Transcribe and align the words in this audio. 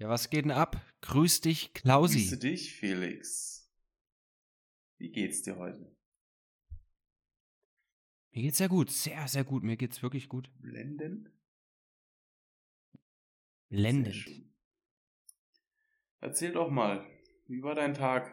Ja, 0.00 0.08
was 0.08 0.30
geht 0.30 0.46
denn 0.46 0.50
ab? 0.50 0.80
Grüß 1.02 1.42
dich, 1.42 1.74
Klausi. 1.74 2.20
Grüße 2.20 2.38
dich, 2.38 2.72
Felix. 2.72 3.70
Wie 4.96 5.10
geht's 5.10 5.42
dir 5.42 5.58
heute? 5.58 5.94
Mir 8.30 8.42
geht's 8.42 8.56
sehr 8.56 8.70
gut, 8.70 8.88
sehr, 8.90 9.28
sehr 9.28 9.44
gut. 9.44 9.62
Mir 9.62 9.76
geht's 9.76 10.02
wirklich 10.02 10.30
gut. 10.30 10.50
Blendend? 10.58 11.30
Blendend. 13.68 14.26
Erzähl 16.20 16.52
doch 16.52 16.70
mal, 16.70 17.06
wie 17.46 17.62
war 17.62 17.74
dein 17.74 17.92
Tag? 17.92 18.32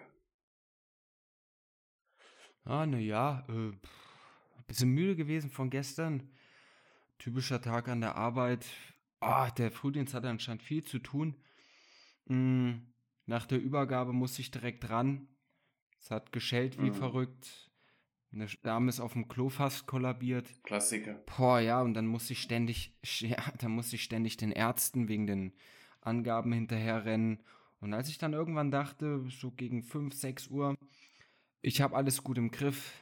Ah, 2.64 2.86
na 2.86 2.98
ja, 2.98 3.46
äh, 3.50 3.74
bisschen 4.68 4.92
müde 4.92 5.18
gewesen 5.18 5.50
von 5.50 5.70
gestern. 5.70 6.32
Typischer 7.18 7.62
Tag 7.62 7.90
an 7.90 8.00
der 8.00 8.16
Arbeit. 8.16 8.66
Ah, 9.20 9.52
der 9.52 9.70
Frühdienst 9.70 10.14
hat 10.14 10.24
anscheinend 10.24 10.64
viel 10.64 10.86
zu 10.86 11.00
tun. 11.00 11.36
Mm, 12.30 12.82
nach 13.26 13.46
der 13.46 13.62
Übergabe 13.62 14.14
musste 14.14 14.42
ich 14.42 14.52
direkt 14.52 14.90
ran. 14.90 15.28
Es 16.00 16.12
hat 16.12 16.32
geschellt 16.32 16.78
wie 16.82 16.90
Mhm. 16.90 16.96
verrückt. 16.96 17.72
Eine 18.32 18.48
Dame 18.62 18.90
ist 18.90 19.00
auf 19.00 19.14
dem 19.14 19.28
Klo 19.28 19.50
fast 19.50 19.88
kollabiert. 19.88 20.48
Klassiker. 20.64 21.16
Boah, 21.38 21.60
ja, 21.60 21.82
und 21.82 21.94
dann 21.94 22.08
musste 22.08 22.34
ich 22.34 22.42
ständig, 22.42 22.94
ja, 23.22 23.38
dann 23.60 23.72
musste 23.72 23.96
ich 23.96 24.04
ständig 24.04 24.38
den 24.38 24.52
Ärzten 24.52 25.08
wegen 25.08 25.28
den 25.28 25.54
Angaben 26.02 26.54
hinterherrennen. 26.54 27.40
Und 27.80 27.94
als 27.94 28.10
ich 28.10 28.18
dann 28.18 28.34
irgendwann 28.34 28.72
dachte, 28.72 29.24
so 29.30 29.52
gegen 29.52 29.84
5, 29.84 30.14
6 30.14 30.48
Uhr, 30.48 30.78
ich 31.62 31.82
habe 31.82 31.96
alles 31.96 32.24
gut 32.24 32.38
im 32.38 32.52
Griff, 32.52 32.94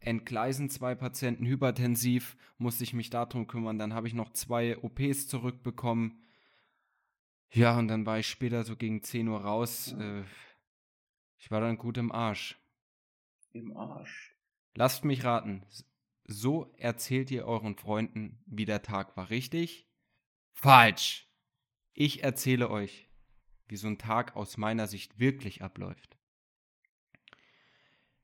entgleisen 0.00 0.68
zwei 0.68 0.94
Patienten 0.94 1.46
hypertensiv, 1.46 2.36
musste 2.58 2.84
ich 2.84 2.92
mich 2.92 3.10
darum 3.10 3.46
kümmern. 3.46 3.78
Dann 3.78 3.94
habe 3.94 4.08
ich 4.08 4.14
noch 4.14 4.32
zwei 4.32 4.76
OPs 4.78 5.28
zurückbekommen. 5.28 6.20
Ja, 7.54 7.78
und 7.78 7.88
dann 7.88 8.06
war 8.06 8.18
ich 8.18 8.28
später 8.28 8.64
so 8.64 8.76
gegen 8.76 9.02
10 9.02 9.28
Uhr 9.28 9.42
raus. 9.42 9.92
Äh, 9.92 10.24
ich 11.38 11.50
war 11.50 11.60
dann 11.60 11.76
gut 11.76 11.98
im 11.98 12.10
Arsch. 12.10 12.58
Im 13.52 13.76
Arsch. 13.76 14.34
Lasst 14.74 15.04
mich 15.04 15.24
raten. 15.24 15.66
So 16.24 16.72
erzählt 16.78 17.30
ihr 17.30 17.44
euren 17.44 17.76
Freunden, 17.76 18.42
wie 18.46 18.64
der 18.64 18.80
Tag 18.80 19.18
war, 19.18 19.28
richtig? 19.28 19.86
Falsch. 20.54 21.28
Ich 21.92 22.22
erzähle 22.22 22.70
euch, 22.70 23.10
wie 23.68 23.76
so 23.76 23.86
ein 23.86 23.98
Tag 23.98 24.34
aus 24.34 24.56
meiner 24.56 24.86
Sicht 24.86 25.18
wirklich 25.18 25.60
abläuft. 25.60 26.16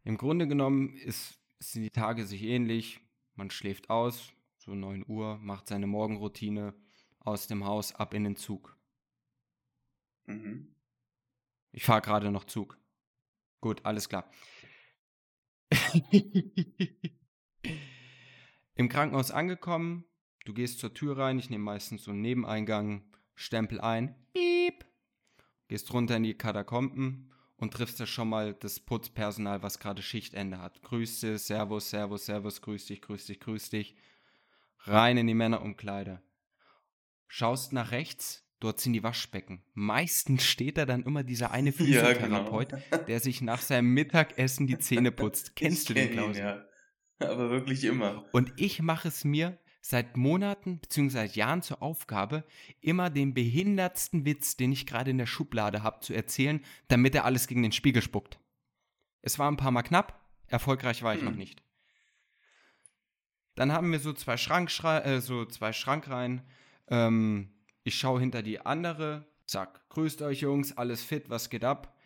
Im 0.04 0.16
Grunde 0.16 0.48
genommen 0.48 0.96
ist, 0.96 1.38
sind 1.58 1.82
die 1.82 1.90
Tage 1.90 2.24
sich 2.24 2.44
ähnlich. 2.44 3.00
Man 3.34 3.50
schläft 3.50 3.90
aus, 3.90 4.32
so 4.56 4.74
9 4.74 5.04
Uhr, 5.06 5.36
macht 5.36 5.68
seine 5.68 5.86
Morgenroutine, 5.86 6.72
aus 7.20 7.46
dem 7.46 7.66
Haus, 7.66 7.94
ab 7.94 8.14
in 8.14 8.24
den 8.24 8.36
Zug. 8.36 8.77
Mhm. 10.28 10.74
Ich 11.72 11.84
fahre 11.84 12.02
gerade 12.02 12.30
noch 12.30 12.44
Zug. 12.44 12.78
Gut, 13.60 13.84
alles 13.84 14.08
klar. 14.08 14.30
Im 18.74 18.88
Krankenhaus 18.88 19.30
angekommen, 19.32 20.04
du 20.44 20.54
gehst 20.54 20.78
zur 20.78 20.94
Tür 20.94 21.18
rein, 21.18 21.38
ich 21.38 21.50
nehme 21.50 21.64
meistens 21.64 22.04
so 22.04 22.12
einen 22.12 22.20
Nebeneingang, 22.20 23.04
Stempel 23.34 23.80
ein, 23.80 24.14
piep, 24.32 24.84
gehst 25.66 25.92
runter 25.92 26.16
in 26.16 26.22
die 26.22 26.34
Katakomben 26.34 27.32
und 27.56 27.74
triffst 27.74 27.98
da 27.98 28.06
schon 28.06 28.28
mal 28.28 28.54
das 28.54 28.78
Putzpersonal, 28.80 29.62
was 29.62 29.80
gerade 29.80 30.02
Schichtende 30.02 30.60
hat. 30.60 30.82
Grüß 30.82 31.20
dich, 31.20 31.42
Servus, 31.42 31.90
Servus, 31.90 32.26
Servus, 32.26 32.62
grüß 32.62 32.86
dich, 32.86 33.02
grüß 33.02 33.26
dich, 33.26 33.40
grüß 33.40 33.70
dich. 33.70 33.96
Rein 34.80 35.16
in 35.16 35.26
die 35.26 35.34
Männerumkleide. 35.34 36.22
Schaust 37.26 37.72
nach 37.72 37.90
rechts, 37.90 38.47
dort 38.60 38.80
sind 38.80 38.92
die 38.92 39.02
Waschbecken. 39.02 39.62
Meistens 39.74 40.44
steht 40.44 40.78
da 40.78 40.86
dann 40.86 41.02
immer 41.04 41.22
dieser 41.24 41.50
eine 41.52 41.70
Ja, 41.70 41.76
Physiotherapeut, 41.76 42.70
genau. 42.70 43.04
der 43.04 43.20
sich 43.20 43.40
nach 43.40 43.60
seinem 43.62 43.92
Mittagessen 43.94 44.66
die 44.66 44.78
Zähne 44.78 45.12
putzt. 45.12 45.54
Kennst 45.56 45.82
Ich 45.82 45.86
du 45.88 45.94
den, 45.94 46.08
kenn 46.10 46.18
ihn, 46.18 46.32
Klaus? 46.32 46.38
ja. 46.38 46.64
Aber 47.20 47.50
wirklich 47.50 47.82
immer. 47.84 48.24
Und 48.32 48.52
ich 48.56 48.80
mache 48.80 49.08
es 49.08 49.24
mir 49.24 49.58
seit 49.80 50.16
Monaten 50.16 50.78
bzw. 50.80 51.08
seit 51.08 51.36
Jahren 51.36 51.62
zur 51.62 51.82
Aufgabe, 51.82 52.44
immer 52.80 53.10
den 53.10 53.34
behindertsten 53.34 54.24
Witz, 54.24 54.56
den 54.56 54.70
ich 54.72 54.86
gerade 54.86 55.10
in 55.10 55.18
der 55.18 55.26
Schublade 55.26 55.82
habe, 55.82 56.00
zu 56.00 56.12
erzählen, 56.14 56.60
damit 56.88 57.14
er 57.14 57.24
alles 57.24 57.46
gegen 57.48 57.62
den 57.62 57.72
Spiegel 57.72 58.02
spuckt. 58.02 58.38
Es 59.22 59.38
war 59.38 59.50
ein 59.50 59.56
paar 59.56 59.70
Mal 59.72 59.82
knapp, 59.82 60.20
erfolgreich 60.46 61.02
war 61.02 61.14
ich 61.14 61.20
Hm. 61.22 61.28
noch 61.30 61.34
nicht. 61.36 61.62
Dann 63.56 63.72
haben 63.72 63.90
wir 63.90 63.98
so 63.98 64.12
zwei, 64.12 64.36
Schrankschrei 64.36 64.98
äh, 65.00 65.20
so 65.20 65.44
zwei 65.44 65.72
Schrankreihen. 65.72 66.42
Ähm, 66.88 67.50
ich 67.88 67.98
schaue 67.98 68.20
hinter 68.20 68.42
die 68.42 68.60
andere, 68.60 69.26
zack, 69.46 69.88
grüßt 69.88 70.22
euch 70.22 70.42
Jungs, 70.42 70.76
alles 70.76 71.02
fit, 71.02 71.30
was 71.30 71.50
geht 71.50 71.64
ab? 71.64 71.96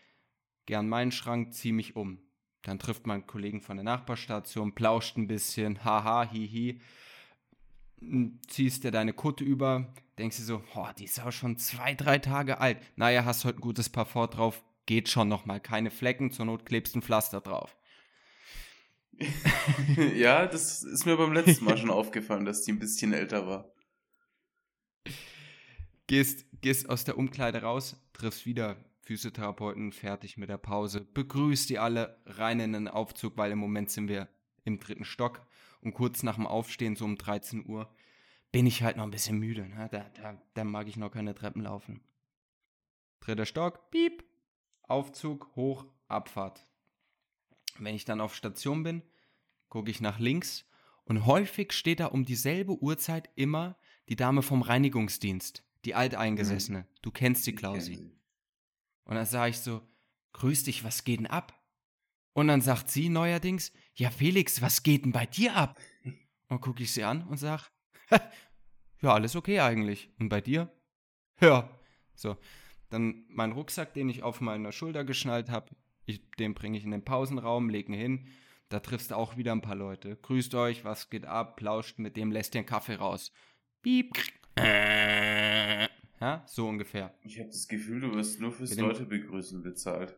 Geh 0.66 0.76
an 0.76 0.88
meinen 0.88 1.12
Schrank, 1.12 1.52
zieh 1.54 1.72
mich 1.72 1.96
um. 1.96 2.22
Dann 2.62 2.78
trifft 2.78 3.06
man 3.06 3.26
Kollegen 3.26 3.60
von 3.60 3.76
der 3.76 3.84
Nachbarstation, 3.84 4.74
plauscht 4.74 5.16
ein 5.16 5.26
bisschen, 5.26 5.84
haha, 5.84 6.22
hihi. 6.30 6.80
M, 8.00 8.38
Ziehst 8.46 8.84
dir 8.84 8.92
deine 8.92 9.12
Kutte 9.12 9.42
über, 9.42 9.92
denkst 10.18 10.36
dir 10.36 10.44
so, 10.44 10.62
oh, 10.76 10.86
die 10.96 11.04
ist 11.04 11.18
aber 11.18 11.32
schon 11.32 11.58
zwei, 11.58 11.94
drei 11.94 12.18
Tage 12.18 12.60
alt. 12.60 12.78
Naja, 12.94 13.24
hast 13.24 13.44
heute 13.44 13.58
ein 13.58 13.62
gutes 13.62 13.88
Parfum 13.88 14.30
drauf, 14.30 14.62
geht 14.86 15.08
schon 15.08 15.28
nochmal. 15.28 15.60
Keine 15.60 15.90
Flecken, 15.90 16.30
zur 16.30 16.46
Not 16.46 16.64
klebst 16.64 16.94
ein 16.94 17.02
Pflaster 17.02 17.40
drauf. 17.40 17.76
ja, 20.14 20.46
das 20.46 20.84
ist 20.84 21.06
mir 21.06 21.16
beim 21.16 21.32
letzten 21.32 21.64
Mal 21.64 21.76
schon 21.76 21.90
aufgefallen, 21.90 22.44
dass 22.44 22.62
die 22.62 22.72
ein 22.72 22.78
bisschen 22.78 23.12
älter 23.12 23.48
war. 23.48 23.72
Gehst, 26.12 26.44
gehst 26.60 26.90
aus 26.90 27.04
der 27.04 27.16
Umkleide 27.16 27.62
raus, 27.62 27.96
triffst 28.12 28.44
wieder 28.44 28.76
Physiotherapeuten, 29.00 29.92
fertig 29.92 30.36
mit 30.36 30.50
der 30.50 30.58
Pause, 30.58 31.00
begrüßt 31.00 31.70
die 31.70 31.78
alle, 31.78 32.20
rein 32.26 32.60
in 32.60 32.74
den 32.74 32.86
Aufzug, 32.86 33.38
weil 33.38 33.50
im 33.50 33.58
Moment 33.58 33.90
sind 33.90 34.08
wir 34.08 34.28
im 34.64 34.78
dritten 34.78 35.06
Stock. 35.06 35.40
Und 35.80 35.94
kurz 35.94 36.22
nach 36.22 36.34
dem 36.34 36.46
Aufstehen, 36.46 36.96
so 36.96 37.06
um 37.06 37.16
13 37.16 37.64
Uhr, 37.66 37.90
bin 38.50 38.66
ich 38.66 38.82
halt 38.82 38.98
noch 38.98 39.04
ein 39.04 39.10
bisschen 39.10 39.38
müde. 39.38 39.66
Ne? 39.66 39.88
Da, 39.90 40.04
da, 40.20 40.38
da 40.52 40.64
mag 40.64 40.86
ich 40.86 40.98
noch 40.98 41.08
keine 41.08 41.34
Treppen 41.34 41.62
laufen. 41.62 42.02
Dritter 43.20 43.46
Stock, 43.46 43.90
piep, 43.90 44.22
Aufzug, 44.82 45.50
hoch, 45.56 45.86
Abfahrt. 46.08 46.68
Wenn 47.78 47.94
ich 47.94 48.04
dann 48.04 48.20
auf 48.20 48.34
Station 48.34 48.82
bin, 48.82 49.00
gucke 49.70 49.90
ich 49.90 50.02
nach 50.02 50.18
links 50.18 50.68
und 51.04 51.24
häufig 51.24 51.72
steht 51.72 52.00
da 52.00 52.08
um 52.08 52.26
dieselbe 52.26 52.82
Uhrzeit 52.82 53.30
immer 53.34 53.78
die 54.10 54.16
Dame 54.16 54.42
vom 54.42 54.60
Reinigungsdienst, 54.60 55.64
die 55.84 55.94
Alteingesessene. 55.94 56.86
Du 57.02 57.10
kennst 57.10 57.46
die 57.46 57.54
Klausi. 57.54 57.96
kenn. 57.96 58.12
Und 59.04 59.16
dann 59.16 59.26
sage 59.26 59.50
ich 59.50 59.58
so, 59.58 59.82
grüß 60.32 60.64
dich, 60.64 60.84
was 60.84 61.04
geht 61.04 61.20
denn 61.20 61.26
ab? 61.26 61.58
Und 62.34 62.48
dann 62.48 62.60
sagt 62.60 62.90
sie 62.90 63.08
neuerdings, 63.08 63.72
ja 63.94 64.10
Felix, 64.10 64.62
was 64.62 64.82
geht 64.82 65.04
denn 65.04 65.12
bei 65.12 65.26
dir 65.26 65.54
ab? 65.54 65.78
Und 66.48 66.60
gucke 66.60 66.82
ich 66.82 66.92
sie 66.92 67.04
an 67.04 67.26
und 67.26 67.36
sag, 67.36 67.70
ja, 69.02 69.12
alles 69.12 69.36
okay 69.36 69.60
eigentlich. 69.60 70.10
Und 70.18 70.28
bei 70.28 70.40
dir? 70.40 70.72
Ja. 71.40 71.68
So, 72.14 72.36
dann 72.90 73.24
mein 73.28 73.50
Rucksack, 73.50 73.94
den 73.94 74.08
ich 74.08 74.22
auf 74.22 74.40
meiner 74.40 74.70
Schulter 74.70 75.04
geschnallt 75.04 75.50
habe, 75.50 75.74
den 76.38 76.54
bringe 76.54 76.78
ich 76.78 76.84
in 76.84 76.92
den 76.92 77.04
Pausenraum, 77.04 77.68
lege 77.68 77.90
ihn 77.92 77.98
hin. 77.98 78.28
Da 78.68 78.80
triffst 78.80 79.10
du 79.10 79.16
auch 79.16 79.36
wieder 79.36 79.50
ein 79.52 79.60
paar 79.60 79.74
Leute. 79.74 80.16
Grüßt 80.16 80.54
euch, 80.54 80.84
was 80.84 81.10
geht 81.10 81.26
ab? 81.26 81.56
Plauscht 81.56 81.98
mit 81.98 82.16
dem, 82.16 82.30
lässt 82.30 82.54
dir 82.54 82.60
einen 82.60 82.66
Kaffee 82.66 82.94
raus. 82.94 83.32
Piep. 83.82 84.12
Äh. 84.56 85.88
Ja, 86.20 86.44
so 86.46 86.68
ungefähr. 86.68 87.12
Ich 87.24 87.40
habe 87.40 87.48
das 87.48 87.66
Gefühl, 87.66 88.00
du 88.00 88.14
wirst 88.14 88.40
nur 88.40 88.52
fürs 88.52 88.70
Mit 88.70 88.78
Leute 88.78 89.06
begrüßen 89.06 89.62
bezahlt. 89.62 90.16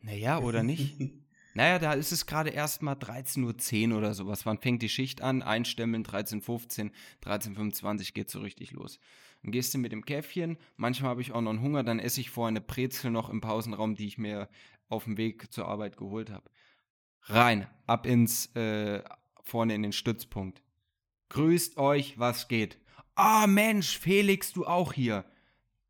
Naja, 0.00 0.38
oder 0.40 0.62
nicht? 0.62 1.00
Naja, 1.56 1.78
da 1.78 1.94
ist 1.94 2.12
es 2.12 2.26
gerade 2.26 2.50
erst 2.50 2.82
mal 2.82 2.96
13.10 2.96 3.90
Uhr 3.90 3.96
oder 3.96 4.12
sowas. 4.12 4.44
Wann 4.44 4.58
fängt 4.58 4.82
die 4.82 4.90
Schicht 4.90 5.22
an? 5.22 5.40
Einstemmeln 5.40 6.04
13.15, 6.04 6.90
13.25 7.24 8.12
geht 8.12 8.28
so 8.28 8.40
richtig 8.40 8.72
los. 8.72 9.00
Dann 9.42 9.52
gehst 9.52 9.72
du 9.72 9.78
mit 9.78 9.90
dem 9.90 10.04
Käffchen. 10.04 10.58
Manchmal 10.76 11.08
habe 11.08 11.22
ich 11.22 11.32
auch 11.32 11.40
noch 11.40 11.48
einen 11.48 11.62
Hunger, 11.62 11.82
dann 11.82 11.98
esse 11.98 12.20
ich 12.20 12.28
vorher 12.28 12.48
eine 12.48 12.60
Brezel 12.60 13.10
noch 13.10 13.30
im 13.30 13.40
Pausenraum, 13.40 13.94
die 13.94 14.06
ich 14.06 14.18
mir 14.18 14.50
auf 14.90 15.04
dem 15.04 15.16
Weg 15.16 15.50
zur 15.50 15.66
Arbeit 15.66 15.96
geholt 15.96 16.28
habe. 16.28 16.50
Rein, 17.22 17.66
ab 17.86 18.04
ins, 18.04 18.54
äh, 18.54 19.02
vorne 19.42 19.74
in 19.74 19.82
den 19.82 19.92
Stützpunkt. 19.92 20.60
Grüßt 21.28 21.76
euch, 21.76 22.18
was 22.18 22.48
geht? 22.48 22.78
Ah, 23.14 23.46
Mensch, 23.46 23.98
Felix, 23.98 24.52
du 24.52 24.66
auch 24.66 24.92
hier. 24.92 25.24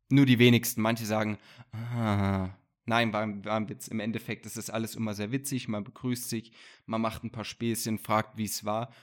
Nur 0.09 0.25
die 0.25 0.39
wenigsten. 0.39 0.81
Manche 0.81 1.05
sagen, 1.05 1.37
ah, 1.71 2.49
Nein, 2.87 3.11
war, 3.11 3.27
war 3.43 3.57
ein 3.57 3.67
Witz. 3.67 3.89
Im 3.89 3.99
Endeffekt 3.99 4.45
ist 4.45 4.55
das 4.55 4.69
alles 4.69 4.95
immer 4.95 5.13
sehr 5.13 5.33
witzig. 5.33 5.67
Man 5.67 5.83
begrüßt 5.83 6.29
sich, 6.29 6.53
man 6.85 7.01
macht 7.01 7.21
ein 7.23 7.31
paar 7.31 7.43
Späßchen, 7.43 7.99
fragt, 7.99 8.37
wie 8.37 8.45
es 8.45 8.63
war. 8.63 8.93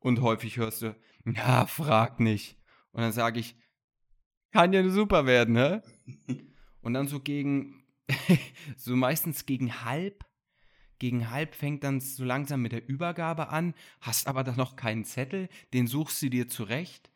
Und 0.00 0.20
häufig 0.20 0.56
hörst 0.56 0.82
du, 0.82 0.96
ja, 1.24 1.64
frag 1.66 2.18
nicht. 2.18 2.56
Und 2.90 3.02
dann 3.02 3.12
sage 3.12 3.38
ich, 3.38 3.54
kann 4.50 4.72
ja 4.72 4.86
super 4.88 5.24
werden, 5.24 5.56
hä? 5.56 5.80
Und 6.80 6.94
dann 6.94 7.06
so 7.06 7.20
gegen, 7.20 7.84
so 8.76 8.96
meistens 8.96 9.46
gegen 9.46 9.84
halb, 9.84 10.24
gegen 10.98 11.30
halb 11.30 11.54
fängt 11.54 11.84
dann 11.84 12.00
so 12.00 12.24
langsam 12.24 12.62
mit 12.62 12.72
der 12.72 12.88
Übergabe 12.88 13.48
an, 13.48 13.74
hast 14.00 14.26
aber 14.26 14.44
dann 14.44 14.56
noch 14.56 14.76
keinen 14.76 15.04
Zettel, 15.04 15.48
den 15.72 15.86
suchst 15.86 16.22
du 16.22 16.28
dir 16.28 16.48
zurecht. 16.48 17.10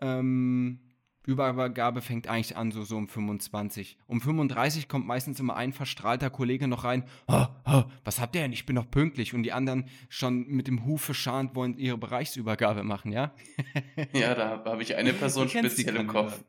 Ähm, 0.00 0.80
Übergabe 1.24 2.02
fängt 2.02 2.26
eigentlich 2.26 2.56
an, 2.56 2.72
so, 2.72 2.82
so 2.82 2.96
um 2.96 3.06
25. 3.06 3.96
Um 4.06 4.20
35 4.20 4.88
kommt 4.88 5.06
meistens 5.06 5.38
immer 5.38 5.54
ein 5.54 5.72
verstrahlter 5.72 6.30
Kollege 6.30 6.66
noch 6.66 6.82
rein. 6.84 7.04
Oh, 7.28 7.46
oh, 7.64 7.84
was 8.04 8.20
habt 8.20 8.34
ihr 8.34 8.42
denn? 8.42 8.52
Ich 8.52 8.66
bin 8.66 8.74
noch 8.74 8.90
pünktlich. 8.90 9.32
Und 9.32 9.44
die 9.44 9.52
anderen 9.52 9.88
schon 10.08 10.48
mit 10.48 10.66
dem 10.66 10.84
Hufe 10.84 11.14
schauend 11.14 11.54
wollen 11.54 11.78
ihre 11.78 11.96
Bereichsübergabe 11.96 12.82
machen, 12.82 13.12
ja? 13.12 13.34
ja, 14.12 14.34
da 14.34 14.64
habe 14.64 14.82
ich 14.82 14.96
eine 14.96 15.12
Person 15.12 15.48
speziell 15.48 15.94
im 15.96 16.08
Kopf. 16.08 16.42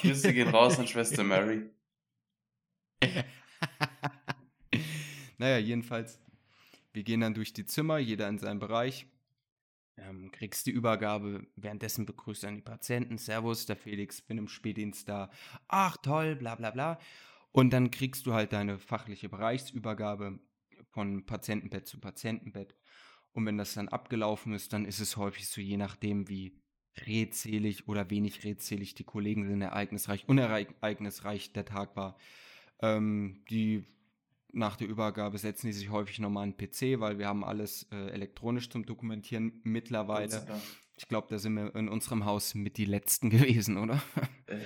Grüße 0.00 0.32
gehen 0.32 0.48
raus 0.48 0.78
an 0.78 0.86
Schwester 0.86 1.24
Mary. 1.24 1.70
naja, 5.40 5.58
jedenfalls, 5.58 6.20
wir 6.92 7.02
gehen 7.02 7.20
dann 7.20 7.34
durch 7.34 7.54
die 7.54 7.64
Zimmer, 7.64 7.98
jeder 7.98 8.28
in 8.28 8.38
seinem 8.38 8.58
Bereich 8.58 9.06
ähm, 9.96 10.30
kriegst 10.30 10.66
die 10.66 10.70
Übergabe, 10.70 11.46
währenddessen 11.56 12.04
begrüßt 12.04 12.44
dann 12.44 12.56
die 12.56 12.62
Patienten, 12.62 13.16
Servus, 13.16 13.64
der 13.64 13.76
Felix, 13.76 14.20
bin 14.20 14.36
im 14.36 14.48
Spätdienst 14.48 15.08
da, 15.08 15.30
ach 15.66 15.96
toll, 15.96 16.36
bla 16.36 16.56
bla 16.56 16.70
bla. 16.70 16.98
Und 17.52 17.70
dann 17.72 17.90
kriegst 17.90 18.26
du 18.26 18.34
halt 18.34 18.52
deine 18.52 18.78
fachliche 18.78 19.30
Bereichsübergabe 19.30 20.38
von 20.90 21.24
Patientenbett 21.24 21.86
zu 21.86 21.98
Patientenbett. 21.98 22.76
Und 23.32 23.46
wenn 23.46 23.56
das 23.56 23.74
dann 23.74 23.88
abgelaufen 23.88 24.52
ist, 24.52 24.72
dann 24.74 24.84
ist 24.84 25.00
es 25.00 25.16
häufig 25.16 25.48
so, 25.48 25.60
je 25.62 25.78
nachdem, 25.78 26.28
wie 26.28 26.60
redselig 27.06 27.88
oder 27.88 28.10
wenig 28.10 28.44
redselig 28.44 28.94
die 28.94 29.04
Kollegen 29.04 29.46
sind, 29.46 29.62
ereignisreich, 29.62 30.28
unereignisreich 30.28 31.52
der 31.54 31.64
Tag 31.64 31.96
war. 31.96 32.18
Ähm, 32.82 33.42
die 33.48 33.86
nach 34.52 34.76
der 34.76 34.88
Übergabe 34.88 35.38
setzen 35.38 35.68
die 35.68 35.72
sich 35.72 35.90
häufig 35.90 36.18
nochmal 36.18 36.44
an 36.44 36.56
PC, 36.56 37.00
weil 37.00 37.18
wir 37.18 37.26
haben 37.26 37.44
alles 37.44 37.86
äh, 37.92 38.10
elektronisch 38.10 38.70
zum 38.70 38.84
Dokumentieren 38.84 39.60
mittlerweile. 39.64 40.46
Ich 40.96 41.08
glaube, 41.08 41.28
da 41.30 41.38
sind 41.38 41.54
wir 41.54 41.74
in 41.74 41.88
unserem 41.88 42.24
Haus 42.24 42.54
mit 42.54 42.76
die 42.76 42.84
Letzten 42.84 43.30
gewesen, 43.30 43.78
oder? 43.78 44.02
Äh, 44.46 44.58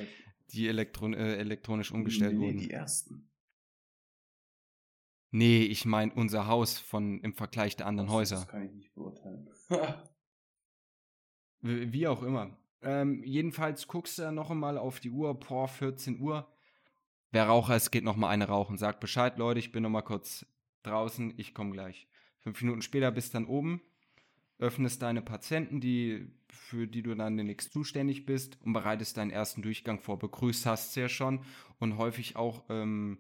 die 0.50 0.68
Elektron 0.68 1.14
äh, 1.14 1.36
elektronisch 1.36 1.92
umgestellt 1.92 2.36
nee, 2.36 2.46
wurden. 2.46 2.58
die 2.58 2.70
Ersten. 2.70 3.30
Nee, 5.30 5.62
ich 5.62 5.84
meine 5.84 6.12
unser 6.14 6.46
Haus 6.46 6.78
von, 6.78 7.20
im 7.20 7.34
Vergleich 7.34 7.76
der 7.76 7.86
anderen 7.86 8.06
das, 8.06 8.14
Häuser. 8.14 8.36
Das 8.36 8.48
kann 8.48 8.62
ich 8.62 8.72
nicht 8.72 8.94
beurteilen. 8.94 9.50
wie, 11.60 11.92
wie, 11.92 12.06
auch 12.06 12.22
immer. 12.22 12.56
Ähm, 12.82 13.24
jedenfalls 13.24 13.88
guckst 13.88 14.18
du 14.18 14.22
dann 14.22 14.36
noch 14.36 14.50
einmal 14.50 14.78
auf 14.78 15.00
die 15.00 15.10
Uhr, 15.10 15.34
boah, 15.34 15.66
14 15.66 16.20
Uhr 16.20 16.53
Wer 17.34 17.48
Raucher 17.48 17.74
ist, 17.74 17.90
geht 17.90 18.04
noch 18.04 18.14
mal 18.14 18.28
eine 18.28 18.46
rauchen. 18.46 18.78
Sagt 18.78 19.00
Bescheid, 19.00 19.38
Leute, 19.38 19.58
ich 19.58 19.72
bin 19.72 19.82
noch 19.82 19.90
mal 19.90 20.02
kurz 20.02 20.46
draußen, 20.84 21.34
ich 21.36 21.52
komme 21.52 21.72
gleich. 21.72 22.06
Fünf 22.38 22.62
Minuten 22.62 22.80
später 22.80 23.10
bist 23.10 23.34
dann 23.34 23.46
oben, 23.46 23.82
öffnest 24.60 25.02
deine 25.02 25.20
Patienten, 25.20 25.80
die, 25.80 26.30
für 26.48 26.86
die 26.86 27.02
du 27.02 27.12
dann 27.16 27.36
demnächst 27.36 27.72
zuständig 27.72 28.24
bist 28.24 28.56
und 28.62 28.72
bereitest 28.72 29.16
deinen 29.16 29.32
ersten 29.32 29.62
Durchgang 29.62 29.98
vor. 29.98 30.16
Begrüßt 30.16 30.64
hast 30.64 30.94
du 30.94 31.00
ja 31.00 31.08
schon 31.08 31.40
und 31.80 31.98
häufig 31.98 32.36
auch 32.36 32.66
ähm, 32.68 33.18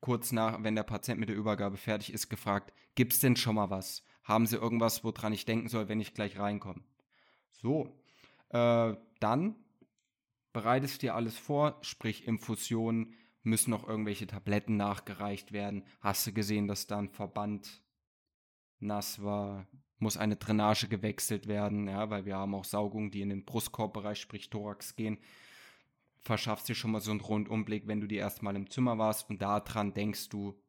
kurz 0.00 0.32
nach, 0.32 0.64
wenn 0.64 0.74
der 0.74 0.82
Patient 0.82 1.20
mit 1.20 1.28
der 1.28 1.36
Übergabe 1.36 1.76
fertig 1.76 2.12
ist, 2.12 2.28
gefragt, 2.28 2.72
gibt 2.96 3.12
es 3.12 3.20
denn 3.20 3.36
schon 3.36 3.54
mal 3.54 3.70
was? 3.70 4.02
Haben 4.24 4.44
Sie 4.48 4.56
irgendwas, 4.56 5.04
woran 5.04 5.32
ich 5.32 5.44
denken 5.44 5.68
soll, 5.68 5.88
wenn 5.88 6.00
ich 6.00 6.14
gleich 6.14 6.36
reinkomme? 6.36 6.82
So, 7.52 7.96
äh, 8.48 8.96
dann 9.20 9.54
bereitest 10.52 11.02
dir 11.02 11.14
alles 11.14 11.38
vor, 11.38 11.78
sprich 11.82 12.26
Infusionen, 12.26 13.14
müssen 13.42 13.70
noch 13.70 13.88
irgendwelche 13.88 14.26
Tabletten 14.26 14.76
nachgereicht 14.76 15.52
werden. 15.52 15.84
Hast 16.00 16.26
du 16.26 16.32
gesehen, 16.32 16.68
dass 16.68 16.86
da 16.86 16.98
ein 16.98 17.08
Verband 17.08 17.82
nass 18.78 19.22
war? 19.22 19.66
Muss 19.98 20.16
eine 20.16 20.36
Drainage 20.36 20.88
gewechselt 20.88 21.48
werden, 21.48 21.88
ja, 21.88 22.08
weil 22.10 22.24
wir 22.24 22.36
haben 22.36 22.54
auch 22.54 22.64
Saugungen, 22.64 23.10
die 23.10 23.20
in 23.20 23.30
den 23.30 23.44
Brustkorbbereich, 23.44 24.20
sprich 24.20 24.48
Thorax 24.48 24.94
gehen. 24.94 25.18
Verschaffst 26.20 26.68
dir 26.68 26.74
schon 26.74 26.92
mal 26.92 27.00
so 27.00 27.10
einen 27.10 27.20
Rundumblick, 27.20 27.86
wenn 27.86 28.00
du 28.00 28.06
die 28.06 28.16
erstmal 28.16 28.54
im 28.54 28.70
Zimmer 28.70 28.98
warst 28.98 29.28
und 29.30 29.42
daran 29.42 29.94
denkst 29.94 30.28
du, 30.28 30.60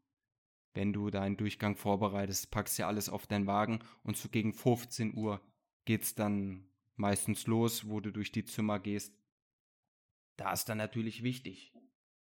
wenn 0.74 0.94
du 0.94 1.10
deinen 1.10 1.38
Durchgang 1.38 1.76
vorbereitest, 1.76 2.52
packst 2.52 2.78
dir 2.78 2.88
alles 2.88 3.10
auf 3.10 3.28
deinen 3.28 3.48
Wagen 3.48 3.80
und 4.04 4.18
so 4.18 4.30
gegen 4.30 4.54
15 4.54 5.16
Uhr 5.16 5.42
geht's 5.86 6.16
dann 6.16 6.70
meistens 6.96 7.48
los, 7.48 7.90
wo 7.90 8.00
du 8.00 8.12
durch 8.12 8.32
die 8.32 8.46
Zimmer 8.46 8.80
gehst, 8.80 9.19
da 10.40 10.54
ist 10.54 10.70
dann 10.70 10.78
natürlich 10.78 11.24
wichtig. 11.24 11.74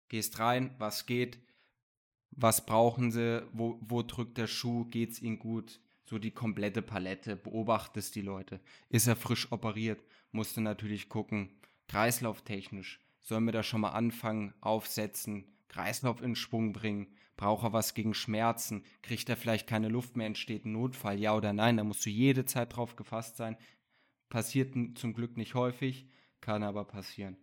Gehst 0.10 0.40
rein, 0.40 0.76
was 0.78 1.06
geht, 1.06 1.40
was 2.32 2.66
brauchen 2.66 3.12
sie, 3.12 3.48
wo, 3.54 3.78
wo 3.82 4.02
drückt 4.04 4.38
der 4.38 4.48
Schuh, 4.48 4.86
geht's 4.86 5.22
ihnen 5.22 5.40
gut, 5.40 5.80
so 6.04 6.20
die 6.20 6.32
komplette 6.32 6.82
Palette, 6.82 7.36
beobachtest 7.36 8.16
die 8.16 8.22
Leute. 8.22 8.60
Ist 8.90 9.08
er 9.08 9.16
frisch 9.16 9.52
operiert, 9.52 10.04
musst 10.32 10.58
du 10.58 10.62
natürlich 10.62 11.08
gucken, 11.08 11.50
kreislauftechnisch, 11.88 13.00
sollen 13.22 13.46
wir 13.46 13.54
da 13.54 13.64
schon 13.64 13.82
mal 13.82 13.92
anfangen, 13.92 14.54
aufsetzen, 14.60 15.46
Kreislauf 15.70 16.22
in 16.22 16.36
Schwung 16.36 16.74
bringen, 16.74 17.08
braucht 17.38 17.64
er 17.64 17.74
was 17.74 17.94
gegen 17.94 18.14
Schmerzen, 18.14 18.84
kriegt 19.02 19.30
er 19.30 19.38
vielleicht 19.38 19.68
keine 19.68 19.88
Luft 19.90 20.18
mehr, 20.18 20.28
entsteht 20.28 20.66
ein 20.66 20.74
Notfall, 20.74 21.20
ja 21.20 21.36
oder 21.36 21.54
nein, 21.54 21.78
da 21.78 21.84
musst 21.84 22.06
du 22.06 22.10
jede 22.10 22.46
Zeit 22.46 22.76
drauf 22.76 22.96
gefasst 22.96 23.38
sein. 23.38 23.58
Passiert 24.30 24.76
zum 24.98 25.14
Glück 25.14 25.38
nicht 25.38 25.56
häufig, 25.56 26.08
kann 26.42 26.64
aber 26.64 26.86
passieren. 26.86 27.38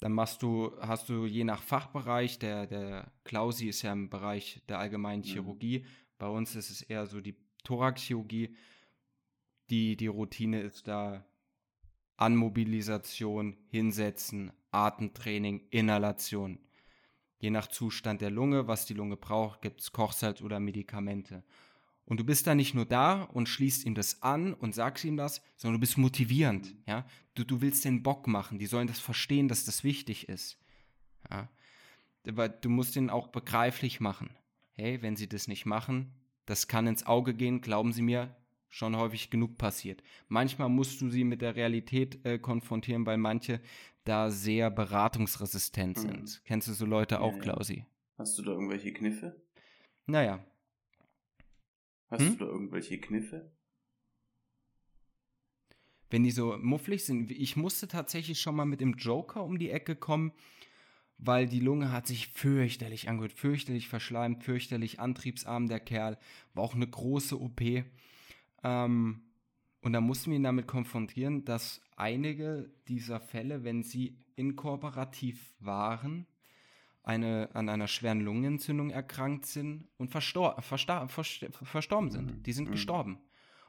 Dann 0.00 0.12
machst 0.12 0.42
du, 0.42 0.72
hast 0.80 1.08
du 1.08 1.26
je 1.26 1.44
nach 1.44 1.62
Fachbereich, 1.62 2.38
der, 2.38 2.66
der 2.66 3.10
Klausi 3.24 3.68
ist 3.68 3.82
ja 3.82 3.92
im 3.92 4.10
Bereich 4.10 4.62
der 4.68 4.78
allgemeinen 4.78 5.22
mhm. 5.22 5.26
Chirurgie. 5.26 5.80
Mhm. 5.80 5.86
Bei 6.18 6.28
uns 6.28 6.54
ist 6.54 6.70
es 6.70 6.82
eher 6.82 7.06
so 7.06 7.20
die 7.20 7.36
Thoraxchirurgie. 7.64 8.56
Die, 9.70 9.96
die 9.96 10.06
Routine 10.06 10.60
ist 10.60 10.88
da 10.88 11.26
Anmobilisation, 12.16 13.56
Hinsetzen, 13.68 14.52
Atemtraining, 14.70 15.66
Inhalation. 15.70 16.58
Je 17.38 17.50
nach 17.50 17.68
Zustand 17.68 18.20
der 18.20 18.30
Lunge, 18.30 18.66
was 18.66 18.86
die 18.86 18.94
Lunge 18.94 19.16
braucht, 19.16 19.62
gibt 19.62 19.80
es 19.80 19.92
Kochsalz 19.92 20.42
oder 20.42 20.58
Medikamente. 20.58 21.44
Und 22.08 22.18
du 22.18 22.24
bist 22.24 22.46
da 22.46 22.54
nicht 22.54 22.74
nur 22.74 22.86
da 22.86 23.24
und 23.24 23.50
schließt 23.50 23.84
ihm 23.84 23.94
das 23.94 24.22
an 24.22 24.54
und 24.54 24.74
sagst 24.74 25.04
ihm 25.04 25.18
das, 25.18 25.42
sondern 25.56 25.74
du 25.74 25.80
bist 25.80 25.98
motivierend, 25.98 26.74
ja. 26.86 27.06
Du, 27.34 27.44
du 27.44 27.60
willst 27.60 27.84
den 27.84 28.02
Bock 28.02 28.26
machen, 28.26 28.58
die 28.58 28.66
sollen 28.66 28.88
das 28.88 28.98
verstehen, 28.98 29.46
dass 29.46 29.66
das 29.66 29.84
wichtig 29.84 30.28
ist, 30.28 30.58
ja. 31.30 31.48
Aber 32.26 32.48
du 32.48 32.70
musst 32.70 32.96
ihnen 32.96 33.10
auch 33.10 33.28
begreiflich 33.28 34.00
machen. 34.00 34.30
Hey, 34.72 35.02
wenn 35.02 35.16
sie 35.16 35.28
das 35.28 35.48
nicht 35.48 35.66
machen, 35.66 36.12
das 36.46 36.66
kann 36.66 36.86
ins 36.86 37.04
Auge 37.04 37.34
gehen, 37.34 37.60
glauben 37.60 37.92
sie 37.92 38.02
mir, 38.02 38.34
schon 38.68 38.96
häufig 38.96 39.28
genug 39.28 39.58
passiert. 39.58 40.02
Manchmal 40.28 40.70
musst 40.70 41.00
du 41.02 41.10
sie 41.10 41.24
mit 41.24 41.42
der 41.42 41.56
Realität 41.56 42.24
äh, 42.24 42.38
konfrontieren, 42.38 43.04
weil 43.04 43.18
manche 43.18 43.60
da 44.04 44.30
sehr 44.30 44.70
beratungsresistent 44.70 45.98
sind. 45.98 46.22
Mhm. 46.22 46.44
Kennst 46.44 46.68
du 46.68 46.72
so 46.72 46.86
Leute 46.86 47.20
auch, 47.20 47.34
ja, 47.34 47.40
Klausi? 47.40 47.84
Hast 48.16 48.38
du 48.38 48.42
da 48.42 48.52
irgendwelche 48.52 48.92
Kniffe? 48.94 49.42
Naja, 50.06 50.42
Hast 52.08 52.22
hm? 52.22 52.38
du 52.38 52.44
da 52.44 52.50
irgendwelche 52.50 52.98
Kniffe? 52.98 53.50
Wenn 56.10 56.24
die 56.24 56.30
so 56.30 56.56
mufflig 56.58 57.04
sind, 57.04 57.30
ich 57.30 57.56
musste 57.56 57.86
tatsächlich 57.86 58.40
schon 58.40 58.56
mal 58.56 58.64
mit 58.64 58.80
dem 58.80 58.94
Joker 58.94 59.44
um 59.44 59.58
die 59.58 59.70
Ecke 59.70 59.94
kommen, 59.94 60.32
weil 61.18 61.46
die 61.46 61.60
Lunge 61.60 61.92
hat 61.92 62.06
sich 62.06 62.28
fürchterlich 62.28 63.08
angehört, 63.08 63.32
fürchterlich 63.32 63.88
verschleimt, 63.88 64.42
fürchterlich 64.42 65.00
antriebsarm 65.00 65.68
der 65.68 65.80
Kerl, 65.80 66.18
war 66.54 66.64
auch 66.64 66.74
eine 66.74 66.86
große 66.86 67.38
OP. 67.38 67.60
Ähm, 68.62 69.22
und 69.82 69.92
da 69.92 70.00
mussten 70.00 70.30
wir 70.30 70.36
ihn 70.36 70.44
damit 70.44 70.66
konfrontieren, 70.66 71.44
dass 71.44 71.82
einige 71.96 72.70
dieser 72.88 73.20
Fälle, 73.20 73.64
wenn 73.64 73.82
sie 73.82 74.24
inkooperativ 74.36 75.54
waren, 75.60 76.26
eine, 77.08 77.48
an 77.54 77.68
einer 77.68 77.88
schweren 77.88 78.20
Lungenentzündung 78.20 78.90
erkrankt 78.90 79.46
sind 79.46 79.88
und 79.96 80.10
verstor 80.10 80.60
verstor 80.60 81.08
verstorben 81.08 82.10
sind. 82.10 82.26
Mhm. 82.26 82.42
Die 82.42 82.52
sind 82.52 82.68
mhm. 82.68 82.72
gestorben. 82.72 83.18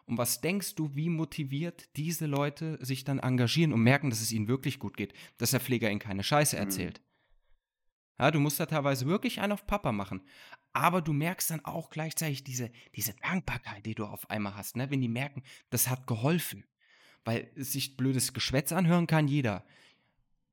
Und 0.05 0.17
was 0.17 0.41
denkst 0.41 0.75
du, 0.75 0.95
wie 0.95 1.09
motiviert 1.09 1.95
diese 1.95 2.25
Leute 2.25 2.77
sich 2.81 3.03
dann 3.05 3.19
engagieren 3.19 3.71
und 3.71 3.81
merken, 3.81 4.09
dass 4.09 4.21
es 4.21 4.31
ihnen 4.31 4.47
wirklich 4.47 4.79
gut 4.79 4.97
geht, 4.97 5.13
dass 5.37 5.51
der 5.51 5.59
Pfleger 5.59 5.89
ihnen 5.89 5.99
keine 5.99 6.23
Scheiße 6.23 6.57
mhm. 6.57 6.63
erzählt? 6.63 7.01
Ja, 8.19 8.31
du 8.31 8.39
musst 8.41 8.59
da 8.59 8.65
teilweise 8.65 9.05
wirklich 9.05 9.39
einen 9.39 9.53
auf 9.53 9.65
Papa 9.65 9.93
machen. 9.93 10.21
Aber 10.73 11.01
du 11.01 11.13
merkst 11.13 11.51
dann 11.51 11.63
auch 11.63 11.89
gleichzeitig 11.89 12.43
diese, 12.43 12.71
diese 12.95 13.13
Dankbarkeit, 13.13 13.85
die 13.85 13.95
du 13.95 14.05
auf 14.05 14.29
einmal 14.29 14.55
hast, 14.55 14.75
ne? 14.75 14.91
wenn 14.91 14.99
die 14.99 15.07
merken, 15.07 15.43
das 15.69 15.87
hat 15.87 16.07
geholfen. 16.07 16.65
Weil 17.23 17.51
sich 17.55 17.95
blödes 17.95 18.33
Geschwätz 18.33 18.73
anhören 18.73 19.07
kann 19.07 19.27
jeder 19.27 19.65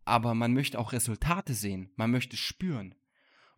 aber 0.07 0.35
man 0.35 0.55
möchte 0.55 0.79
auch 0.79 0.93
Resultate 0.93 1.53
sehen, 1.53 1.91
man 1.97 2.11
möchte 2.11 2.37
spüren. 2.37 2.95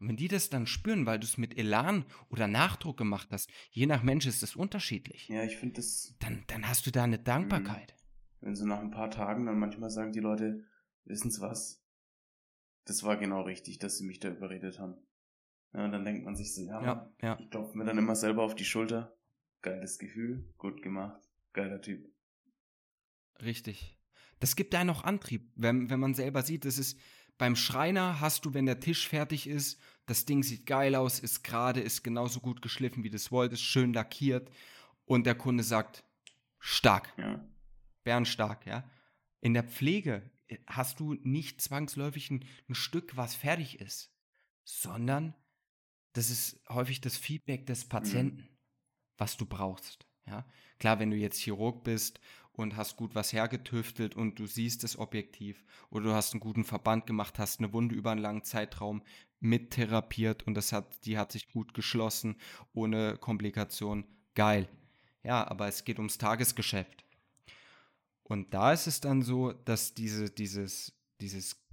Und 0.00 0.09
wenn 0.09 0.17
die 0.17 0.28
das 0.28 0.49
dann 0.49 0.67
spüren, 0.67 1.07
weil 1.07 1.19
du 1.19 1.26
es 1.26 1.38
mit 1.38 1.59
Elan 1.59 2.05
oder 2.28 2.47
Nachdruck 2.47 2.97
gemacht 2.97 3.28
hast, 3.31 3.50
je 3.71 3.87
nach 3.87 4.02
Mensch 4.02 4.26
ist 4.26 4.43
es 4.43 4.57
unterschiedlich. 4.57 5.28
Ja, 5.28 5.43
ich 5.43 5.57
finde 5.57 5.76
das. 5.76 6.14
Dann, 6.21 6.45
dann 6.47 6.69
hast 6.69 6.87
du 6.87 6.90
da 6.90 7.05
eine 7.05 7.19
Dankbarkeit. 7.19 7.95
Mhm. 7.95 8.47
Wenn 8.47 8.57
so 8.57 8.64
nach 8.64 8.81
ein 8.81 8.90
paar 8.90 9.11
Tagen 9.11 9.47
dann 9.47 9.59
manchmal 9.59 9.90
sagen 9.90 10.12
die 10.12 10.21
Leute, 10.21 10.64
wissen 11.05 11.31
Sie 11.31 11.40
was? 11.40 11.85
Das 12.85 13.02
war 13.02 13.17
genau 13.17 13.43
richtig, 13.43 13.78
dass 13.78 13.99
sie 13.99 14.07
mich 14.07 14.21
da 14.21 14.31
überredet 14.31 14.78
haben. 14.78 14.97
Ja, 15.75 15.85
und 15.85 15.93
dann 15.93 16.05
denkt 16.05 16.25
man 16.25 16.37
sich 16.37 16.55
so, 16.55 16.62
ja, 16.62 16.83
ja, 16.83 17.12
ja. 17.21 17.38
ich 17.38 17.50
klopfe 17.50 17.76
mir 17.76 17.85
dann 17.85 17.99
immer 17.99 18.14
selber 18.14 18.45
auf 18.45 18.55
die 18.55 18.64
Schulter. 18.64 19.14
Geiles 19.61 19.99
Gefühl, 19.99 20.55
gut 20.57 20.83
gemacht, 20.83 21.21
geiler 21.52 21.83
Typ. 21.83 22.09
Richtig. 23.43 23.98
Das 24.40 24.57
gibt 24.57 24.75
einen 24.75 24.90
auch 24.90 25.04
Antrieb, 25.04 25.50
wenn, 25.57 25.90
wenn 25.90 26.00
man 26.00 26.14
selber 26.14 26.42
sieht, 26.42 26.64
das 26.64 26.78
ist 26.78 26.99
beim 27.38 27.54
Schreiner 27.54 28.21
hast 28.21 28.45
du, 28.45 28.52
wenn 28.54 28.66
der 28.66 28.80
Tisch 28.80 29.09
fertig 29.09 29.47
ist, 29.47 29.80
das 30.07 30.25
Ding 30.25 30.42
sieht 30.42 30.66
geil 30.66 30.97
aus, 30.97 31.21
ist 31.21 31.45
gerade, 31.45 31.80
ist 31.80 32.02
genauso 32.02 32.40
gut 32.40 32.62
geschliffen, 32.62 33.04
wie 33.04 33.11
du 33.11 33.16
es 33.16 33.30
wolltest, 33.30 33.62
schön 33.62 33.92
lackiert 33.92 34.50
und 35.04 35.25
der 35.25 35.37
Kunde 35.37 35.62
sagt, 35.62 36.04
stark. 36.59 37.12
Ja. 37.16 37.45
Bärenstark, 38.02 38.66
ja. 38.66 38.88
In 39.40 39.54
der 39.54 39.62
Pflege 39.62 40.28
äh, 40.49 40.59
hast 40.66 40.99
du 40.99 41.14
nicht 41.23 41.61
zwangsläufig 41.61 42.30
ein, 42.30 42.45
ein 42.68 42.75
Stück, 42.75 43.16
was 43.16 43.37
fertig 43.37 43.80
ist, 43.80 44.12
sondern 44.64 45.35
das 46.14 46.30
ist 46.30 46.61
häufig 46.68 47.00
das 47.00 47.16
Feedback 47.16 47.66
des 47.66 47.85
mhm. 47.85 47.88
Patienten, 47.88 48.40
mhm. 48.42 48.49
was 49.16 49.37
du 49.37 49.47
brauchst. 49.47 50.09
Ja? 50.26 50.45
Klar, 50.78 50.99
wenn 50.99 51.11
du 51.11 51.16
jetzt 51.16 51.40
Chirurg 51.40 51.85
bist 51.85 52.21
und 52.58 52.76
hast 52.76 52.96
gut 52.96 53.14
was 53.14 53.32
hergetüftelt 53.32 54.16
und 54.16 54.38
du 54.38 54.46
siehst 54.46 54.84
es 54.84 54.98
objektiv 54.98 55.64
oder 55.90 56.04
du 56.04 56.12
hast 56.12 56.32
einen 56.32 56.40
guten 56.40 56.64
Verband 56.64 57.06
gemacht, 57.06 57.38
hast 57.38 57.60
eine 57.60 57.72
Wunde 57.72 57.94
über 57.94 58.10
einen 58.10 58.20
langen 58.20 58.44
Zeitraum 58.44 59.02
mittherapiert 59.40 60.46
und 60.46 60.54
das 60.54 60.72
hat, 60.72 61.04
die 61.04 61.18
hat 61.18 61.32
sich 61.32 61.50
gut 61.50 61.74
geschlossen, 61.74 62.36
ohne 62.72 63.16
Komplikation. 63.16 64.04
Geil. 64.34 64.68
Ja, 65.22 65.46
aber 65.46 65.68
es 65.68 65.84
geht 65.84 65.98
ums 65.98 66.18
Tagesgeschäft. 66.18 67.04
Und 68.22 68.52
da 68.52 68.72
ist 68.72 68.86
es 68.86 69.00
dann 69.00 69.22
so, 69.22 69.52
dass 69.52 69.94
diese, 69.94 70.30
dieses, 70.30 70.92
dieses 71.20 71.64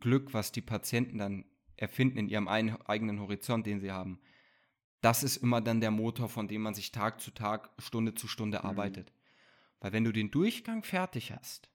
Glück, 0.00 0.32
was 0.32 0.52
die 0.52 0.62
Patienten 0.62 1.18
dann 1.18 1.44
erfinden 1.76 2.18
in 2.18 2.28
ihrem 2.28 2.48
eigenen 2.48 3.20
Horizont, 3.20 3.66
den 3.66 3.80
sie 3.80 3.92
haben, 3.92 4.20
das 5.00 5.22
ist 5.22 5.38
immer 5.38 5.60
dann 5.60 5.80
der 5.80 5.90
Motor, 5.90 6.28
von 6.28 6.48
dem 6.48 6.62
man 6.62 6.74
sich 6.74 6.92
Tag 6.92 7.20
zu 7.20 7.30
Tag, 7.30 7.70
Stunde 7.78 8.14
zu 8.14 8.28
Stunde 8.28 8.60
mhm. 8.62 8.64
Weil 9.80 9.92
wenn 9.92 10.04
du 10.04 10.12
den 10.12 10.30
Durchgang 10.30 10.82
fertig 10.82 11.32
hast, 11.32 11.70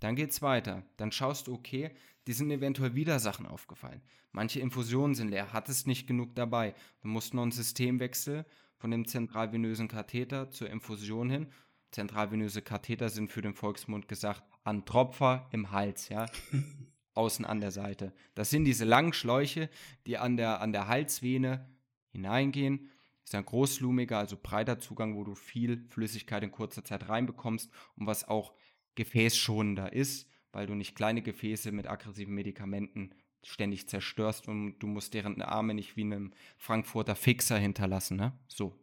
dann 0.00 0.16
geht's 0.16 0.40
weiter. 0.40 0.82
Dann 0.96 1.12
schaust 1.12 1.46
du, 1.46 1.54
okay, 1.54 1.90
die 2.26 2.32
sind 2.32 2.50
eventuell 2.50 2.94
wieder 2.94 3.18
Sachen 3.18 3.46
aufgefallen. 3.46 4.02
Manche 4.32 4.60
Infusionen 4.60 5.14
sind 5.14 5.28
leer, 5.28 5.52
hattest 5.52 5.86
nicht 5.86 6.06
genug 6.06 6.34
dabei. 6.34 6.74
Du 7.02 7.08
musst 7.08 7.34
noch 7.34 7.42
einen 7.42 7.52
Systemwechsel 7.52 8.46
von 8.78 8.90
dem 8.90 9.06
zentralvenösen 9.06 9.88
Katheter 9.88 10.50
zur 10.50 10.70
Infusion 10.70 11.28
hin. 11.28 11.48
Zentralvenöse 11.90 12.62
Katheter 12.62 13.08
sind 13.08 13.30
für 13.30 13.42
den 13.42 13.54
Volksmund 13.54 14.08
gesagt 14.08 14.42
an 14.62 14.84
Tropfer 14.84 15.48
im 15.52 15.72
Hals, 15.72 16.08
ja. 16.08 16.26
Außen 17.14 17.44
an 17.44 17.60
der 17.60 17.72
Seite. 17.72 18.14
Das 18.36 18.50
sind 18.50 18.64
diese 18.64 18.84
langen 18.84 19.12
Schläuche, 19.12 19.68
die 20.06 20.16
an 20.16 20.36
der, 20.36 20.60
an 20.60 20.72
der 20.72 20.86
Halsvene 20.86 21.68
hineingehen. 22.12 22.88
Ist 23.30 23.36
ein 23.36 23.44
großlumiger, 23.44 24.18
also 24.18 24.36
breiter 24.36 24.80
Zugang, 24.80 25.14
wo 25.14 25.22
du 25.22 25.36
viel 25.36 25.86
Flüssigkeit 25.88 26.42
in 26.42 26.50
kurzer 26.50 26.82
Zeit 26.82 27.08
reinbekommst 27.08 27.72
und 27.94 28.08
was 28.08 28.26
auch 28.26 28.54
gefäßschonender 28.96 29.92
ist, 29.92 30.28
weil 30.50 30.66
du 30.66 30.74
nicht 30.74 30.96
kleine 30.96 31.22
Gefäße 31.22 31.70
mit 31.70 31.86
aggressiven 31.86 32.34
Medikamenten 32.34 33.14
ständig 33.44 33.88
zerstörst 33.88 34.48
und 34.48 34.80
du 34.80 34.88
musst 34.88 35.14
deren 35.14 35.40
Arme 35.42 35.74
nicht 35.74 35.96
wie 35.96 36.02
einem 36.02 36.32
Frankfurter 36.56 37.14
Fixer 37.14 37.56
hinterlassen, 37.56 38.16
ne? 38.16 38.36
So. 38.48 38.74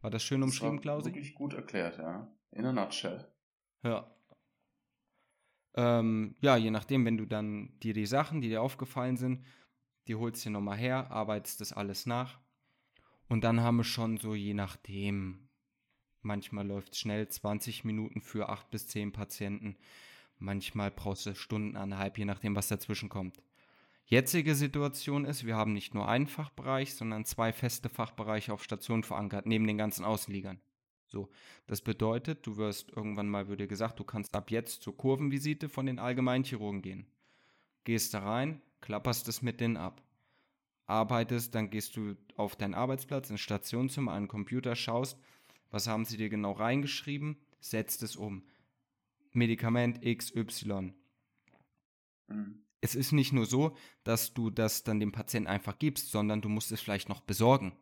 War 0.00 0.10
das 0.10 0.22
schön 0.22 0.44
umschrieben, 0.44 0.80
Klausi? 0.80 1.06
Wirklich 1.06 1.34
gut 1.34 1.52
erklärt, 1.52 1.98
ja. 1.98 2.32
In 2.52 2.66
a 2.66 2.72
nutshell. 2.72 3.26
Ja. 3.82 4.08
Ähm, 5.74 6.36
ja, 6.38 6.56
je 6.56 6.70
nachdem, 6.70 7.04
wenn 7.04 7.16
du 7.16 7.26
dann 7.26 7.76
dir 7.80 7.94
die 7.94 8.06
Sachen, 8.06 8.40
die 8.40 8.48
dir 8.48 8.62
aufgefallen 8.62 9.16
sind, 9.16 9.44
die 10.06 10.14
holst 10.14 10.44
du 10.44 10.50
dir 10.50 10.52
nochmal 10.52 10.78
her, 10.78 11.10
arbeitest 11.10 11.60
das 11.60 11.72
alles 11.72 12.06
nach. 12.06 12.38
Und 13.28 13.42
dann 13.42 13.60
haben 13.60 13.78
wir 13.78 13.84
schon 13.84 14.18
so, 14.18 14.34
je 14.34 14.54
nachdem, 14.54 15.48
manchmal 16.22 16.66
läuft 16.66 16.92
es 16.92 17.00
schnell, 17.00 17.28
20 17.28 17.84
Minuten 17.84 18.20
für 18.20 18.48
8 18.48 18.70
bis 18.70 18.88
10 18.88 19.12
Patienten. 19.12 19.76
Manchmal 20.38 20.90
brauchst 20.90 21.26
du 21.26 21.34
Stunden, 21.34 21.76
eineinhalb, 21.76 22.18
je 22.18 22.24
nachdem, 22.24 22.54
was 22.54 22.68
dazwischen 22.68 23.08
kommt. 23.08 23.42
Jetzige 24.08 24.54
Situation 24.54 25.24
ist, 25.24 25.44
wir 25.44 25.56
haben 25.56 25.72
nicht 25.72 25.92
nur 25.92 26.08
einen 26.08 26.28
Fachbereich, 26.28 26.94
sondern 26.94 27.24
zwei 27.24 27.52
feste 27.52 27.88
Fachbereiche 27.88 28.52
auf 28.52 28.62
Station 28.62 29.02
verankert, 29.02 29.46
neben 29.46 29.66
den 29.66 29.78
ganzen 29.78 30.04
Außenliegern. 30.04 30.60
So, 31.08 31.28
das 31.66 31.80
bedeutet, 31.80 32.46
du 32.46 32.56
wirst 32.56 32.90
irgendwann 32.90 33.28
mal, 33.28 33.48
würde 33.48 33.66
gesagt, 33.66 33.98
du 33.98 34.04
kannst 34.04 34.36
ab 34.36 34.50
jetzt 34.50 34.82
zur 34.82 34.96
Kurvenvisite 34.96 35.68
von 35.68 35.86
den 35.86 35.98
Allgemeinchirurgen 35.98 36.82
gehen. 36.82 37.06
Gehst 37.82 38.14
da 38.14 38.20
rein, 38.20 38.60
klapperst 38.80 39.26
es 39.28 39.42
mit 39.42 39.60
denen 39.60 39.76
ab. 39.76 40.02
Arbeitest, 40.86 41.54
dann 41.54 41.70
gehst 41.70 41.96
du 41.96 42.16
auf 42.36 42.56
deinen 42.56 42.74
Arbeitsplatz, 42.74 43.30
ins 43.30 43.40
Stationszimmer, 43.40 44.12
an 44.12 44.24
den 44.24 44.28
Computer, 44.28 44.76
schaust, 44.76 45.18
was 45.70 45.86
haben 45.86 46.04
sie 46.04 46.16
dir 46.16 46.28
genau 46.28 46.52
reingeschrieben, 46.52 47.36
setzt 47.60 48.02
es 48.02 48.16
um. 48.16 48.44
Medikament 49.32 50.00
XY. 50.02 50.94
Mhm 52.28 52.66
es 52.86 52.94
ist 52.94 53.12
nicht 53.12 53.32
nur 53.32 53.46
so, 53.46 53.76
dass 54.04 54.32
du 54.32 54.50
das 54.50 54.84
dann 54.84 55.00
dem 55.00 55.12
Patienten 55.12 55.48
einfach 55.48 55.78
gibst, 55.78 56.10
sondern 56.10 56.40
du 56.40 56.48
musst 56.48 56.72
es 56.72 56.80
vielleicht 56.80 57.08
noch 57.08 57.20
besorgen. 57.20 57.72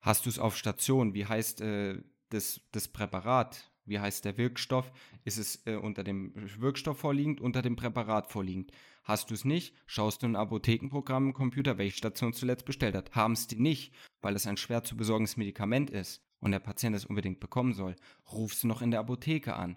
Hast 0.00 0.24
du 0.24 0.30
es 0.30 0.38
auf 0.38 0.56
Station? 0.56 1.14
Wie 1.14 1.26
heißt 1.26 1.60
äh, 1.60 2.02
das, 2.30 2.60
das 2.72 2.88
Präparat? 2.88 3.70
Wie 3.84 3.98
heißt 3.98 4.24
der 4.24 4.38
Wirkstoff? 4.38 4.92
Ist 5.24 5.38
es 5.38 5.66
äh, 5.66 5.74
unter 5.74 6.04
dem 6.04 6.32
Wirkstoff 6.60 6.98
vorliegend, 6.98 7.40
unter 7.40 7.60
dem 7.60 7.76
Präparat 7.76 8.30
vorliegend? 8.30 8.72
Hast 9.10 9.30
du 9.30 9.34
es 9.34 9.44
nicht, 9.44 9.74
schaust 9.86 10.22
du 10.22 10.26
ein 10.26 10.36
Apothekenprogramm 10.36 11.26
im 11.26 11.32
Computer, 11.34 11.78
welche 11.78 11.96
Station 11.96 12.32
zuletzt 12.32 12.64
bestellt 12.64 12.94
hat. 12.94 13.12
Haben 13.16 13.32
es 13.32 13.48
die 13.48 13.60
nicht, 13.60 13.92
weil 14.22 14.36
es 14.36 14.46
ein 14.46 14.56
schwer 14.56 14.84
zu 14.84 14.96
besorgendes 14.96 15.36
Medikament 15.36 15.90
ist 15.90 16.22
und 16.38 16.52
der 16.52 16.60
Patient 16.60 16.94
es 16.94 17.06
unbedingt 17.06 17.40
bekommen 17.40 17.72
soll, 17.72 17.96
rufst 18.30 18.62
du 18.62 18.68
noch 18.68 18.82
in 18.82 18.92
der 18.92 19.00
Apotheke 19.00 19.56
an 19.56 19.76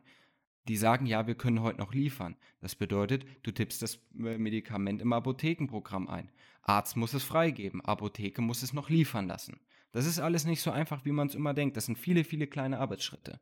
die 0.68 0.78
sagen, 0.78 1.06
ja, 1.06 1.28
wir 1.28 1.36
können 1.36 1.62
heute 1.62 1.80
noch 1.80 1.94
liefern. 1.94 2.38
Das 2.62 2.76
bedeutet, 2.76 3.26
du 3.44 3.52
tippst 3.52 3.82
das 3.82 3.96
äh, 4.18 4.38
Medikament 4.38 5.02
im 5.02 5.12
Apothekenprogramm 5.12 6.08
ein. 6.08 6.32
Arzt 6.62 6.96
muss 6.96 7.14
es 7.14 7.24
freigeben, 7.24 7.82
Apotheke 7.82 8.42
muss 8.42 8.64
es 8.64 8.72
noch 8.72 8.90
liefern 8.90 9.28
lassen. 9.28 9.60
Das 9.92 10.06
ist 10.06 10.20
alles 10.20 10.46
nicht 10.46 10.62
so 10.62 10.72
einfach, 10.72 11.04
wie 11.06 11.12
man 11.12 11.28
es 11.28 11.36
immer 11.36 11.54
denkt. 11.54 11.76
Das 11.76 11.88
sind 11.88 11.98
viele, 11.98 12.24
viele 12.24 12.48
kleine 12.48 12.80
Arbeitsschritte. 12.80 13.40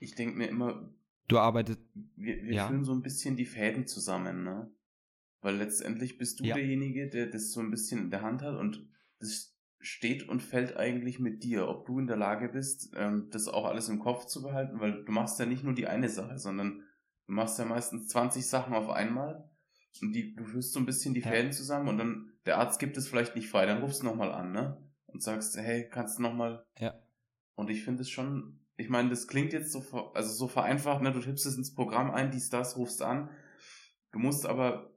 Ich 0.00 0.14
denke 0.14 0.36
mir 0.36 0.48
immer, 0.48 0.90
du 1.28 1.38
arbeitest. 1.38 1.78
Wir, 2.16 2.42
wir 2.42 2.54
ja. 2.54 2.66
führen 2.66 2.84
so 2.84 2.92
ein 2.92 3.02
bisschen 3.02 3.36
die 3.36 3.46
Fäden 3.46 3.86
zusammen, 3.86 4.42
ne? 4.42 4.70
Weil 5.40 5.56
letztendlich 5.56 6.18
bist 6.18 6.40
du 6.40 6.44
ja. 6.44 6.54
derjenige, 6.54 7.08
der 7.08 7.26
das 7.26 7.52
so 7.52 7.60
ein 7.60 7.70
bisschen 7.70 8.00
in 8.00 8.10
der 8.10 8.22
Hand 8.22 8.42
hat 8.42 8.56
und 8.56 8.88
das 9.18 9.56
steht 9.80 10.28
und 10.28 10.42
fällt 10.42 10.76
eigentlich 10.76 11.20
mit 11.20 11.44
dir, 11.44 11.68
ob 11.68 11.86
du 11.86 11.98
in 11.98 12.06
der 12.06 12.16
Lage 12.16 12.48
bist, 12.48 12.92
ähm, 12.96 13.28
das 13.30 13.46
auch 13.46 13.66
alles 13.66 13.88
im 13.88 14.00
Kopf 14.00 14.26
zu 14.26 14.42
behalten, 14.42 14.80
weil 14.80 15.04
du 15.04 15.12
machst 15.12 15.38
ja 15.38 15.46
nicht 15.46 15.62
nur 15.62 15.74
die 15.74 15.86
eine 15.86 16.08
Sache, 16.08 16.38
sondern 16.38 16.82
du 17.26 17.32
machst 17.32 17.58
ja 17.58 17.64
meistens 17.64 18.08
20 18.08 18.46
Sachen 18.46 18.74
auf 18.74 18.88
einmal 18.88 19.48
und 20.02 20.12
die, 20.12 20.34
du 20.34 20.44
führst 20.44 20.72
so 20.72 20.80
ein 20.80 20.86
bisschen 20.86 21.14
die 21.14 21.22
Fäden 21.22 21.52
zusammen 21.52 21.88
und 21.88 21.98
dann 21.98 22.32
der 22.44 22.58
Arzt 22.58 22.78
gibt 22.78 22.96
es 22.96 23.08
vielleicht 23.08 23.34
nicht 23.36 23.48
frei, 23.48 23.66
dann 23.66 23.82
rufst 23.82 24.02
du 24.02 24.06
nochmal 24.06 24.32
an, 24.32 24.52
ne? 24.52 24.80
Und 25.06 25.22
sagst, 25.22 25.56
hey, 25.56 25.88
kannst 25.88 26.18
du 26.18 26.22
nochmal. 26.22 26.64
Ja. 26.78 26.94
Und 27.54 27.70
ich 27.70 27.84
finde 27.84 28.02
es 28.02 28.10
schon, 28.10 28.60
ich 28.76 28.88
meine, 28.88 29.08
das 29.08 29.26
klingt 29.26 29.52
jetzt 29.52 29.72
so, 29.72 30.12
also 30.14 30.32
so 30.32 30.46
vereinfacht, 30.46 31.02
ne? 31.02 31.12
Du 31.12 31.20
tippst 31.20 31.46
es 31.46 31.56
ins 31.56 31.74
Programm 31.74 32.10
ein, 32.10 32.30
dies, 32.30 32.50
das, 32.50 32.76
rufst 32.76 33.02
an. 33.02 33.30
Du 34.12 34.18
musst 34.18 34.46
aber 34.46 34.95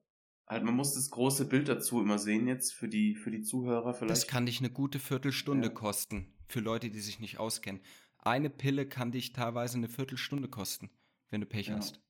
halt, 0.49 0.63
man 0.63 0.75
muss 0.75 0.95
das 0.95 1.09
große 1.11 1.45
Bild 1.45 1.69
dazu 1.69 2.01
immer 2.01 2.19
sehen 2.19 2.47
jetzt 2.47 2.73
für 2.73 2.89
die, 2.89 3.15
für 3.15 3.31
die 3.31 3.41
Zuhörer 3.41 3.93
vielleicht. 3.93 4.11
Das 4.11 4.27
kann 4.27 4.45
dich 4.45 4.59
eine 4.59 4.71
gute 4.71 4.99
Viertelstunde 4.99 5.67
ja. 5.67 5.73
kosten, 5.73 6.33
für 6.47 6.59
Leute, 6.59 6.89
die 6.89 6.99
sich 6.99 7.19
nicht 7.19 7.37
auskennen. 7.37 7.81
Eine 8.17 8.49
Pille 8.49 8.87
kann 8.87 9.11
dich 9.11 9.31
teilweise 9.31 9.77
eine 9.77 9.87
Viertelstunde 9.87 10.49
kosten, 10.49 10.89
wenn 11.29 11.41
du 11.41 11.47
Pech 11.47 11.67
ja. 11.67 11.75
hast. 11.75 12.01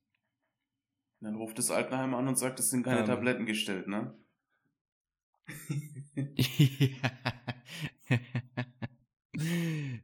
Dann 1.21 1.35
ruft 1.35 1.57
das 1.57 1.69
Altenheim 1.69 2.13
an 2.13 2.29
und 2.29 2.37
sagt, 2.37 2.59
es 2.59 2.69
sind 2.69 2.83
keine 2.83 3.01
ähm. 3.01 3.05
Tabletten 3.05 3.45
gestellt, 3.45 3.87
ne? 3.87 4.17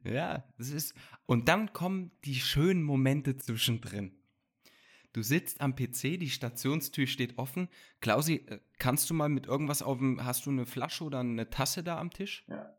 ja, 0.04 0.44
das 0.58 0.70
ist. 0.70 0.94
Und 1.24 1.48
dann 1.48 1.72
kommen 1.72 2.10
die 2.24 2.34
schönen 2.34 2.82
Momente 2.82 3.36
zwischendrin. 3.36 4.15
Du 5.16 5.22
sitzt 5.22 5.62
am 5.62 5.74
PC, 5.74 6.20
die 6.20 6.28
Stationstür 6.28 7.06
steht 7.06 7.38
offen. 7.38 7.70
Klausi, 8.02 8.34
äh, 8.34 8.60
kannst 8.76 9.08
du 9.08 9.14
mal 9.14 9.30
mit 9.30 9.46
irgendwas 9.46 9.80
auf 9.80 9.96
dem, 9.96 10.22
hast 10.22 10.44
du 10.44 10.50
eine 10.50 10.66
Flasche 10.66 11.04
oder 11.04 11.20
eine 11.20 11.48
Tasse 11.48 11.82
da 11.82 11.98
am 11.98 12.10
Tisch? 12.10 12.44
Ja. 12.48 12.76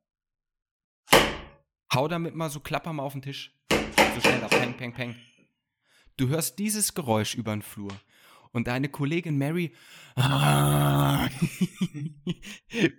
Hau 1.91 2.07
damit 2.07 2.35
mal 2.35 2.51
so, 2.51 2.59
klapper 2.59 2.93
mal 2.93 3.01
auf 3.01 3.13
den 3.13 3.23
Tisch. 3.23 3.59
So 3.71 4.21
schnell 4.21 4.39
da, 4.39 4.49
peng, 4.49 4.77
peng, 4.77 4.93
peng. 4.93 5.15
Du 6.17 6.27
hörst 6.27 6.59
dieses 6.59 6.93
Geräusch 6.93 7.33
über 7.33 7.55
den 7.55 7.63
Flur. 7.63 7.89
Und 8.51 8.67
deine 8.67 8.89
Kollegin 8.89 9.39
Mary, 9.39 9.73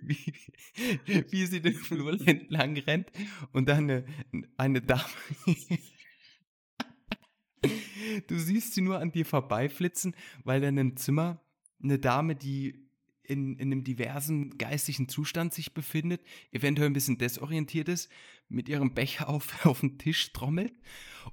wie, 0.01 0.33
wie 1.05 1.45
sie 1.45 1.61
den 1.61 1.75
Flur 1.75 2.19
entlang 2.27 2.77
rennt 2.77 3.09
und 3.53 3.69
dann 3.69 3.89
eine, 3.89 4.05
eine 4.57 4.81
Dame 4.81 5.05
Du 8.27 8.39
siehst 8.39 8.73
sie 8.73 8.81
nur 8.81 8.99
an 8.99 9.11
dir 9.11 9.25
vorbeiflitzen, 9.25 10.15
weil 10.43 10.63
in 10.63 10.79
einem 10.79 10.97
Zimmer 10.97 11.41
eine 11.81 11.99
Dame, 11.99 12.35
die 12.35 12.89
in, 13.23 13.57
in 13.57 13.71
einem 13.71 13.83
diversen 13.83 14.57
geistigen 14.57 15.07
Zustand 15.07 15.53
sich 15.53 15.73
befindet, 15.73 16.21
eventuell 16.51 16.89
ein 16.89 16.93
bisschen 16.93 17.19
desorientiert 17.19 17.87
ist, 17.87 18.09
mit 18.47 18.67
ihrem 18.67 18.95
Becher 18.95 19.29
auf, 19.29 19.65
auf 19.65 19.81
den 19.81 19.99
Tisch 19.99 20.33
trommelt 20.33 20.73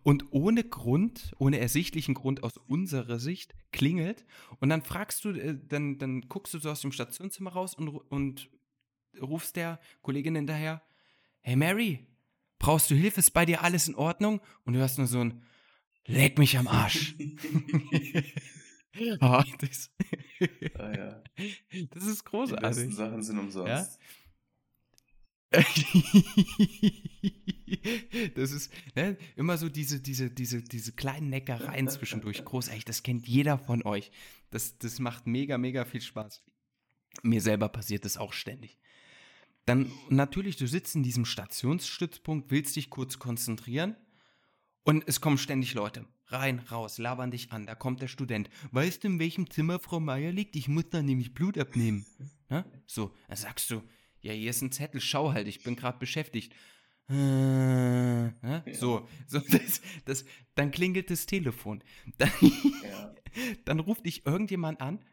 und 0.03 0.27
ohne 0.31 0.63
Grund, 0.63 1.33
ohne 1.39 1.59
ersichtlichen 1.59 2.15
Grund 2.15 2.43
aus 2.43 2.59
unserer 2.59 3.19
Sicht 3.19 3.55
klingelt 3.73 4.27
und 4.61 4.69
dann 4.69 4.83
fragst 4.83 5.25
du, 5.25 5.31
äh, 5.31 5.59
dann, 5.67 5.97
dann 5.99 6.29
guckst 6.29 6.53
du 6.53 6.59
so 6.59 6.71
aus 6.71 6.83
dem 6.83 6.93
Stationszimmer 6.93 7.53
raus 7.53 7.75
und, 7.75 7.89
und 7.89 8.51
rufst 9.21 9.57
der 9.57 9.81
Kollegin 10.03 10.35
hinterher, 10.35 10.83
hey 11.41 11.57
Mary, 11.57 12.07
brauchst 12.59 12.91
du 12.91 12.95
Hilfe, 12.95 13.21
ist 13.21 13.31
bei 13.31 13.47
dir 13.47 13.63
alles 13.63 13.89
in 13.89 13.95
Ordnung? 13.95 14.41
Und 14.65 14.75
du 14.75 14.81
hörst 14.81 14.99
nur 14.99 15.07
so 15.07 15.21
ein, 15.21 15.43
leck 16.07 16.39
mich 16.39 16.57
am 16.59 16.69
Arsch. 16.69 17.15
oh, 19.21 19.43
das, 19.59 19.91
ah, 20.79 20.97
ja. 20.97 21.23
das 21.91 22.07
ist 22.07 22.25
großartig. 22.25 22.61
Die 22.61 22.75
besten 22.75 22.93
Sachen 22.93 23.23
sind 23.23 23.39
umsonst. 23.39 23.69
Ja? 23.69 23.89
das 28.35 28.51
ist 28.51 28.73
ne, 28.95 29.17
immer 29.37 29.57
so 29.57 29.69
diese, 29.69 30.01
diese, 30.01 30.31
diese, 30.31 30.63
diese 30.63 30.93
kleinen 30.93 31.31
Neckereien 31.31 31.89
zwischendurch. 31.89 32.45
Großartig, 32.45 32.85
das 32.85 33.03
kennt 33.03 33.27
jeder 33.27 33.59
von 33.59 33.83
euch. 33.85 34.11
Das, 34.51 34.79
das 34.79 34.99
macht 34.99 35.27
mega, 35.27 35.57
mega 35.59 35.85
viel 35.85 36.01
Spaß. 36.01 36.43
Mir 37.23 37.41
selber 37.41 37.69
passiert 37.69 38.05
das 38.05 38.17
auch 38.17 38.33
ständig. 38.33 38.79
Dann 39.65 39.91
natürlich, 40.11 40.57
du 40.57 40.67
sitzt 40.69 40.95
in 40.95 41.03
diesem 41.03 41.25
Stationsstützpunkt, 41.25 42.51
willst 42.51 42.77
dich 42.77 42.91
kurz 42.91 43.19
konzentrieren 43.19 43.97
und 44.87 45.03
es 45.09 45.21
kommen 45.21 45.37
ständig 45.37 45.75
Leute. 45.75 46.07
Rein, 46.29 46.61
raus, 46.71 46.99
labern 46.99 47.33
dich 47.33 47.51
an. 47.51 47.67
Da 47.67 47.75
kommt 47.75 48.01
der 48.03 48.07
Student. 48.07 48.49
Weißt 48.71 49.03
du, 49.03 49.09
in 49.09 49.19
welchem 49.19 49.51
Zimmer 49.51 49.81
Frau 49.81 49.99
Meier 49.99 50.31
liegt? 50.31 50.55
Ich 50.55 50.69
muss 50.69 50.89
da 50.91 51.03
nämlich 51.03 51.35
Blut 51.35 51.59
abnehmen. 51.59 52.07
Na? 52.49 52.65
So, 52.87 53.13
dann 53.27 53.37
sagst 53.37 53.69
du, 53.71 53.83
ja, 54.21 54.33
hier 54.33 54.51
ist 54.51 54.63
ein 54.63 54.71
Zettel, 54.71 55.01
schau 55.01 55.33
halt, 55.33 55.49
ich 55.49 55.65
bin 55.65 55.75
gerade 55.75 55.99
beschäftigt. 55.99 56.55
Äh, 57.11 58.27
ja. 58.27 58.65
So, 58.73 59.09
so 59.27 59.41
das, 59.51 59.81
das, 60.05 60.25
dann 60.55 60.71
klingelt 60.71 61.11
das 61.11 61.27
Telefon. 61.27 61.83
Dann, 62.19 62.31
ja. 62.41 63.15
dann 63.65 63.81
ruft 63.81 64.07
dich 64.07 64.25
irgendjemand 64.25 64.81
an. 64.81 65.05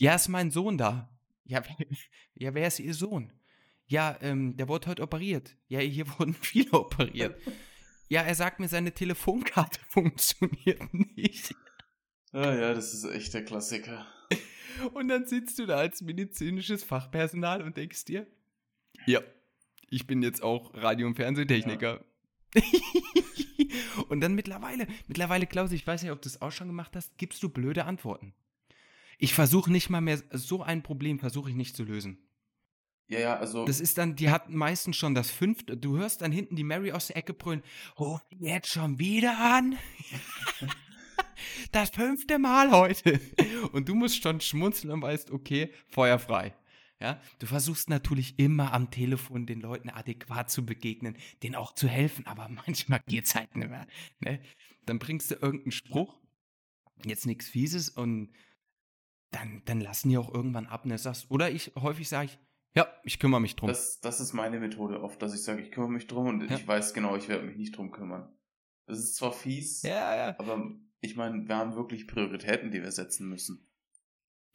Ja, 0.00 0.16
ist 0.16 0.28
mein 0.28 0.50
Sohn 0.50 0.78
da. 0.78 1.16
Ja, 1.44 1.62
ja 2.34 2.54
wer 2.54 2.66
ist 2.66 2.80
Ihr 2.80 2.94
Sohn? 2.94 3.32
Ja, 3.86 4.18
ähm, 4.20 4.56
der 4.56 4.68
wurde 4.68 4.88
heute 4.88 5.02
operiert. 5.02 5.56
Ja, 5.68 5.78
hier 5.78 6.08
wurden 6.18 6.34
viele 6.34 6.72
operiert. 6.72 7.40
Ja, 8.12 8.20
er 8.20 8.34
sagt 8.34 8.60
mir, 8.60 8.68
seine 8.68 8.92
Telefonkarte 8.92 9.80
funktioniert 9.88 10.92
nicht. 10.92 11.54
Ah 12.32 12.52
ja, 12.54 12.74
das 12.74 12.92
ist 12.92 13.04
echt 13.04 13.32
der 13.32 13.42
Klassiker. 13.42 14.06
Und 14.92 15.08
dann 15.08 15.26
sitzt 15.26 15.58
du 15.58 15.64
da 15.64 15.76
als 15.76 16.02
medizinisches 16.02 16.84
Fachpersonal 16.84 17.62
und 17.62 17.78
denkst 17.78 18.04
dir, 18.04 18.26
ja, 19.06 19.22
ich 19.88 20.06
bin 20.06 20.22
jetzt 20.22 20.42
auch 20.42 20.74
Radio- 20.74 21.06
und 21.06 21.14
Fernsehtechniker. 21.14 22.04
Ja. 22.54 22.62
und 24.10 24.20
dann 24.20 24.34
mittlerweile, 24.34 24.86
mittlerweile, 25.08 25.46
Klaus, 25.46 25.72
ich 25.72 25.86
weiß 25.86 26.02
nicht, 26.02 26.12
ob 26.12 26.20
du 26.20 26.28
es 26.28 26.42
auch 26.42 26.52
schon 26.52 26.68
gemacht 26.68 26.94
hast, 26.94 27.16
gibst 27.16 27.42
du 27.42 27.48
blöde 27.48 27.86
Antworten. 27.86 28.34
Ich 29.16 29.32
versuche 29.32 29.72
nicht 29.72 29.88
mal 29.88 30.02
mehr, 30.02 30.22
so 30.32 30.62
ein 30.62 30.82
Problem 30.82 31.18
versuche 31.18 31.48
ich 31.48 31.56
nicht 31.56 31.76
zu 31.76 31.84
lösen. 31.84 32.18
Ja, 33.08 33.18
ja, 33.20 33.36
also. 33.36 33.64
Das 33.66 33.80
ist 33.80 33.98
dann, 33.98 34.16
die 34.16 34.30
hat 34.30 34.48
meistens 34.48 34.96
schon 34.96 35.14
das 35.14 35.30
fünfte. 35.30 35.76
Du 35.76 35.98
hörst 35.98 36.22
dann 36.22 36.32
hinten 36.32 36.56
die 36.56 36.64
Mary 36.64 36.92
aus 36.92 37.08
der 37.08 37.16
Ecke 37.16 37.34
brüllen. 37.34 37.62
Oh, 37.96 38.18
jetzt 38.30 38.68
schon 38.68 38.98
wieder 38.98 39.38
an? 39.38 39.76
das 41.72 41.90
fünfte 41.90 42.38
Mal 42.38 42.70
heute. 42.70 43.20
Und 43.72 43.88
du 43.88 43.94
musst 43.94 44.22
schon 44.22 44.40
schmunzeln 44.40 44.92
und 44.92 45.02
weißt, 45.02 45.30
okay, 45.30 45.72
Feuer 45.88 46.18
frei. 46.18 46.54
Ja, 47.02 47.20
du 47.40 47.46
versuchst 47.46 47.90
natürlich 47.90 48.38
immer 48.38 48.72
am 48.72 48.92
Telefon 48.92 49.44
den 49.44 49.60
Leuten 49.60 49.90
adäquat 49.90 50.52
zu 50.52 50.64
begegnen, 50.64 51.16
denen 51.42 51.56
auch 51.56 51.74
zu 51.74 51.88
helfen, 51.88 52.26
aber 52.26 52.48
manchmal 52.66 53.00
geht's 53.08 53.34
halt 53.34 53.56
nicht 53.56 53.68
mehr. 53.68 53.88
Ne? 54.20 54.40
Dann 54.86 55.00
bringst 55.00 55.30
du 55.32 55.34
irgendeinen 55.34 55.72
Spruch, 55.72 56.20
jetzt 57.04 57.26
nichts 57.26 57.48
Fieses 57.48 57.88
und 57.88 58.32
dann, 59.32 59.62
dann 59.64 59.80
lassen 59.80 60.10
die 60.10 60.16
auch 60.18 60.32
irgendwann 60.32 60.66
ab. 60.66 60.86
Ne? 60.86 60.96
Sagst, 60.96 61.28
oder 61.28 61.50
ich 61.50 61.72
häufig 61.74 62.08
sage 62.08 62.26
ich, 62.26 62.38
ja, 62.74 62.88
ich 63.04 63.18
kümmere 63.18 63.40
mich 63.40 63.56
drum. 63.56 63.68
Das, 63.68 64.00
das 64.00 64.20
ist 64.20 64.32
meine 64.32 64.58
Methode 64.58 65.02
oft, 65.02 65.20
dass 65.20 65.34
ich 65.34 65.42
sage, 65.42 65.62
ich 65.62 65.70
kümmere 65.70 65.90
mich 65.90 66.06
drum 66.06 66.26
und 66.26 66.48
ja. 66.48 66.56
ich 66.56 66.66
weiß 66.66 66.94
genau, 66.94 67.16
ich 67.16 67.28
werde 67.28 67.44
mich 67.44 67.56
nicht 67.56 67.76
drum 67.76 67.90
kümmern. 67.90 68.32
Das 68.86 68.98
ist 68.98 69.16
zwar 69.16 69.32
fies, 69.32 69.82
ja, 69.82 70.16
ja. 70.16 70.38
aber 70.38 70.72
ich 71.00 71.16
meine, 71.16 71.46
wir 71.46 71.56
haben 71.56 71.76
wirklich 71.76 72.06
Prioritäten, 72.06 72.70
die 72.70 72.82
wir 72.82 72.92
setzen 72.92 73.28
müssen. 73.28 73.66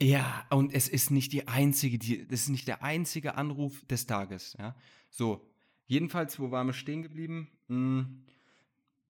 Ja, 0.02 0.46
und 0.50 0.74
es 0.74 0.90
ist 0.90 1.12
nicht 1.12 1.32
die 1.34 1.48
einzige, 1.48 1.98
die, 1.98 2.28
das 2.28 2.42
ist 2.42 2.50
nicht 2.50 2.68
der 2.68 2.84
einzige 2.84 3.36
Anruf 3.36 3.86
des 3.86 4.06
Tages, 4.06 4.56
ja. 4.60 4.76
So, 5.10 5.50
jedenfalls, 5.86 6.40
wo 6.40 6.52
waren 6.52 6.68
wir 6.68 6.74
stehen 6.74 7.02
geblieben? 7.02 7.52
Hm, 7.68 8.26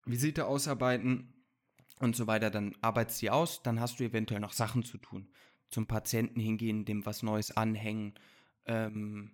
Visite 0.06 0.46
ausarbeiten 0.46 1.34
und 2.00 2.16
so 2.16 2.28
weiter, 2.28 2.52
dann 2.52 2.76
arbeitest 2.82 3.24
du 3.24 3.32
aus, 3.32 3.64
dann 3.64 3.80
hast 3.80 4.00
du 4.00 4.04
eventuell 4.04 4.40
noch 4.40 4.54
Sachen 4.54 4.84
zu 4.84 4.98
tun. 4.98 5.28
Zum 5.70 5.88
Patienten 5.88 6.40
hingehen, 6.40 6.86
dem 6.86 7.06
was 7.06 7.24
Neues 7.24 7.56
anhängen, 7.56 8.14
ähm, 8.66 9.32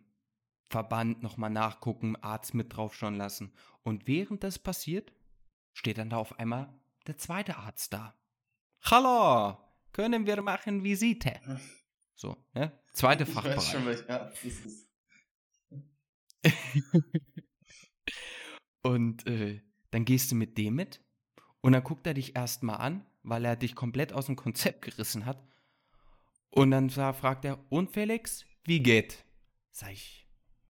Verband 0.70 1.22
nochmal 1.22 1.50
nachgucken, 1.50 2.16
Arzt 2.18 2.54
mit 2.54 2.76
drauf 2.76 2.96
schauen 2.96 3.16
lassen. 3.16 3.54
Und 3.84 4.08
während 4.08 4.44
das 4.44 4.58
passiert, 4.60 5.12
steht 5.74 5.98
dann 5.98 6.10
da 6.10 6.18
auf 6.18 6.40
einmal 6.40 6.74
der 7.08 7.18
zweite 7.18 7.58
Arzt 7.58 7.94
da. 7.94 8.16
Hallo, 8.84 9.58
können 9.92 10.26
wir 10.26 10.42
machen 10.42 10.84
Visite? 10.84 11.40
So, 12.16 12.38
ja? 12.54 12.72
Zweite 12.94 13.24
ich 13.24 13.30
Fachbereich. 13.30 13.58
Weiß 13.58 13.72
schon, 13.72 13.86
welcher 13.86 14.22
Arzt 14.22 14.46
das 14.46 14.54
ist. 14.66 14.88
und 18.82 19.28
äh, 19.28 19.62
dann 19.92 20.06
gehst 20.06 20.32
du 20.32 20.36
mit 20.36 20.58
dem 20.58 20.76
mit 20.76 21.02
und 21.62 21.74
dann 21.74 21.84
guckt 21.84 22.08
er 22.08 22.14
dich 22.14 22.36
erstmal 22.36 22.78
an, 22.78 23.06
weil 23.24 23.46
er 23.46 23.56
dich 23.56 23.76
komplett 23.76 24.14
aus 24.14 24.26
dem 24.26 24.36
Konzept 24.36 24.82
gerissen 24.84 25.26
hat. 25.26 25.44
Und 26.50 26.72
dann 26.72 26.90
fragt 26.90 27.46
er, 27.46 27.60
und 27.70 27.92
Felix, 27.92 28.46
wie 28.64 28.80
geht? 28.80 29.24
Sag 29.72 29.92
ich, 29.92 30.28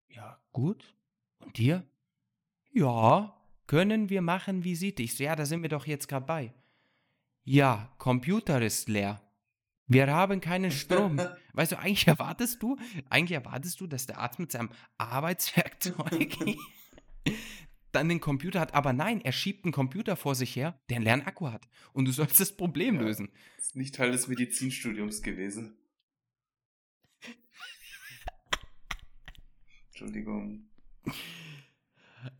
ja, 0.09 0.41
gut. 0.51 0.95
Und 1.39 1.57
dir? 1.57 1.85
Ja, 2.71 3.37
können 3.67 4.09
wir 4.09 4.21
machen 4.21 4.63
Visite? 4.63 5.03
Ich 5.03 5.15
so, 5.15 5.23
ja, 5.23 5.35
da 5.35 5.45
sind 5.45 5.61
wir 5.61 5.69
doch 5.69 5.87
jetzt 5.87 6.07
gerade 6.07 6.25
bei. 6.25 6.53
Ja, 7.43 7.93
Computer 7.97 8.61
ist 8.61 8.87
leer. 8.87 9.21
Wir 9.87 10.07
haben 10.07 10.39
keinen 10.39 10.71
Strom. 10.71 11.19
weißt 11.53 11.73
du, 11.73 11.79
eigentlich 11.79 12.07
erwartest 12.07 12.63
du, 12.63 12.77
eigentlich 13.09 13.37
erwartest 13.37 13.81
du, 13.81 13.87
dass 13.87 14.05
der 14.05 14.19
Arzt 14.19 14.39
mit 14.39 14.51
seinem 14.51 14.69
Arbeitswerkzeug 14.97 16.37
dann 17.91 18.07
den 18.07 18.21
Computer 18.21 18.59
hat. 18.59 18.73
Aber 18.73 18.93
nein, 18.93 19.19
er 19.21 19.33
schiebt 19.33 19.65
einen 19.65 19.73
Computer 19.73 20.15
vor 20.15 20.35
sich 20.35 20.55
her, 20.55 20.79
der 20.89 20.97
einen 20.97 21.05
leeren 21.05 21.21
Akku 21.23 21.49
hat. 21.49 21.67
Und 21.91 22.05
du 22.05 22.11
sollst 22.11 22.39
das 22.39 22.55
Problem 22.55 22.95
ja, 22.95 23.01
lösen. 23.01 23.31
Ist 23.57 23.75
nicht 23.75 23.95
Teil 23.95 24.11
des 24.11 24.27
Medizinstudiums 24.27 25.21
gewesen. 25.23 25.77
Entschuldigung. 30.01 30.65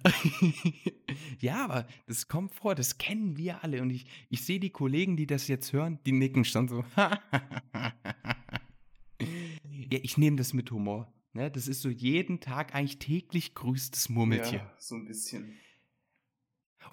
ja, 1.39 1.63
aber 1.63 1.87
das 2.07 2.27
kommt 2.27 2.55
vor, 2.55 2.73
das 2.73 2.97
kennen 2.97 3.37
wir 3.37 3.63
alle. 3.63 3.83
Und 3.83 3.91
ich, 3.91 4.05
ich 4.29 4.43
sehe 4.43 4.59
die 4.59 4.71
Kollegen, 4.71 5.15
die 5.15 5.27
das 5.27 5.47
jetzt 5.47 5.71
hören, 5.71 5.99
die 6.05 6.11
nicken 6.11 6.43
schon 6.43 6.67
so. 6.67 6.83
ja, 6.95 7.91
ich 9.89 10.17
nehme 10.17 10.37
das 10.37 10.53
mit 10.53 10.71
Humor. 10.71 11.13
Ne? 11.33 11.51
Das 11.51 11.67
ist 11.67 11.81
so 11.81 11.89
jeden 11.89 12.39
Tag 12.39 12.73
eigentlich 12.73 12.97
täglich 12.97 13.53
grüßtes 13.53 14.09
Murmeltier. 14.09 14.59
Ja, 14.59 14.73
so 14.77 14.95
ein 14.95 15.05
bisschen. 15.05 15.53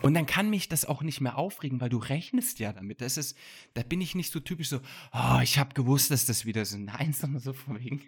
Und 0.00 0.14
dann 0.14 0.26
kann 0.26 0.48
mich 0.48 0.68
das 0.68 0.84
auch 0.84 1.02
nicht 1.02 1.20
mehr 1.20 1.38
aufregen, 1.38 1.80
weil 1.80 1.88
du 1.88 1.98
rechnest 1.98 2.60
ja 2.60 2.72
damit. 2.72 3.00
Das 3.00 3.16
ist, 3.16 3.36
da 3.74 3.82
bin 3.82 4.00
ich 4.00 4.14
nicht 4.14 4.32
so 4.32 4.38
typisch 4.38 4.68
so, 4.68 4.80
oh, 5.12 5.40
ich 5.42 5.58
habe 5.58 5.74
gewusst, 5.74 6.10
dass 6.10 6.24
das 6.24 6.44
wieder 6.46 6.64
so. 6.64 6.78
Nein, 6.78 7.12
sondern 7.12 7.40
so 7.40 7.52
von 7.52 7.78
wegen, 7.80 8.02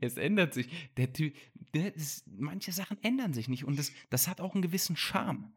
es 0.00 0.16
ändert 0.16 0.54
sich. 0.54 0.68
Der 0.96 1.12
Typ, 1.12 1.34
das, 1.72 2.24
manche 2.26 2.72
Sachen 2.72 2.96
ändern 3.02 3.34
sich 3.34 3.48
nicht 3.48 3.64
und 3.64 3.78
das, 3.78 3.92
das 4.08 4.28
hat 4.28 4.40
auch 4.40 4.54
einen 4.54 4.62
gewissen 4.62 4.96
Charme. 4.96 5.52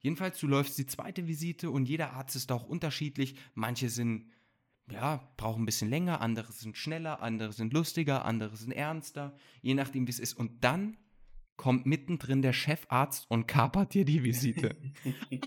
Jedenfalls, 0.00 0.40
du 0.40 0.48
läufst 0.48 0.76
die 0.78 0.86
zweite 0.86 1.28
Visite 1.28 1.70
und 1.70 1.88
jeder 1.88 2.12
Arzt 2.14 2.34
ist 2.34 2.50
auch 2.50 2.64
unterschiedlich. 2.64 3.36
Manche 3.54 3.88
sind, 3.88 4.32
ja, 4.90 5.28
brauchen 5.36 5.62
ein 5.62 5.66
bisschen 5.66 5.90
länger, 5.90 6.20
andere 6.20 6.50
sind 6.50 6.76
schneller, 6.76 7.22
andere 7.22 7.52
sind 7.52 7.72
lustiger, 7.72 8.24
andere 8.24 8.56
sind 8.56 8.72
ernster, 8.72 9.36
je 9.60 9.74
nachdem, 9.74 10.08
wie 10.08 10.10
es 10.10 10.18
ist. 10.18 10.34
Und 10.34 10.64
dann 10.64 10.96
kommt 11.56 11.86
mittendrin 11.86 12.42
der 12.42 12.52
Chefarzt 12.52 13.30
und 13.30 13.46
kapert 13.46 13.94
dir 13.94 14.04
die 14.04 14.22
Visite. 14.22 14.76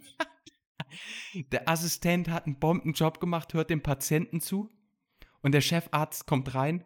der 1.51 1.67
Assistent 1.67 2.29
hat 2.29 2.45
einen 2.45 2.59
Bombenjob 2.59 3.19
gemacht, 3.19 3.53
hört 3.53 3.69
dem 3.69 3.81
Patienten 3.81 4.41
zu 4.41 4.69
und 5.41 5.51
der 5.51 5.61
Chefarzt 5.61 6.25
kommt 6.25 6.55
rein, 6.55 6.85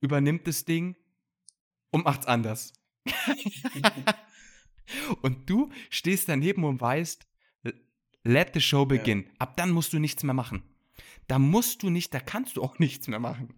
übernimmt 0.00 0.46
das 0.46 0.64
Ding 0.64 0.96
und 1.90 2.04
macht's 2.04 2.26
anders. 2.26 2.72
und 5.22 5.48
du 5.48 5.70
stehst 5.90 6.28
daneben 6.28 6.64
und 6.64 6.80
weißt, 6.80 7.26
let 8.24 8.54
the 8.54 8.60
show 8.60 8.86
begin. 8.86 9.24
Ja. 9.24 9.30
Ab 9.38 9.56
dann 9.56 9.70
musst 9.70 9.92
du 9.92 9.98
nichts 9.98 10.22
mehr 10.22 10.34
machen. 10.34 10.62
Da 11.28 11.38
musst 11.38 11.82
du 11.82 11.90
nicht, 11.90 12.14
da 12.14 12.20
kannst 12.20 12.56
du 12.56 12.62
auch 12.62 12.78
nichts 12.78 13.08
mehr 13.08 13.18
machen. 13.18 13.54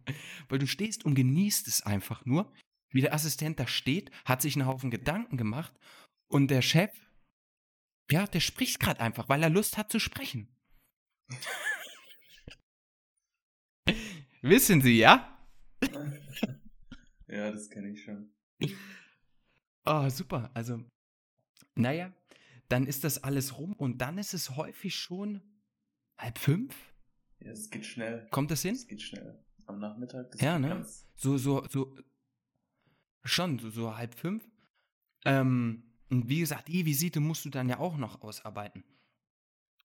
Weil 0.48 0.58
du 0.58 0.66
stehst 0.66 1.04
und 1.04 1.14
genießt 1.14 1.68
es 1.68 1.82
einfach 1.82 2.24
nur, 2.24 2.52
wie 2.90 3.00
der 3.00 3.14
Assistent 3.14 3.58
da 3.60 3.66
steht, 3.66 4.10
hat 4.24 4.42
sich 4.42 4.56
einen 4.56 4.66
Haufen 4.66 4.90
Gedanken 4.90 5.36
gemacht 5.36 5.72
und 6.28 6.48
der 6.48 6.62
Chef, 6.62 6.90
ja, 8.10 8.26
der 8.26 8.40
spricht 8.40 8.80
gerade 8.80 9.00
einfach, 9.00 9.28
weil 9.28 9.42
er 9.42 9.50
Lust 9.50 9.76
hat 9.76 9.90
zu 9.90 9.98
sprechen. 9.98 10.48
Wissen 14.42 14.80
Sie, 14.80 14.98
ja? 14.98 15.36
ja, 17.26 17.50
das 17.50 17.68
kenne 17.70 17.90
ich 17.90 18.02
schon. 18.04 18.32
Oh, 19.84 20.08
super. 20.08 20.50
Also, 20.54 20.84
naja, 21.74 22.12
dann 22.68 22.86
ist 22.86 23.04
das 23.04 23.22
alles 23.24 23.58
rum 23.58 23.72
und 23.72 23.98
dann 23.98 24.18
ist 24.18 24.34
es 24.34 24.56
häufig 24.56 24.94
schon 24.94 25.42
halb 26.18 26.38
fünf. 26.38 26.74
Ja, 27.40 27.52
es 27.52 27.70
geht 27.70 27.86
schnell. 27.86 28.28
Kommt 28.30 28.50
das 28.50 28.62
hin? 28.62 28.74
Es 28.74 28.86
geht 28.86 29.02
schnell. 29.02 29.42
Am 29.66 29.78
Nachmittag. 29.78 30.40
ja, 30.40 30.58
ne? 30.58 30.86
So, 31.16 31.36
so, 31.36 31.66
so. 31.68 31.94
Schon, 33.24 33.58
so, 33.58 33.70
so 33.70 33.96
halb 33.96 34.14
fünf. 34.14 34.48
Ähm, 35.24 35.82
und 36.10 36.28
wie 36.28 36.40
gesagt, 36.40 36.68
die 36.68 36.86
Visite 36.86 37.20
musst 37.20 37.44
du 37.44 37.50
dann 37.50 37.68
ja 37.68 37.78
auch 37.78 37.96
noch 37.96 38.22
ausarbeiten. 38.22 38.84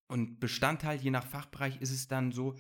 Und 0.08 0.40
Bestandteil, 0.40 1.00
je 1.00 1.12
nach 1.12 1.26
Fachbereich, 1.26 1.82
ist 1.82 1.92
es 1.92 2.08
dann 2.08 2.32
so, 2.32 2.56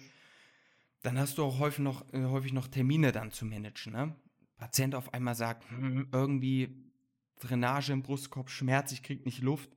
dann 1.01 1.19
hast 1.19 1.37
du 1.37 1.43
auch 1.43 1.59
häufig 1.59 1.79
noch, 1.79 2.11
äh, 2.13 2.23
häufig 2.25 2.53
noch 2.53 2.67
Termine 2.67 3.11
dann 3.11 3.31
zu 3.31 3.45
managen. 3.45 3.93
Ne? 3.93 4.15
Patient 4.57 4.95
auf 4.95 5.13
einmal 5.13 5.35
sagt, 5.35 5.69
hm, 5.69 6.07
irgendwie 6.11 6.91
Drainage 7.39 7.91
im 7.91 8.01
Brustkorb, 8.01 8.49
Schmerz, 8.49 8.91
ich 8.91 9.03
krieg 9.03 9.25
nicht 9.25 9.41
Luft. 9.41 9.69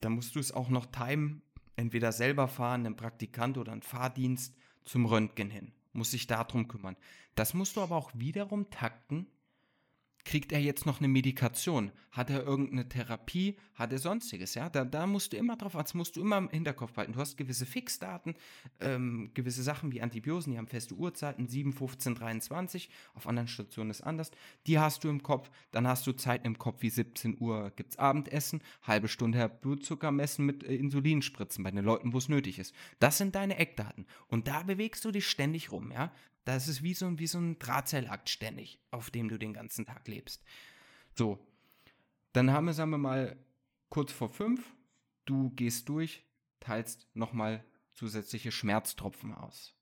Dann 0.00 0.12
musst 0.12 0.34
du 0.34 0.40
es 0.40 0.52
auch 0.52 0.68
noch 0.68 0.86
timen, 0.86 1.42
entweder 1.76 2.12
selber 2.12 2.48
fahren, 2.48 2.86
einen 2.86 2.96
Praktikant 2.96 3.58
oder 3.58 3.72
einen 3.72 3.82
Fahrdienst 3.82 4.56
zum 4.84 5.06
Röntgen 5.06 5.50
hin. 5.50 5.72
Muss 5.92 6.12
sich 6.12 6.26
darum 6.26 6.68
kümmern. 6.68 6.96
Das 7.34 7.54
musst 7.54 7.76
du 7.76 7.80
aber 7.80 7.96
auch 7.96 8.10
wiederum 8.14 8.70
takten 8.70 9.26
kriegt 10.24 10.52
er 10.52 10.60
jetzt 10.60 10.86
noch 10.86 10.98
eine 10.98 11.08
Medikation? 11.08 11.92
Hat 12.10 12.30
er 12.30 12.44
irgendeine 12.44 12.88
Therapie? 12.88 13.56
Hat 13.74 13.92
er 13.92 13.98
sonstiges? 13.98 14.54
Ja, 14.54 14.68
da, 14.68 14.84
da 14.84 15.06
musst 15.06 15.32
du 15.32 15.36
immer 15.36 15.56
drauf, 15.56 15.72
das 15.72 15.94
musst 15.94 16.16
du 16.16 16.20
immer 16.20 16.38
im 16.38 16.48
Hinterkopf 16.50 16.96
halten. 16.96 17.12
Du 17.12 17.18
hast 17.18 17.36
gewisse 17.36 17.66
Fixdaten, 17.66 18.34
ähm, 18.80 19.30
gewisse 19.34 19.62
Sachen 19.62 19.92
wie 19.92 20.02
Antibiosen, 20.02 20.52
die 20.52 20.58
haben 20.58 20.68
feste 20.68 20.94
Uhrzeiten, 20.94 21.48
7, 21.48 21.72
15, 21.72 22.14
23. 22.14 22.90
Auf 23.14 23.26
anderen 23.26 23.48
Stationen 23.48 23.90
ist 23.90 24.02
anders. 24.02 24.30
Die 24.66 24.78
hast 24.78 25.04
du 25.04 25.08
im 25.08 25.22
Kopf. 25.22 25.50
Dann 25.70 25.86
hast 25.86 26.06
du 26.06 26.12
Zeiten 26.12 26.46
im 26.46 26.58
Kopf 26.58 26.82
wie 26.82 26.90
17 26.90 27.38
Uhr 27.40 27.72
gibt 27.74 27.92
es 27.92 27.98
Abendessen, 27.98 28.62
halbe 28.82 29.08
Stunde 29.08 29.48
Blutzucker 29.48 30.12
messen 30.12 30.46
mit 30.46 30.62
äh, 30.64 30.74
Insulinspritzen 30.74 31.64
bei 31.64 31.70
den 31.70 31.84
Leuten, 31.84 32.12
wo 32.12 32.18
es 32.18 32.28
nötig 32.28 32.58
ist. 32.58 32.74
Das 33.00 33.18
sind 33.18 33.34
deine 33.34 33.58
Eckdaten. 33.58 34.06
Und 34.28 34.48
da 34.48 34.62
bewegst 34.62 35.04
du 35.04 35.10
dich 35.10 35.26
ständig 35.26 35.72
rum. 35.72 35.90
Ja, 35.92 36.12
das 36.44 36.68
ist 36.68 36.82
wie 36.82 36.94
so, 36.94 37.06
ein, 37.06 37.18
wie 37.18 37.26
so 37.26 37.38
ein 37.38 37.58
Drahtseilakt 37.58 38.28
ständig, 38.28 38.80
auf 38.90 39.10
dem 39.10 39.28
du 39.28 39.38
den 39.38 39.52
ganzen 39.52 39.86
Tag 39.86 40.08
lebst. 40.08 40.44
So, 41.14 41.38
dann 42.32 42.50
haben 42.50 42.66
wir, 42.66 42.72
sagen 42.72 42.90
wir 42.90 42.98
mal, 42.98 43.36
kurz 43.88 44.12
vor 44.12 44.28
fünf, 44.28 44.74
du 45.24 45.50
gehst 45.50 45.88
durch, 45.88 46.24
teilst 46.60 47.08
nochmal 47.14 47.64
zusätzliche 47.92 48.52
Schmerztropfen 48.52 49.34
aus. 49.34 49.74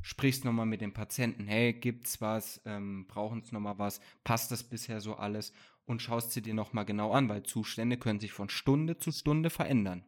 Sprichst 0.00 0.44
nochmal 0.44 0.66
mit 0.66 0.80
dem 0.80 0.94
Patienten, 0.94 1.46
hey, 1.46 1.72
gibt's 1.72 2.20
was, 2.20 2.60
ähm, 2.64 3.06
brauchen 3.06 3.40
es 3.40 3.52
nochmal 3.52 3.78
was, 3.78 4.00
passt 4.24 4.50
das 4.50 4.64
bisher 4.64 5.00
so 5.00 5.14
alles 5.14 5.52
und 5.84 6.02
schaust 6.02 6.32
sie 6.32 6.42
dir 6.42 6.54
nochmal 6.54 6.84
genau 6.84 7.12
an, 7.12 7.28
weil 7.28 7.44
Zustände 7.44 7.96
können 7.96 8.18
sich 8.18 8.32
von 8.32 8.48
Stunde 8.48 8.98
zu 8.98 9.12
Stunde 9.12 9.50
verändern. 9.50 10.04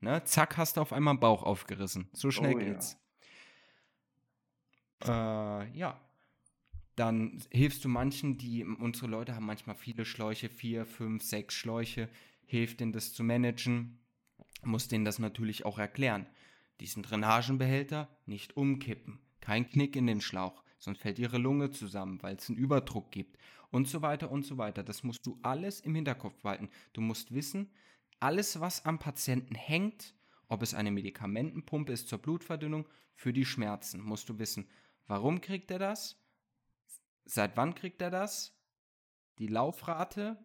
Ne? 0.00 0.24
Zack, 0.24 0.56
hast 0.56 0.76
du 0.76 0.80
auf 0.80 0.92
einmal 0.92 1.12
einen 1.12 1.20
Bauch 1.20 1.44
aufgerissen. 1.44 2.08
So 2.12 2.32
schnell 2.32 2.54
oh, 2.54 2.58
geht's. 2.58 2.92
Ja. 2.92 2.98
Äh, 5.04 5.78
ja. 5.78 6.00
Dann 6.94 7.42
hilfst 7.50 7.84
du 7.84 7.88
manchen, 7.88 8.36
die, 8.36 8.64
unsere 8.64 9.06
Leute 9.06 9.34
haben 9.34 9.46
manchmal 9.46 9.76
viele 9.76 10.04
Schläuche, 10.04 10.48
vier, 10.50 10.84
fünf, 10.84 11.22
sechs 11.22 11.54
Schläuche, 11.54 12.08
hilft 12.44 12.80
denen 12.80 12.92
das 12.92 13.14
zu 13.14 13.24
managen, 13.24 13.98
muss 14.62 14.88
denen 14.88 15.06
das 15.06 15.18
natürlich 15.18 15.64
auch 15.64 15.78
erklären. 15.78 16.26
Diesen 16.80 17.02
Drainagenbehälter 17.02 18.08
nicht 18.26 18.56
umkippen, 18.58 19.20
kein 19.40 19.68
Knick 19.70 19.96
in 19.96 20.06
den 20.06 20.20
Schlauch, 20.20 20.62
sonst 20.78 21.00
fällt 21.00 21.18
ihre 21.18 21.38
Lunge 21.38 21.70
zusammen, 21.70 22.22
weil 22.22 22.36
es 22.36 22.48
einen 22.50 22.58
Überdruck 22.58 23.10
gibt 23.10 23.38
und 23.70 23.88
so 23.88 24.02
weiter 24.02 24.30
und 24.30 24.44
so 24.44 24.58
weiter. 24.58 24.82
Das 24.82 25.02
musst 25.02 25.26
du 25.26 25.38
alles 25.42 25.80
im 25.80 25.94
Hinterkopf 25.94 26.42
behalten. 26.42 26.68
Du 26.92 27.00
musst 27.00 27.32
wissen, 27.32 27.70
alles, 28.20 28.60
was 28.60 28.84
am 28.84 28.98
Patienten 28.98 29.54
hängt, 29.54 30.14
ob 30.48 30.62
es 30.62 30.74
eine 30.74 30.90
Medikamentenpumpe 30.90 31.92
ist 31.92 32.08
zur 32.08 32.18
Blutverdünnung, 32.18 32.86
für 33.14 33.32
die 33.32 33.44
Schmerzen, 33.44 34.00
musst 34.00 34.28
du 34.28 34.38
wissen, 34.38 34.66
Warum 35.06 35.40
kriegt 35.40 35.70
er 35.70 35.78
das? 35.78 36.18
Seit 37.24 37.56
wann 37.56 37.74
kriegt 37.74 38.02
er 38.02 38.10
das? 38.10 38.54
Die 39.38 39.46
Laufrate, 39.46 40.38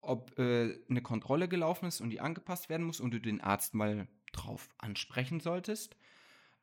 ob 0.00 0.38
äh, 0.38 0.78
eine 0.88 1.02
Kontrolle 1.02 1.48
gelaufen 1.48 1.86
ist 1.86 2.00
und 2.00 2.10
die 2.10 2.20
angepasst 2.20 2.68
werden 2.68 2.86
muss 2.86 3.00
und 3.00 3.12
du 3.12 3.20
den 3.20 3.40
Arzt 3.40 3.74
mal 3.74 4.08
drauf 4.32 4.68
ansprechen 4.78 5.40
solltest. 5.40 5.96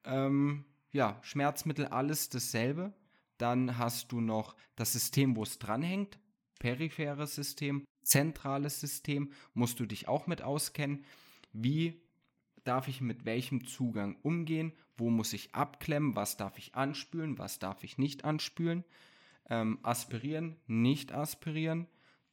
Ähm, 0.04 0.66
ja, 0.92 1.20
Schmerzmittel, 1.24 1.88
alles 1.88 2.30
dasselbe. 2.30 2.94
Dann 3.38 3.78
hast 3.78 4.12
du 4.12 4.22
noch 4.22 4.56
das 4.76 4.94
System, 4.94 5.36
wo 5.36 5.44
es 5.44 5.60
dranhängt, 5.60 6.20
peripheres 6.60 7.36
System, 7.36 7.84
zentrales 8.04 8.80
System, 8.80 9.32
musst 9.54 9.80
du 9.80 9.86
dich 9.86 10.08
auch 10.08 10.28
mit 10.28 10.42
auskennen. 10.42 11.04
Wie 11.52 12.03
darf 12.64 12.88
ich 12.88 13.02
mit 13.02 13.26
welchem 13.26 13.66
Zugang 13.66 14.18
umgehen, 14.22 14.74
wo 14.98 15.10
muss 15.10 15.34
ich 15.34 15.54
abklemmen, 15.54 16.16
was 16.16 16.38
darf 16.38 16.58
ich 16.58 16.76
anspülen, 16.76 17.38
was 17.38 17.60
darf 17.60 17.84
ich 17.84 17.98
nicht 17.98 18.26
anspülen, 18.26 18.84
ähm, 19.50 19.80
aspirieren, 19.84 20.58
nicht 20.68 21.12
aspirieren, 21.12 21.88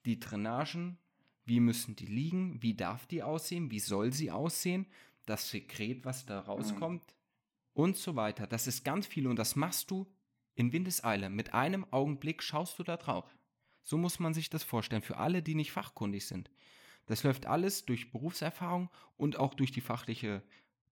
die 0.04 0.20
Drainagen, 0.20 0.98
wie 1.44 1.60
müssen 1.60 1.96
die 1.96 2.06
liegen, 2.06 2.62
wie 2.62 2.74
darf 2.74 3.06
die 3.06 3.22
aussehen, 3.22 3.70
wie 3.70 3.80
soll 3.80 4.12
sie 4.12 4.30
aussehen, 4.30 4.86
das 5.26 5.50
Sekret, 5.50 6.04
was 6.04 6.26
da 6.26 6.40
rauskommt 6.40 7.02
mhm. 7.02 7.82
und 7.82 7.96
so 7.96 8.16
weiter. 8.16 8.46
Das 8.46 8.66
ist 8.66 8.84
ganz 8.84 9.06
viel 9.06 9.26
und 9.26 9.36
das 9.36 9.56
machst 9.56 9.90
du 9.90 10.06
in 10.54 10.72
Windeseile. 10.72 11.30
Mit 11.30 11.54
einem 11.54 11.86
Augenblick 11.90 12.42
schaust 12.42 12.78
du 12.78 12.82
da 12.82 12.96
drauf. 12.96 13.24
So 13.82 13.96
muss 13.96 14.18
man 14.18 14.34
sich 14.34 14.50
das 14.50 14.62
vorstellen, 14.62 15.02
für 15.02 15.16
alle, 15.16 15.42
die 15.42 15.54
nicht 15.54 15.72
fachkundig 15.72 16.26
sind. 16.26 16.50
Das 17.06 17.22
läuft 17.22 17.46
alles 17.46 17.84
durch 17.84 18.10
Berufserfahrung 18.10 18.90
und 19.16 19.38
auch 19.38 19.54
durch 19.54 19.72
die 19.72 19.80
fachliche 19.80 20.42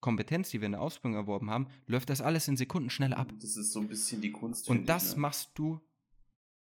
Kompetenz, 0.01 0.51
die 0.51 0.61
wir 0.61 0.67
in 0.67 0.73
der 0.73 0.81
Ausbildung 0.81 1.17
erworben 1.19 1.51
haben, 1.51 1.69
läuft 1.87 2.11
das 2.11 2.21
alles 2.21 2.49
in 2.49 2.57
Sekunden 2.57 2.91
schnell 2.91 3.15
ab. 3.15 3.33
Das 3.41 3.57
ist 3.57 3.73
so 3.73 3.81
ein 3.81 3.89
bisschen 3.89 4.21
die 4.21 4.31
Kunst. 4.31 4.69
Und 4.69 4.89
das 4.89 5.15
ne? 5.15 5.23
machst 5.23 5.51
du, 5.55 5.81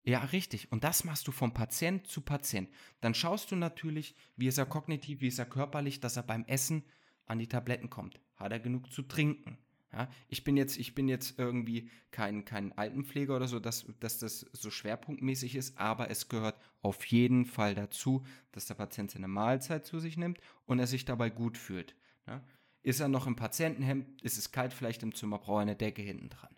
ja, 0.03 0.19
richtig. 0.19 0.71
Und 0.71 0.83
das 0.83 1.03
machst 1.03 1.27
du 1.27 1.31
vom 1.31 1.53
Patient 1.53 2.07
zu 2.07 2.21
Patient. 2.21 2.69
Dann 3.01 3.13
schaust 3.13 3.51
du 3.51 3.55
natürlich, 3.55 4.15
wie 4.35 4.47
ist 4.47 4.57
er 4.57 4.65
kognitiv, 4.65 5.21
wie 5.21 5.27
ist 5.27 5.39
er 5.39 5.45
körperlich, 5.45 5.99
dass 5.99 6.17
er 6.17 6.23
beim 6.23 6.45
Essen 6.45 6.83
an 7.25 7.39
die 7.39 7.47
Tabletten 7.47 7.89
kommt. 7.89 8.19
Hat 8.35 8.51
er 8.51 8.59
genug 8.59 8.91
zu 8.91 9.03
trinken? 9.03 9.57
Ja, 9.93 10.09
ich 10.27 10.43
bin 10.43 10.57
jetzt, 10.57 10.77
ich 10.77 10.95
bin 10.95 11.07
jetzt 11.07 11.39
irgendwie 11.39 11.89
kein, 12.11 12.43
kein 12.43 12.77
Altenpfleger 12.77 13.35
oder 13.35 13.47
so, 13.47 13.59
dass, 13.59 13.85
dass 14.01 14.19
das 14.19 14.45
so 14.51 14.69
schwerpunktmäßig 14.69 15.55
ist, 15.55 15.77
aber 15.77 16.09
es 16.09 16.27
gehört 16.27 16.59
auf 16.81 17.05
jeden 17.05 17.45
Fall 17.45 17.73
dazu, 17.73 18.25
dass 18.51 18.65
der 18.65 18.75
Patient 18.75 19.11
seine 19.11 19.29
Mahlzeit 19.29 19.85
zu 19.85 19.99
sich 19.99 20.17
nimmt 20.17 20.39
und 20.65 20.79
er 20.79 20.87
sich 20.87 21.05
dabei 21.05 21.29
gut 21.29 21.57
fühlt. 21.57 21.95
Ja, 22.27 22.43
ist 22.83 22.99
er 22.99 23.07
noch 23.07 23.27
im 23.27 23.37
Patientenhemd, 23.37 24.21
ist 24.21 24.37
es 24.37 24.51
kalt 24.51 24.73
vielleicht 24.73 25.03
im 25.03 25.15
Zimmer, 25.15 25.39
braucht 25.39 25.59
er 25.59 25.61
eine 25.61 25.75
Decke 25.75 26.01
hinten 26.01 26.29
dran. 26.29 26.55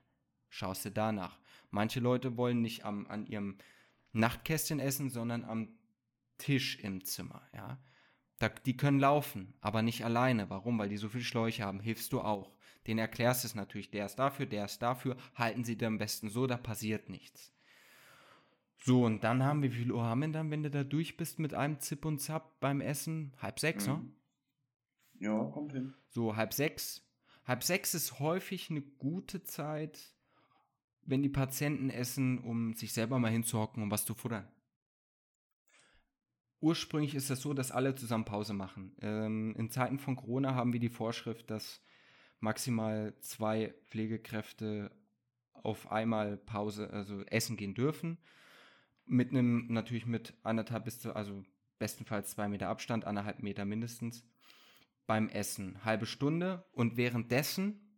Schaust 0.50 0.86
du 0.86 0.92
danach. 0.92 1.40
Manche 1.70 2.00
Leute 2.00 2.36
wollen 2.36 2.62
nicht 2.62 2.84
am, 2.84 3.06
an 3.08 3.28
ihrem 3.28 3.58
Nachtkästchen 4.12 4.80
essen, 4.80 5.12
sondern 5.12 5.46
am 5.46 5.70
Tisch 6.40 6.80
im 6.80 7.04
Zimmer. 7.04 7.42
Ja, 7.54 7.78
da, 8.40 8.50
die 8.50 8.76
können 8.76 9.00
laufen, 9.00 9.54
aber 9.62 9.82
nicht 9.82 10.04
alleine. 10.04 10.50
Warum? 10.50 10.80
Weil 10.80 10.90
die 10.90 10.98
so 10.98 11.10
viele 11.10 11.24
Schläuche 11.24 11.64
haben. 11.64 11.80
Hilfst 11.80 12.12
du 12.14 12.22
auch 12.22 12.56
den 12.90 12.98
erklärst 12.98 13.44
du 13.44 13.48
es 13.48 13.54
natürlich, 13.54 13.92
der 13.92 14.08
ist 14.08 14.16
dafür, 14.16 14.48
der 14.48 14.66
ist 14.66 14.82
dafür, 14.82 15.16
halten 15.36 15.64
sie 15.64 15.78
dir 15.78 15.88
am 15.88 16.00
besten 16.00 16.28
so, 16.28 16.48
da 16.48 16.58
passiert 16.58 17.08
nichts. 17.08 17.54
So, 18.80 19.06
und 19.06 19.24
dann 19.24 19.44
haben 19.44 19.62
wir, 19.62 19.72
wie 19.72 19.78
viel 19.78 19.92
Uhr 19.92 20.04
haben 20.04 20.22
wir 20.22 20.30
dann, 20.30 20.50
wenn 20.50 20.64
du 20.64 20.72
da 20.72 20.84
durch 20.84 21.16
bist 21.16 21.38
mit 21.38 21.54
einem 21.54 21.80
Zip 21.80 22.04
und 22.04 22.18
Zap 22.18 22.60
beim 22.60 22.82
Essen? 22.82 23.32
Halb 23.38 23.60
sechs, 23.60 23.86
ne? 23.86 23.94
mhm. 23.94 24.00
ne? 25.20 25.28
Ja, 25.28 25.44
kommt 25.52 25.74
hin. 25.74 25.94
So, 26.08 26.36
halb 26.36 26.52
sechs. 26.52 27.08
Halb 27.46 27.64
sechs 27.64 27.94
ist 27.94 28.20
häufig 28.20 28.72
eine 28.72 28.82
gute 28.82 29.44
Zeit, 29.44 30.16
wenn 31.04 31.22
die 31.22 31.30
Patienten 31.30 31.92
essen, 31.92 32.40
um 32.40 32.74
sich 32.74 32.92
selber 32.92 33.20
mal 33.20 33.30
hinzuhocken 33.30 33.84
und 33.84 33.92
was 33.92 34.04
zu 34.04 34.16
futtern. 34.16 34.48
Ursprünglich 36.60 37.14
ist 37.14 37.30
das 37.30 37.42
so, 37.42 37.54
dass 37.54 37.72
alle 37.72 37.94
zusammen 37.94 38.26
Pause 38.26 38.54
machen. 38.54 38.96
Ähm, 39.02 39.56
in 39.58 39.70
Zeiten 39.70 40.00
von 40.00 40.16
Corona 40.16 40.56
haben 40.56 40.74
wir 40.74 40.80
die 40.80 40.90
Vorschrift, 40.90 41.52
dass 41.52 41.84
maximal 42.40 43.14
zwei 43.20 43.74
Pflegekräfte 43.86 44.92
auf 45.54 45.92
einmal 45.92 46.38
Pause, 46.38 46.90
also 46.92 47.24
essen 47.26 47.58
gehen 47.58 47.74
dürfen. 47.74 48.18
Mit 49.06 49.32
einem, 49.32 49.68
natürlich 49.68 50.06
mit 50.06 50.34
anderthalb 50.44 50.86
bis 50.86 51.00
zu, 51.00 51.16
also 51.16 51.44
bestenfalls 51.80 52.32
zwei 52.32 52.48
Meter 52.48 52.70
Abstand, 52.70 53.06
anderthalb 53.06 53.42
Meter 53.42 53.66
mindestens. 53.66 54.24
Beim 55.08 55.28
Essen 55.30 55.84
halbe 55.84 56.06
Stunde 56.06 56.66
und 56.72 56.96
währenddessen 56.96 57.90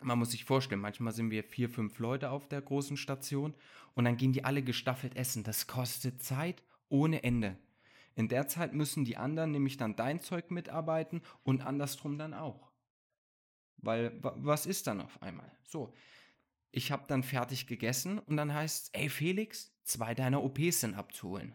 man 0.00 0.18
muss 0.18 0.32
sich 0.32 0.44
vorstellen, 0.44 0.80
manchmal 0.80 1.12
sind 1.12 1.30
wir 1.30 1.44
vier, 1.44 1.68
fünf 1.68 1.98
Leute 1.98 2.30
auf 2.30 2.48
der 2.48 2.60
großen 2.60 2.96
Station 2.96 3.54
und 3.94 4.04
dann 4.04 4.16
gehen 4.16 4.32
die 4.32 4.44
alle 4.44 4.62
gestaffelt 4.62 5.16
essen. 5.16 5.44
Das 5.44 5.66
kostet 5.66 6.22
Zeit 6.22 6.62
ohne 6.88 7.22
Ende. 7.22 7.56
In 8.14 8.28
der 8.28 8.46
Zeit 8.46 8.74
müssen 8.74 9.04
die 9.04 9.16
anderen 9.16 9.52
nämlich 9.52 9.76
dann 9.76 9.96
dein 9.96 10.20
Zeug 10.20 10.50
mitarbeiten 10.50 11.22
und 11.44 11.64
andersrum 11.64 12.18
dann 12.18 12.34
auch. 12.34 12.71
Weil, 13.82 14.18
was 14.22 14.66
ist 14.66 14.86
dann 14.86 15.00
auf 15.00 15.20
einmal? 15.22 15.50
So, 15.64 15.92
ich 16.70 16.90
habe 16.90 17.04
dann 17.06 17.22
fertig 17.22 17.66
gegessen 17.66 18.18
und 18.18 18.36
dann 18.36 18.54
heißt 18.54 18.84
es, 18.86 18.90
ey 18.94 19.08
Felix, 19.08 19.74
zwei 19.84 20.14
deiner 20.14 20.42
OPs 20.42 20.80
sind 20.80 20.94
abzuholen. 20.94 21.54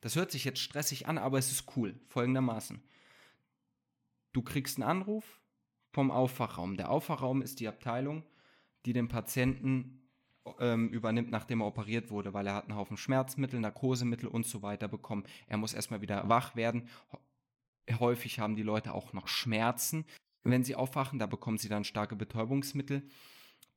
Das 0.00 0.16
hört 0.16 0.30
sich 0.30 0.44
jetzt 0.44 0.60
stressig 0.60 1.08
an, 1.08 1.16
aber 1.16 1.38
es 1.38 1.50
ist 1.50 1.76
cool. 1.76 1.98
Folgendermaßen. 2.08 2.82
Du 4.32 4.42
kriegst 4.42 4.76
einen 4.76 4.88
Anruf 4.88 5.40
vom 5.92 6.10
Aufwachraum. 6.10 6.76
Der 6.76 6.90
Aufwachraum 6.90 7.40
ist 7.40 7.60
die 7.60 7.68
Abteilung, 7.68 8.24
die 8.84 8.92
den 8.92 9.08
Patienten 9.08 10.10
ähm, 10.58 10.88
übernimmt, 10.90 11.30
nachdem 11.30 11.62
er 11.62 11.68
operiert 11.68 12.10
wurde, 12.10 12.34
weil 12.34 12.46
er 12.46 12.54
hat 12.54 12.64
einen 12.64 12.76
Haufen 12.76 12.96
Schmerzmittel, 12.96 13.60
Narkosemittel 13.60 14.28
und 14.28 14.44
so 14.44 14.60
weiter 14.60 14.88
bekommen. 14.88 15.24
Er 15.46 15.56
muss 15.56 15.72
erstmal 15.72 16.02
wieder 16.02 16.28
wach 16.28 16.56
werden. 16.56 16.88
Häufig 17.98 18.40
haben 18.40 18.56
die 18.56 18.62
Leute 18.62 18.92
auch 18.92 19.12
noch 19.12 19.28
Schmerzen. 19.28 20.04
Wenn 20.44 20.62
sie 20.62 20.76
aufwachen, 20.76 21.18
da 21.18 21.26
bekommen 21.26 21.58
sie 21.58 21.68
dann 21.68 21.84
starke 21.84 22.16
Betäubungsmittel. 22.16 23.02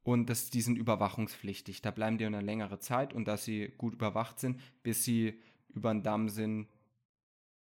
Und 0.03 0.29
das, 0.29 0.49
die 0.49 0.61
sind 0.61 0.77
überwachungspflichtig. 0.77 1.81
Da 1.81 1.91
bleiben 1.91 2.17
die 2.17 2.25
eine 2.25 2.41
längere 2.41 2.79
Zeit 2.79 3.13
und 3.13 3.27
dass 3.27 3.43
sie 3.43 3.73
gut 3.77 3.93
überwacht 3.93 4.39
sind, 4.39 4.61
bis 4.83 5.03
sie 5.03 5.39
über 5.69 5.93
den 5.93 6.03
Damm 6.03 6.29
sind, 6.29 6.67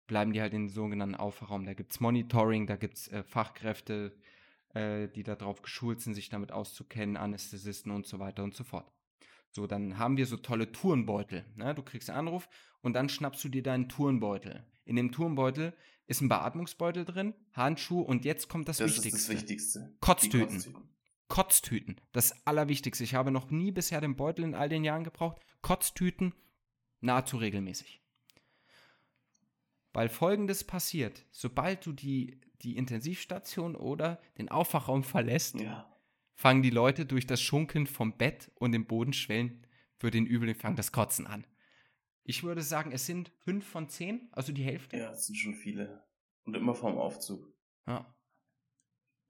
bleiben 0.07 0.33
die 0.33 0.41
halt 0.41 0.53
in 0.53 0.65
den 0.65 0.69
sogenannten 0.69 1.15
Aufwachraum. 1.15 1.65
Da 1.65 1.75
gibt 1.75 1.93
es 1.93 2.01
Monitoring, 2.01 2.67
da 2.67 2.77
gibt 2.77 2.95
es 2.95 3.09
äh, 3.09 3.23
Fachkräfte, 3.23 4.15
äh, 4.75 5.09
die 5.09 5.23
darauf 5.23 5.63
geschult 5.63 6.01
sind, 6.01 6.15
sich 6.15 6.29
damit 6.29 6.53
auszukennen, 6.53 7.17
Anästhesisten 7.17 7.91
und 7.91 8.07
so 8.07 8.19
weiter 8.19 8.45
und 8.45 8.55
so 8.55 8.65
fort. 8.65 8.91
So, 9.51 9.67
dann 9.67 9.99
haben 9.99 10.17
wir 10.17 10.27
so 10.27 10.37
tolle 10.37 10.71
Tourenbeutel. 10.71 11.45
Ne? 11.55 11.75
Du 11.75 11.83
kriegst 11.83 12.11
einen 12.11 12.29
Anruf 12.29 12.49
und 12.83 12.93
dann 12.93 13.09
schnappst 13.09 13.43
du 13.45 13.49
dir 13.49 13.63
deinen 13.63 13.89
Tourenbeutel. 13.89 14.65
In 14.87 14.97
dem 14.97 15.13
Tourenbeutel 15.13 15.77
ist 16.07 16.23
ein 16.23 16.29
Beatmungsbeutel 16.29 17.05
drin, 17.05 17.35
Handschuhe 17.53 18.05
und 18.05 18.25
jetzt 18.25 18.49
kommt 18.49 18.69
das, 18.69 18.79
das 18.79 18.97
Wichtigste. 18.97 19.17
Ist 19.17 19.29
das 19.29 19.37
Wichtigste. 19.37 19.97
Kotztüten. 20.01 20.49
Kotztüten. 20.49 20.89
Kotztüten. 21.29 22.01
Das 22.13 22.47
Allerwichtigste. 22.47 23.05
Ich 23.05 23.15
habe 23.15 23.31
noch 23.31 23.51
nie 23.51 23.73
bisher 23.73 24.01
den 24.01 24.17
Beutel 24.17 24.45
in 24.45 24.55
all 24.55 24.69
den 24.69 24.85
Jahren 24.85 25.05
gebraucht. 25.05 25.41
Kotztüten 25.61 26.33
nahezu 27.01 27.37
regelmäßig. 27.37 28.01
Weil 29.93 30.09
folgendes 30.09 30.65
passiert: 30.65 31.27
Sobald 31.31 31.85
du 31.85 31.93
die 31.93 32.41
die 32.63 32.77
Intensivstation 32.77 33.77
oder 33.77 34.21
den 34.39 34.49
Aufwachraum 34.49 35.05
verlässt, 35.05 35.61
ja. 35.61 35.87
fangen 36.35 36.63
die 36.63 36.71
Leute 36.71 37.07
durch 37.07 37.27
das 37.27 37.41
Schunkeln 37.41 37.87
vom 37.87 38.17
Bett 38.17 38.51
und 38.55 38.73
dem 38.73 38.87
Bodenschwellen 38.87 39.67
für 39.99 40.11
den 40.11 40.27
Übel 40.27 40.55
fangen 40.55 40.77
das 40.77 40.93
Kotzen 40.93 41.27
an. 41.27 41.47
Ich 42.29 42.43
würde 42.43 42.63
sagen, 42.63 42.93
es 42.93 43.07
sind 43.07 43.31
fünf 43.39 43.67
von 43.67 43.89
zehn, 43.89 44.29
also 44.33 44.53
die 44.53 44.65
Hälfte. 44.65 44.97
Ja, 44.97 45.13
es 45.13 45.27
sind 45.27 45.37
schon 45.37 45.55
viele. 45.55 46.05
Und 46.45 46.55
immer 46.55 46.75
vorm 46.75 46.99
Aufzug. 46.99 47.53
Ja. 47.87 48.15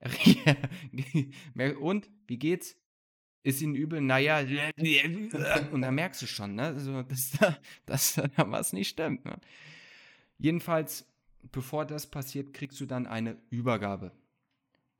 und 1.81 2.11
wie 2.27 2.39
geht's? 2.39 2.77
Ist 3.43 3.63
ihnen 3.63 3.75
übel? 3.75 4.01
Naja, 4.01 4.41
und 5.73 5.83
da 5.83 5.91
merkst 5.91 6.23
du 6.23 6.27
schon, 6.27 6.57
ne? 6.57 6.65
Also, 6.65 7.03
dass, 7.03 7.39
dass 7.87 8.15
da 8.15 8.29
was 8.51 8.73
nicht 8.73 8.89
stimmt. 8.89 9.25
Ne? 9.25 9.39
Jedenfalls 10.39 11.07
bevor 11.53 11.85
das 11.85 12.07
passiert, 12.07 12.53
kriegst 12.53 12.81
du 12.81 12.87
dann 12.87 13.07
eine 13.07 13.37
Übergabe. 13.51 14.13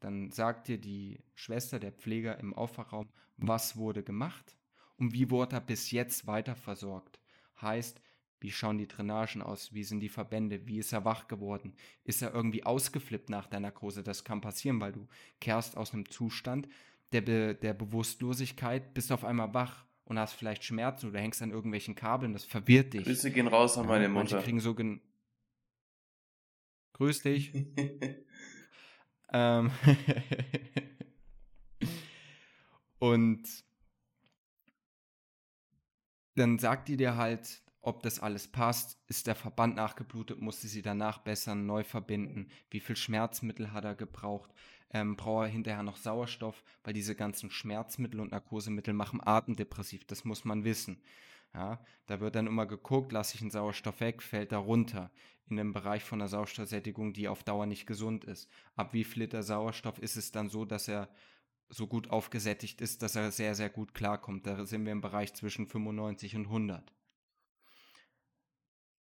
Dann 0.01 0.31
sagt 0.31 0.69
dir 0.69 0.79
die 0.79 1.19
Schwester, 1.35 1.79
der 1.79 1.93
Pfleger 1.93 2.39
im 2.39 2.55
Aufwachraum, 2.55 3.09
was 3.37 3.77
wurde 3.77 4.03
gemacht 4.03 4.57
und 4.97 5.13
wie 5.13 5.31
wurde 5.31 5.57
er 5.57 5.61
bis 5.61 5.91
jetzt 5.91 6.27
weiter 6.27 6.55
versorgt. 6.55 7.21
Heißt, 7.61 8.01
wie 8.41 8.51
schauen 8.51 8.79
die 8.79 8.87
Drainagen 8.87 9.43
aus? 9.43 9.73
Wie 9.73 9.85
sind 9.85 10.01
die 10.01 10.09
Verbände? 10.09 10.67
Wie 10.67 10.79
ist 10.79 10.93
er 10.93 11.05
wach 11.05 11.27
geworden? 11.27 11.75
Ist 12.05 12.23
er 12.23 12.35
irgendwie 12.35 12.65
ausgeflippt 12.65 13.31
nach 13.31 13.47
der 13.47 13.61
Narkose? 13.61 14.03
Das 14.03 14.25
kann 14.25 14.41
passieren, 14.41 14.81
weil 14.81 14.93
du 14.93 15.09
kehrst 15.41 15.77
aus 15.77 15.95
einem 15.95 16.09
Zustand 16.11 16.69
der, 17.13 17.23
Be 17.23 17.55
der 17.55 17.73
Bewusstlosigkeit, 17.73 18.93
bist 18.93 19.11
auf 19.11 19.25
einmal 19.25 19.55
wach 19.55 19.87
und 20.05 20.19
hast 20.19 20.35
vielleicht 20.35 20.65
Schmerzen 20.65 21.09
oder 21.09 21.21
hängst 21.21 21.43
an 21.43 21.51
irgendwelchen 21.51 21.95
Kabeln. 21.95 22.33
Das 22.33 22.45
verwirrt 22.45 22.93
dich. 22.93 23.05
Grüße 23.05 23.31
gehen 23.31 23.49
raus 23.49 23.79
an 23.79 23.87
meine 23.87 24.09
Mutter. 24.09 24.37
Manche 24.37 24.45
kriegen 24.45 24.61
so 24.61 24.77
Grüß 26.93 27.23
dich. 27.23 27.53
ähm 29.33 29.71
und 32.99 33.66
dann 36.37 36.59
sagt 36.59 36.89
die 36.89 36.97
dir 36.97 37.17
halt, 37.17 37.63
ob 37.81 38.03
das 38.03 38.21
alles 38.21 38.49
passt. 38.49 38.99
Ist 39.09 39.27
der 39.27 39.35
Verband 39.35 39.77
nachgeblutet? 39.77 40.41
Musste 40.41 40.69
sie 40.69 40.83
danach 40.83 41.19
bessern, 41.19 41.67
neu 41.67 41.85
verbinden? 41.85 42.49
Wie 42.71 42.81
viel 42.81 42.97
Schmerzmittel 42.97 43.73
hat 43.73 43.85
er 43.85 43.95
gebraucht? 43.95 44.51
Ähm, 44.91 45.17
braucht 45.17 45.47
er 45.47 45.49
hinterher 45.49 45.83
noch 45.83 45.97
Sauerstoff? 45.97 46.63
Weil 46.85 46.95
diese 46.95 47.15
ganzen 47.15 47.51
Schmerzmittel 47.51 48.21
und 48.21 48.33
Narkosemittel 48.33 48.93
machen 48.93 49.21
atemdepressiv. 49.25 50.05
Das 50.07 50.25
muss 50.25 50.45
man 50.45 50.65
wissen. 50.65 51.01
Ja, 51.55 51.81
da 52.07 52.21
wird 52.21 52.35
dann 52.35 52.47
immer 52.47 52.67
geguckt, 52.67 53.13
lasse 53.13 53.37
ich 53.37 53.41
einen 53.41 53.51
Sauerstoff 53.51 54.01
weg, 54.01 54.23
fällt 54.23 54.53
er 54.53 54.59
runter 54.59 55.11
in 55.49 55.59
einem 55.59 55.73
Bereich 55.73 56.03
von 56.03 56.19
der 56.19 56.29
Sauerstoffsättigung, 56.29 57.13
die 57.13 57.29
auf 57.29 57.45
Dauer 57.45 57.67
nicht 57.67 57.87
gesund 57.87 58.25
ist. 58.25 58.51
Ab 58.75 58.93
wie 58.93 59.05
viel 59.05 59.23
Liter 59.23 59.43
Sauerstoff 59.43 59.99
ist 59.99 60.17
es 60.17 60.33
dann 60.33 60.49
so, 60.49 60.65
dass 60.65 60.89
er 60.89 61.09
so 61.69 61.87
gut 61.87 62.11
aufgesättigt 62.11 62.81
ist, 62.81 63.03
dass 63.03 63.17
er 63.17 63.31
sehr, 63.31 63.55
sehr 63.55 63.71
gut 63.71 63.95
klarkommt. 63.95 64.47
Da 64.47 64.65
sind 64.67 64.85
wir 64.85 64.93
im 64.93 65.01
Bereich 65.01 65.35
zwischen 65.35 65.67
95 65.67 66.37
und 66.37 66.47
100. 66.47 66.93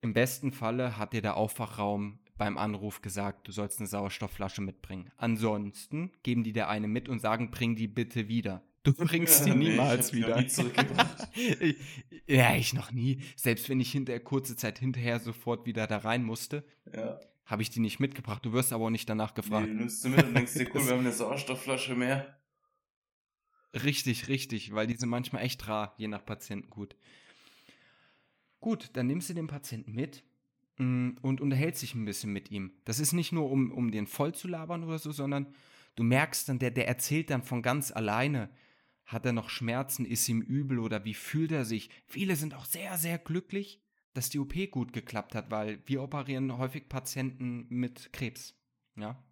Im 0.03 0.13
besten 0.15 0.53
Falle 0.53 0.97
hat 0.97 1.13
dir 1.13 1.23
der 1.23 1.37
Aufwachraum 1.37 2.21
beim 2.39 2.57
Anruf 2.57 3.03
gesagt, 3.03 3.47
du 3.49 3.53
sollst 3.53 3.81
eine 3.81 3.87
Sauerstoffflasche 3.87 4.63
mitbringen. 4.63 5.11
Ansonsten 5.19 6.11
geben 6.23 6.43
die 6.43 6.53
dir 6.53 6.69
eine 6.69 6.89
mit 6.89 7.09
und 7.09 7.19
sagen, 7.19 7.51
bring 7.51 7.77
die 7.77 7.87
bitte 7.87 8.29
wieder. 8.29 8.63
Du 8.83 8.95
bringst 8.97 9.45
die 9.45 9.51
niemals 9.51 10.13
nee, 10.13 10.21
wieder. 10.21 10.39
ich, 11.35 11.77
ja, 12.27 12.55
ich 12.55 12.73
noch 12.73 12.93
nie. 12.93 13.21
Selbst 13.37 13.69
wenn 13.69 13.79
ich 13.79 13.93
hinterher 13.93 14.21
kurze 14.21 14.57
Zeit 14.57 14.79
hinterher 14.79 15.21
sofort 15.21 15.67
wieder 15.67 15.87
da 15.87 15.99
rein 15.99 16.25
musste, 16.25 16.65
ja. 16.91 17.21
habe 17.45 17.61
ich 17.61 17.69
die 17.69 17.81
nicht 17.81 18.01
mitgebracht. 18.01 18.43
Du 18.43 18.55
wirst 18.55 18.73
aber 18.73 18.87
auch 18.87 18.91
nicht 18.91 19.09
danach 19.09 19.35
gefragt. 19.35 19.67
Nee, 19.67 19.75
du 19.75 19.79
nimmst 19.81 20.01
sie 20.01 20.09
mit 20.09 20.25
und 20.25 20.35
denkst 20.35 20.55
dir, 20.55 20.67
cool, 20.75 20.87
wir 20.87 20.93
haben 20.93 21.01
eine 21.01 21.13
Sauerstoffflasche 21.13 21.95
mehr. 21.95 22.40
Richtig, 23.75 24.29
richtig, 24.29 24.75
weil 24.75 24.87
die 24.87 24.97
sind 24.97 25.09
manchmal 25.09 25.43
echt 25.43 25.69
rar, 25.69 25.95
je 25.97 26.09
nach 26.09 26.25
Patientengut. 26.25 26.97
Gut, 28.59 28.91
dann 28.95 29.07
nimmst 29.07 29.31
du 29.31 29.35
den 29.35 29.47
Patienten 29.47 29.93
mit 29.93 30.25
mm, 30.79 31.11
und 31.23 31.41
unterhältst 31.41 31.83
dich 31.83 31.95
ein 31.95 32.05
bisschen 32.05 32.33
mit 32.33 32.51
ihm. 32.51 32.73
Das 32.85 32.99
ist 32.99 33.13
nicht 33.13 33.33
nur, 33.33 33.51
um, 33.51 33.71
um 33.71 33.91
den 33.91 34.07
voll 34.07 34.35
zu 34.35 34.49
labern 34.49 34.85
oder 34.85 34.99
so, 34.99 35.13
sondern 35.13 35.55
du 35.95 36.03
merkst 36.03 36.49
dann, 36.49 36.59
der, 36.59 36.73
der 36.73 36.89
erzählt 36.89 37.31
dann 37.31 37.43
von 37.43 37.63
ganz 37.63 37.93
alleine, 37.93 38.51
hat 39.07 39.27
er 39.27 39.33
noch 39.33 39.51
Schmerzen? 39.51 40.05
Ist 40.05 40.29
ihm 40.29 40.41
übel 40.41 40.79
oder 40.79 41.05
wie 41.05 41.15
fühlt 41.15 41.53
er 41.53 41.65
sich? 41.65 41.91
Viele 42.07 42.37
sind 42.37 42.55
auch 42.55 42.65
sehr, 42.65 42.97
sehr 42.97 43.19
glücklich, 43.19 43.83
dass 44.15 44.31
die 44.31 44.39
OP 44.39 44.55
gut 44.71 44.93
geklappt 44.93 45.35
hat, 45.35 45.51
weil 45.51 45.83
wir 45.87 46.03
operieren 46.03 46.59
häufig 46.59 46.89
Patienten 46.89 47.67
mit 47.69 48.13
Krebs. 48.13 48.55
Ja? 48.97 49.23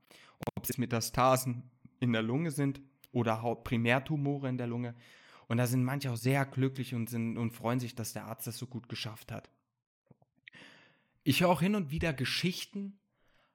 Ob 0.56 0.68
es 0.68 0.78
Metastasen 0.78 1.70
in 2.00 2.12
der 2.12 2.22
Lunge 2.22 2.50
sind 2.50 2.80
oder 3.12 3.56
Primärtumore 3.56 4.48
in 4.48 4.58
der 4.58 4.66
Lunge. 4.66 4.94
Und 5.48 5.56
da 5.56 5.66
sind 5.66 5.82
manche 5.82 6.10
auch 6.10 6.16
sehr 6.16 6.44
glücklich 6.44 6.94
und, 6.94 7.08
sind, 7.08 7.38
und 7.38 7.52
freuen 7.52 7.80
sich, 7.80 7.94
dass 7.94 8.12
der 8.12 8.26
Arzt 8.26 8.46
das 8.46 8.58
so 8.58 8.66
gut 8.66 8.88
geschafft 8.88 9.32
hat. 9.32 9.50
Ich 11.24 11.40
höre 11.40 11.48
auch 11.48 11.60
hin 11.60 11.74
und 11.74 11.90
wieder 11.90 12.12
Geschichten 12.12 12.98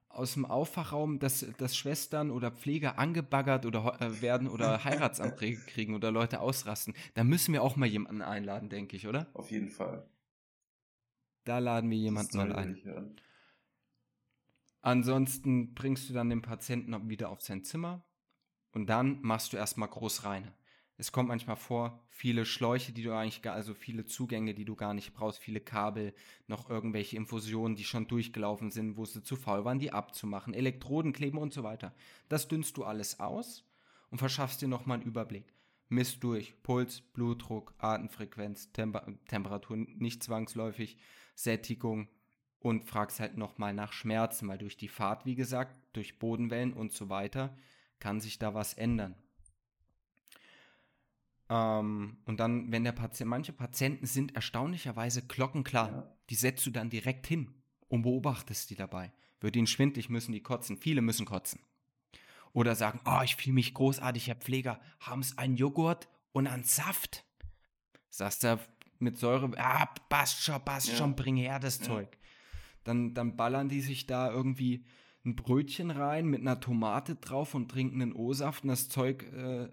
aus 0.08 0.34
dem 0.34 0.44
Aufwachraum, 0.44 1.18
dass, 1.18 1.46
dass 1.58 1.76
Schwestern 1.76 2.30
oder 2.30 2.50
Pfleger 2.50 2.98
angebaggert 2.98 3.66
oder 3.66 4.00
äh, 4.00 4.22
werden 4.22 4.48
oder 4.48 4.84
Heiratsanträge 4.84 5.60
kriegen 5.66 5.94
oder 5.94 6.10
Leute 6.10 6.40
ausrasten. 6.40 6.94
Da 7.14 7.24
müssen 7.24 7.52
wir 7.52 7.62
auch 7.62 7.76
mal 7.76 7.86
jemanden 7.86 8.22
einladen, 8.22 8.68
denke 8.68 8.96
ich, 8.96 9.06
oder? 9.06 9.28
Auf 9.34 9.50
jeden 9.50 9.70
Fall. 9.70 10.08
Da 11.44 11.58
laden 11.58 11.90
wir 11.90 11.98
jemanden 11.98 12.36
mal 12.36 12.52
ein. 12.52 13.16
Ansonsten 14.80 15.74
bringst 15.74 16.08
du 16.08 16.14
dann 16.14 16.30
den 16.30 16.42
Patienten 16.42 17.08
wieder 17.08 17.30
auf 17.30 17.40
sein 17.40 17.64
Zimmer 17.64 18.04
und 18.74 18.86
dann 18.86 19.22
machst 19.22 19.52
du 19.52 19.56
erstmal 19.56 19.88
groß 19.88 20.24
rein. 20.24 20.52
Es 20.96 21.10
kommt 21.10 21.28
manchmal 21.28 21.56
vor, 21.56 22.04
viele 22.10 22.44
Schläuche, 22.44 22.92
die 22.92 23.02
du 23.02 23.12
eigentlich 23.12 23.42
gar, 23.42 23.54
also 23.54 23.74
viele 23.74 24.04
Zugänge, 24.04 24.54
die 24.54 24.64
du 24.64 24.76
gar 24.76 24.94
nicht 24.94 25.12
brauchst, 25.12 25.40
viele 25.40 25.60
Kabel, 25.60 26.14
noch 26.46 26.70
irgendwelche 26.70 27.16
Infusionen, 27.16 27.76
die 27.76 27.84
schon 27.84 28.06
durchgelaufen 28.06 28.70
sind, 28.70 28.96
wo 28.96 29.04
sie 29.04 29.22
zu 29.22 29.34
faul 29.34 29.64
waren, 29.64 29.80
die 29.80 29.92
abzumachen, 29.92 30.54
Elektroden 30.54 31.12
kleben 31.12 31.38
und 31.38 31.52
so 31.52 31.64
weiter. 31.64 31.94
Das 32.28 32.46
dünnst 32.46 32.76
du 32.76 32.84
alles 32.84 33.18
aus 33.18 33.64
und 34.10 34.18
verschaffst 34.18 34.62
dir 34.62 34.68
nochmal 34.68 34.98
einen 34.98 35.06
Überblick. 35.06 35.52
Misst 35.88 36.22
durch 36.22 36.54
Puls, 36.62 37.00
Blutdruck, 37.00 37.74
Atemfrequenz, 37.78 38.72
Temper 38.72 39.06
Temperatur 39.26 39.76
nicht 39.76 40.22
zwangsläufig, 40.22 40.96
Sättigung 41.34 42.08
und 42.60 42.84
fragst 42.84 43.20
halt 43.20 43.36
nochmal 43.36 43.74
nach 43.74 43.92
Schmerzen, 43.92 44.48
weil 44.48 44.58
durch 44.58 44.76
die 44.76 44.88
Fahrt, 44.88 45.26
wie 45.26 45.34
gesagt, 45.34 45.76
durch 45.92 46.18
Bodenwellen 46.18 46.72
und 46.72 46.92
so 46.92 47.08
weiter, 47.08 47.56
kann 48.00 48.20
sich 48.20 48.38
da 48.38 48.54
was 48.54 48.74
ändern. 48.74 49.14
Ähm, 51.48 52.18
und 52.24 52.40
dann, 52.40 52.72
wenn 52.72 52.84
der 52.84 52.92
Patient, 52.92 53.28
manche 53.28 53.52
Patienten 53.52 54.06
sind 54.06 54.34
erstaunlicherweise 54.34 55.22
glockenklar. 55.26 55.90
Ja. 55.90 56.16
Die 56.30 56.34
setzt 56.34 56.64
du 56.66 56.70
dann 56.70 56.90
direkt 56.90 57.26
hin 57.26 57.54
und 57.88 58.02
beobachtest 58.02 58.70
die 58.70 58.76
dabei. 58.76 59.12
Wird 59.40 59.56
ihnen 59.56 59.66
schwindlig, 59.66 60.08
müssen 60.08 60.32
die 60.32 60.42
kotzen. 60.42 60.78
Viele 60.78 61.02
müssen 61.02 61.26
kotzen. 61.26 61.60
Oder 62.52 62.74
sagen, 62.76 63.00
oh, 63.04 63.20
ich 63.24 63.36
fühle 63.36 63.54
mich 63.54 63.74
großartig, 63.74 64.28
Herr 64.28 64.36
Pfleger, 64.36 64.80
haben 65.00 65.22
Sie 65.22 65.36
einen 65.36 65.56
Joghurt 65.56 66.08
und 66.32 66.46
einen 66.46 66.62
Saft? 66.62 67.24
Sagst 68.10 68.44
du 68.44 68.58
mit 69.00 69.18
Säure, 69.18 69.50
ah, 69.58 69.86
passt 70.08 70.42
schon, 70.42 70.64
passt 70.64 70.88
ja. 70.88 70.96
schon, 70.96 71.16
bring 71.16 71.36
her 71.36 71.58
das 71.58 71.80
ja. 71.80 71.86
Zeug. 71.86 72.16
Dann, 72.84 73.12
dann 73.12 73.36
ballern 73.36 73.68
die 73.68 73.80
sich 73.80 74.06
da 74.06 74.30
irgendwie 74.30 74.84
ein 75.24 75.36
Brötchen 75.36 75.90
rein 75.90 76.26
mit 76.26 76.40
einer 76.40 76.60
Tomate 76.60 77.16
drauf 77.16 77.54
und 77.54 77.70
trinken 77.70 78.02
einen 78.02 78.12
O-Saft 78.12 78.64
und 78.64 78.68
das 78.68 78.88
Zeug 78.88 79.24
äh, 79.32 79.68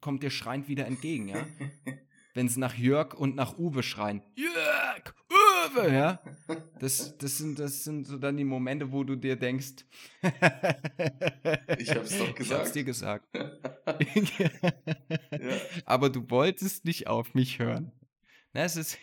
kommt 0.00 0.22
dir 0.22 0.30
schreiend 0.30 0.68
wieder 0.68 0.86
entgegen, 0.86 1.28
ja? 1.28 1.46
Wenn 2.34 2.48
sie 2.48 2.60
nach 2.60 2.74
Jörg 2.74 3.14
und 3.14 3.34
nach 3.34 3.58
Uwe 3.58 3.82
schreien. 3.82 4.22
Jörg, 4.34 5.14
Uwe, 5.30 5.92
ja? 5.92 6.20
Das, 6.78 7.16
das, 7.16 7.38
sind, 7.38 7.58
das 7.58 7.82
sind 7.84 8.06
so 8.06 8.18
dann 8.18 8.36
die 8.36 8.44
Momente, 8.44 8.92
wo 8.92 9.04
du 9.04 9.16
dir 9.16 9.36
denkst. 9.36 9.86
ich 11.78 11.90
hab's 11.90 12.18
doch 12.18 12.34
gesagt. 12.34 12.40
Ich 12.46 12.52
hab's 12.52 12.72
dir 12.72 12.84
gesagt. 12.84 13.26
ja. 13.34 14.50
Aber 15.86 16.10
du 16.10 16.28
wolltest 16.30 16.84
nicht 16.84 17.06
auf 17.06 17.32
mich 17.32 17.58
hören. 17.58 17.92
Na, 18.52 18.64
es 18.64 18.76
ist. 18.76 18.98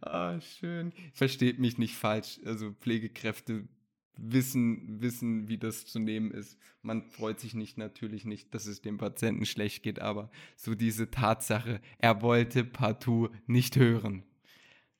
Ah, 0.00 0.36
oh, 0.36 0.40
schön. 0.40 0.92
Versteht 1.12 1.58
mich 1.58 1.78
nicht 1.78 1.96
falsch. 1.96 2.40
Also 2.44 2.72
Pflegekräfte 2.72 3.68
wissen, 4.16 5.00
wissen, 5.00 5.48
wie 5.48 5.58
das 5.58 5.86
zu 5.86 5.98
nehmen 5.98 6.30
ist. 6.30 6.58
Man 6.82 7.02
freut 7.02 7.40
sich 7.40 7.54
nicht 7.54 7.78
natürlich 7.78 8.24
nicht, 8.24 8.54
dass 8.54 8.66
es 8.66 8.80
dem 8.80 8.98
Patienten 8.98 9.46
schlecht 9.46 9.82
geht, 9.82 10.00
aber 10.00 10.30
so 10.56 10.74
diese 10.74 11.10
Tatsache, 11.10 11.80
er 11.98 12.22
wollte 12.22 12.64
partout 12.64 13.30
nicht 13.46 13.76
hören. 13.76 14.24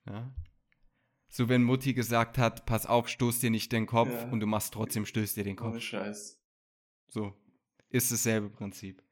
Ja? 0.06 0.34
So 1.28 1.48
wenn 1.48 1.62
Mutti 1.62 1.94
gesagt 1.94 2.38
hat, 2.38 2.66
pass 2.66 2.86
auf, 2.86 3.08
stoß 3.08 3.40
dir 3.40 3.50
nicht 3.50 3.72
den 3.72 3.86
Kopf 3.86 4.12
ja. 4.12 4.28
und 4.30 4.40
du 4.40 4.46
machst 4.46 4.74
trotzdem, 4.74 5.06
stößt 5.06 5.36
dir 5.36 5.44
den 5.44 5.56
Kopf. 5.56 5.76
Oh, 5.76 5.80
Scheiß. 5.80 6.40
So, 7.08 7.34
ist 7.90 8.10
dasselbe 8.10 8.50
Prinzip. 8.50 9.02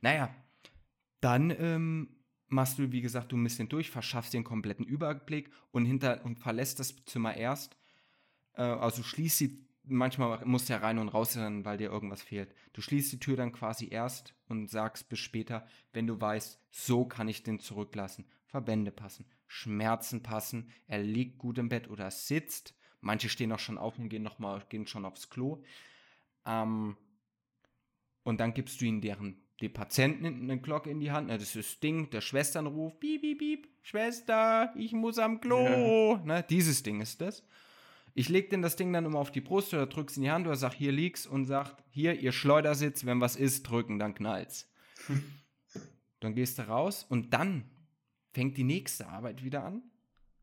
Naja, 0.00 0.34
dann 1.20 1.50
ähm, 1.50 2.17
machst 2.48 2.78
du, 2.78 2.92
wie 2.92 3.00
gesagt, 3.00 3.32
du 3.32 3.36
ein 3.36 3.44
bisschen 3.44 3.68
durch, 3.68 3.90
verschaffst 3.90 4.32
dir 4.32 4.38
einen 4.38 4.44
kompletten 4.44 4.86
Überblick 4.86 5.50
und, 5.70 5.84
hinter, 5.84 6.24
und 6.24 6.38
verlässt 6.38 6.80
das 6.80 7.04
Zimmer 7.04 7.36
erst, 7.36 7.76
äh, 8.54 8.62
also 8.62 9.02
schließt 9.02 9.38
sie, 9.38 9.68
manchmal 9.84 10.44
musst 10.44 10.68
du 10.68 10.74
ja 10.74 10.80
rein 10.80 10.98
und 10.98 11.08
raus 11.08 11.36
rennen, 11.36 11.64
weil 11.64 11.78
dir 11.78 11.90
irgendwas 11.90 12.22
fehlt. 12.22 12.54
Du 12.72 12.80
schließt 12.80 13.12
die 13.12 13.20
Tür 13.20 13.36
dann 13.36 13.52
quasi 13.52 13.88
erst 13.88 14.34
und 14.48 14.68
sagst 14.68 15.08
bis 15.08 15.18
später, 15.18 15.66
wenn 15.92 16.06
du 16.06 16.20
weißt, 16.20 16.60
so 16.70 17.04
kann 17.04 17.28
ich 17.28 17.42
den 17.42 17.60
zurücklassen. 17.60 18.26
Verbände 18.46 18.90
passen, 18.90 19.26
Schmerzen 19.46 20.22
passen, 20.22 20.70
er 20.86 21.02
liegt 21.02 21.38
gut 21.38 21.58
im 21.58 21.68
Bett 21.68 21.88
oder 21.88 22.10
sitzt. 22.10 22.74
Manche 23.00 23.28
stehen 23.28 23.52
auch 23.52 23.58
schon 23.58 23.78
auf 23.78 23.98
und 23.98 24.08
gehen, 24.08 24.22
noch 24.22 24.68
gehen 24.68 24.86
schon 24.86 25.04
aufs 25.04 25.28
Klo. 25.28 25.62
Ähm, 26.46 26.96
und 28.22 28.40
dann 28.40 28.54
gibst 28.54 28.80
du 28.80 28.86
ihnen 28.86 29.00
deren 29.00 29.47
die 29.60 29.68
Patienten 29.68 30.26
eine 30.26 30.60
Glocke 30.60 30.90
in 30.90 31.00
die 31.00 31.10
Hand, 31.10 31.28
ne, 31.28 31.38
das 31.38 31.54
ist 31.54 31.56
das 31.56 31.80
Ding, 31.80 32.10
der 32.10 32.20
Schwesternruf, 32.20 32.98
piep, 33.00 33.22
piep, 33.22 33.38
piep, 33.38 33.68
Schwester, 33.82 34.72
ich 34.76 34.92
muss 34.92 35.18
am 35.18 35.40
Klo, 35.40 36.14
ja. 36.14 36.24
ne, 36.24 36.44
dieses 36.48 36.82
Ding 36.82 37.00
ist 37.00 37.20
das. 37.20 37.42
Ich 38.14 38.28
leg 38.28 38.50
denn 38.50 38.62
das 38.62 38.76
Ding 38.76 38.92
dann 38.92 39.04
immer 39.04 39.18
auf 39.18 39.30
die 39.30 39.40
Brust 39.40 39.72
oder 39.74 39.86
drück's 39.86 40.16
in 40.16 40.24
die 40.24 40.30
Hand 40.30 40.46
oder 40.46 40.56
sag, 40.56 40.74
hier 40.74 40.92
liegt's 40.92 41.26
und 41.26 41.44
sag, 41.44 41.76
hier, 41.90 42.20
ihr 42.20 42.32
Schleudersitz, 42.32 43.06
wenn 43.06 43.20
was 43.20 43.36
ist, 43.36 43.62
drücken, 43.62 43.98
dann 43.98 44.14
knallt's. 44.14 44.70
dann 46.20 46.34
gehst 46.34 46.58
du 46.58 46.62
raus 46.62 47.06
und 47.08 47.32
dann 47.32 47.64
fängt 48.32 48.56
die 48.56 48.64
nächste 48.64 49.08
Arbeit 49.08 49.44
wieder 49.44 49.64
an. 49.64 49.82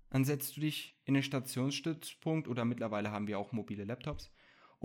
Dann 0.09 0.23
setzt 0.23 0.55
du 0.55 0.61
dich 0.61 0.97
in 1.03 1.15
den 1.15 1.23
Stationsstützpunkt 1.23 2.47
oder 2.47 2.63
mittlerweile 2.63 3.11
haben 3.11 3.27
wir 3.27 3.39
auch 3.39 3.51
mobile 3.51 3.83
Laptops 3.83 4.31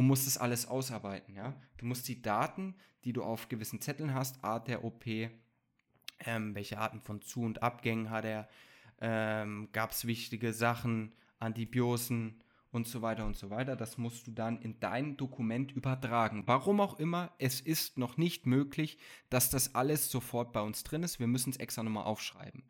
und 0.01 0.07
musst 0.07 0.27
das 0.27 0.39
alles 0.39 0.67
ausarbeiten. 0.67 1.35
Ja? 1.35 1.53
Du 1.77 1.85
musst 1.85 2.09
die 2.09 2.23
Daten, 2.23 2.75
die 3.05 3.13
du 3.13 3.23
auf 3.23 3.51
gewissen 3.51 3.83
Zetteln 3.83 4.15
hast, 4.15 4.43
Art 4.43 4.67
der 4.67 4.83
OP, 4.83 5.05
ähm, 6.21 6.55
welche 6.55 6.79
Arten 6.79 7.03
von 7.03 7.21
Zu- 7.21 7.43
und 7.43 7.63
Abgängen 7.63 8.09
hat 8.09 8.25
er, 8.25 8.49
ähm, 9.03 9.69
gab 9.73 9.91
es 9.91 10.07
wichtige 10.07 10.55
Sachen, 10.55 11.13
Antibiosen, 11.39 12.41
und 12.73 12.87
so 12.87 13.03
weiter 13.03 13.27
und 13.27 13.37
so 13.37 13.51
weiter. 13.51 13.77
Das 13.77 13.99
musst 13.99 14.27
du 14.27 14.31
dann 14.31 14.63
in 14.63 14.81
dein 14.81 15.19
Dokument 15.19 15.73
übertragen. 15.73 16.45
Warum 16.47 16.81
auch 16.81 16.99
immer, 16.99 17.33
es 17.39 17.61
ist 17.61 17.99
noch 17.99 18.17
nicht 18.17 18.47
möglich, 18.47 18.97
dass 19.29 19.51
das 19.51 19.75
alles 19.75 20.11
sofort 20.11 20.53
bei 20.53 20.61
uns 20.61 20.83
drin 20.83 21.03
ist. 21.03 21.19
Wir 21.19 21.27
müssen 21.27 21.51
es 21.51 21.57
extra 21.57 21.83
nochmal 21.83 22.05
aufschreiben. 22.05 22.63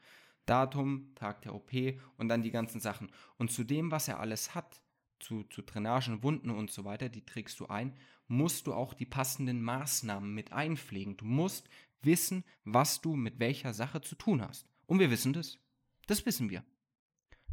Datum, 0.47 1.15
Tag 1.15 1.43
der 1.43 1.55
OP 1.55 1.71
und 2.17 2.29
dann 2.29 2.43
die 2.43 2.51
ganzen 2.51 2.81
Sachen. 2.81 3.13
Und 3.37 3.53
zu 3.53 3.63
dem, 3.63 3.93
was 3.93 4.09
er 4.09 4.19
alles 4.19 4.55
hat, 4.55 4.81
zu, 5.21 5.45
zu 5.45 5.63
Drainagen, 5.63 6.23
Wunden 6.23 6.51
und 6.51 6.71
so 6.71 6.85
weiter, 6.85 7.09
die 7.09 7.25
trägst 7.25 7.61
du 7.61 7.67
ein, 7.67 7.95
musst 8.29 8.67
du 8.67 8.75
auch 8.75 8.95
die 8.95 9.07
passenden 9.07 9.63
Maßnahmen 9.63 10.33
mit 10.33 10.53
einpflegen. 10.53 11.17
Du 11.17 11.25
musst 11.25 11.69
wissen, 12.03 12.45
was 12.65 13.01
du 13.01 13.17
mit 13.17 13.39
welcher 13.39 13.75
Sache 13.75 14.01
zu 14.01 14.15
tun 14.15 14.43
hast. 14.43 14.67
Und 14.87 14.99
wir 14.99 15.11
wissen 15.11 15.33
das. 15.33 15.59
Das 16.07 16.25
wissen 16.27 16.51
wir. 16.51 16.65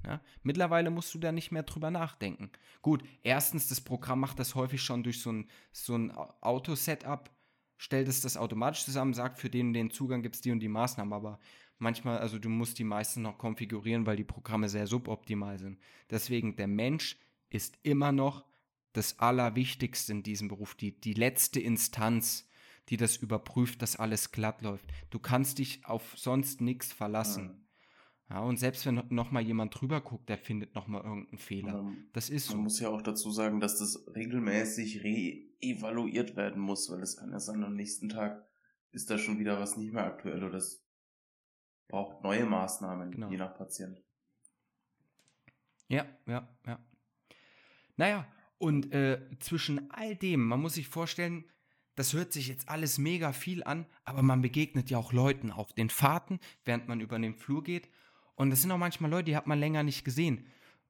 Ja, 0.06 0.22
mittlerweile 0.44 0.90
musst 0.90 1.14
du 1.14 1.20
da 1.20 1.32
nicht 1.32 1.52
mehr 1.52 1.64
drüber 1.64 1.92
nachdenken. 1.92 2.52
Gut, 2.82 3.04
erstens, 3.24 3.68
das 3.68 3.82
Programm 3.82 4.20
macht 4.20 4.40
das 4.40 4.56
häufig 4.56 4.82
schon 4.82 5.04
durch 5.04 5.22
so 5.22 5.32
ein, 5.32 5.50
so 5.72 5.96
ein 5.96 6.12
Auto-Setup, 6.12 7.30
stellt 7.78 8.08
es 8.08 8.22
das 8.22 8.38
automatisch 8.38 8.86
zusammen, 8.86 9.14
sagt, 9.14 9.40
für 9.40 9.50
den 9.50 9.74
den 9.74 9.92
Zugang 9.92 10.22
gibt 10.22 10.36
es 10.36 10.42
die 10.42 10.52
und 10.52 10.60
die 10.60 10.70
Maßnahmen, 10.70 11.14
aber 11.14 11.40
manchmal, 11.80 12.20
also 12.20 12.40
du 12.40 12.50
musst 12.50 12.80
die 12.80 12.84
meisten 12.84 13.22
noch 13.22 13.38
konfigurieren, 13.38 14.06
weil 14.06 14.18
die 14.18 14.24
Programme 14.24 14.70
sehr 14.70 14.88
suboptimal 14.88 15.60
sind. 15.60 15.80
Deswegen, 16.10 16.56
der 16.56 16.68
Mensch 16.68 17.18
ist 17.50 17.78
immer 17.84 18.12
noch 18.12 18.46
das 18.94 19.20
Allerwichtigste 19.20 20.12
in 20.12 20.24
diesem 20.24 20.48
Beruf, 20.48 20.76
die, 20.76 21.00
die 21.00 21.14
letzte 21.14 21.60
Instanz, 21.60 22.50
die 22.90 22.98
das 22.98 23.18
überprüft, 23.18 23.82
dass 23.82 23.96
alles 23.96 24.32
glatt 24.32 24.62
läuft. 24.62 24.86
Du 25.10 25.20
kannst 25.20 25.60
dich 25.60 25.86
auf 25.86 26.18
sonst 26.18 26.62
nichts 26.62 26.94
verlassen. 26.94 27.46
Ja. 27.46 27.68
Ja, 28.30 28.42
und 28.42 28.58
selbst 28.58 28.86
wenn 28.86 29.02
noch 29.10 29.32
mal 29.32 29.42
jemand 29.42 29.80
drüber 29.80 30.02
guckt, 30.02 30.28
der 30.28 30.38
findet 30.38 30.76
noch 30.76 30.88
mal 30.88 31.02
irgendeinen 31.02 31.38
Fehler. 31.38 31.82
Man, 31.82 32.10
das 32.12 32.30
ist 32.30 32.48
so. 32.48 32.56
Man 32.56 32.64
muss 32.64 32.80
ja 32.80 32.90
auch 32.90 33.02
dazu 33.02 33.32
sagen, 33.32 33.62
dass 33.62 33.78
das 33.78 34.06
regelmäßig 34.14 35.02
re-evaluiert 35.02 36.36
werden 36.36 36.62
muss, 36.62 36.92
weil 36.92 37.02
es 37.02 37.16
kann 37.16 37.32
ja 37.32 37.40
sein, 37.40 37.64
am 37.64 37.76
nächsten 37.76 38.10
Tag 38.10 38.46
ist 38.92 39.10
da 39.10 39.18
schon 39.18 39.40
wieder 39.40 39.60
was 39.60 39.78
nicht 39.78 39.94
mehr 39.94 40.04
aktuell 40.04 40.44
oder 40.44 40.58
es 40.58 40.84
braucht 41.88 42.22
neue 42.22 42.46
Maßnahmen, 42.46 43.12
genau. 43.12 43.30
je 43.30 43.38
nach 43.38 43.56
Patient. 43.56 44.04
Ja, 45.88 46.06
ja, 46.26 46.50
ja. 46.66 46.80
Naja, 47.98 48.28
und 48.58 48.94
äh, 48.94 49.20
zwischen 49.40 49.92
all 49.92 50.16
dem, 50.16 50.44
man 50.48 50.62
muss 50.62 50.76
sich 50.76 50.88
vorstellen, 50.88 51.46
das 51.96 52.14
hört 52.14 52.32
sich 52.32 52.48
jetzt 52.48 52.70
alles 52.70 53.00
mega 53.00 53.34
viel 53.34 53.64
an, 53.64 53.88
aber 54.04 54.22
man 54.22 54.42
begegnet 54.42 54.90
ja 54.90 55.00
auch 55.00 55.14
Leuten 55.14 55.52
auf 55.52 55.74
den 55.74 55.90
Fahrten, 55.90 56.40
während 56.64 56.88
man 56.88 57.02
über 57.02 57.18
den 57.18 57.36
Flur 57.36 57.64
geht. 57.64 57.90
Und 58.36 58.52
das 58.52 58.62
sind 58.62 58.72
auch 58.72 58.78
manchmal 58.78 59.10
Leute, 59.10 59.26
die 59.26 59.36
hat 59.36 59.48
man 59.48 59.60
länger 59.60 59.84
nicht 59.84 60.06
gesehen. 60.06 60.46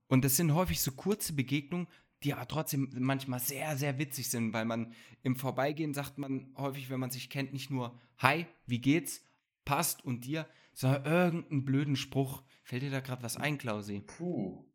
Und 0.08 0.26
das 0.26 0.36
sind 0.36 0.54
häufig 0.54 0.82
so 0.82 0.92
kurze 0.92 1.34
Begegnungen, 1.34 1.88
die 2.24 2.34
aber 2.34 2.48
trotzdem 2.48 2.90
manchmal 2.98 3.40
sehr, 3.40 3.78
sehr 3.78 4.00
witzig 4.00 4.30
sind, 4.30 4.52
weil 4.52 4.66
man 4.66 4.94
im 5.24 5.36
Vorbeigehen 5.36 5.94
sagt 5.94 6.18
man 6.18 6.54
häufig, 6.58 6.90
wenn 6.90 7.00
man 7.00 7.12
sich 7.12 7.30
kennt, 7.30 7.54
nicht 7.54 7.70
nur 7.70 8.00
Hi, 8.18 8.46
wie 8.66 8.80
geht's, 8.80 9.24
passt 9.66 10.04
und 10.04 10.26
dir, 10.26 10.48
sondern 10.74 11.06
irgendeinen 11.06 11.66
blöden 11.66 11.96
Spruch. 11.96 12.44
Fällt 12.64 12.82
dir 12.82 12.92
da 12.92 13.00
gerade 13.00 13.24
was 13.24 13.38
ein, 13.38 13.58
Klausi? 13.58 14.02
Puh. 14.02 14.66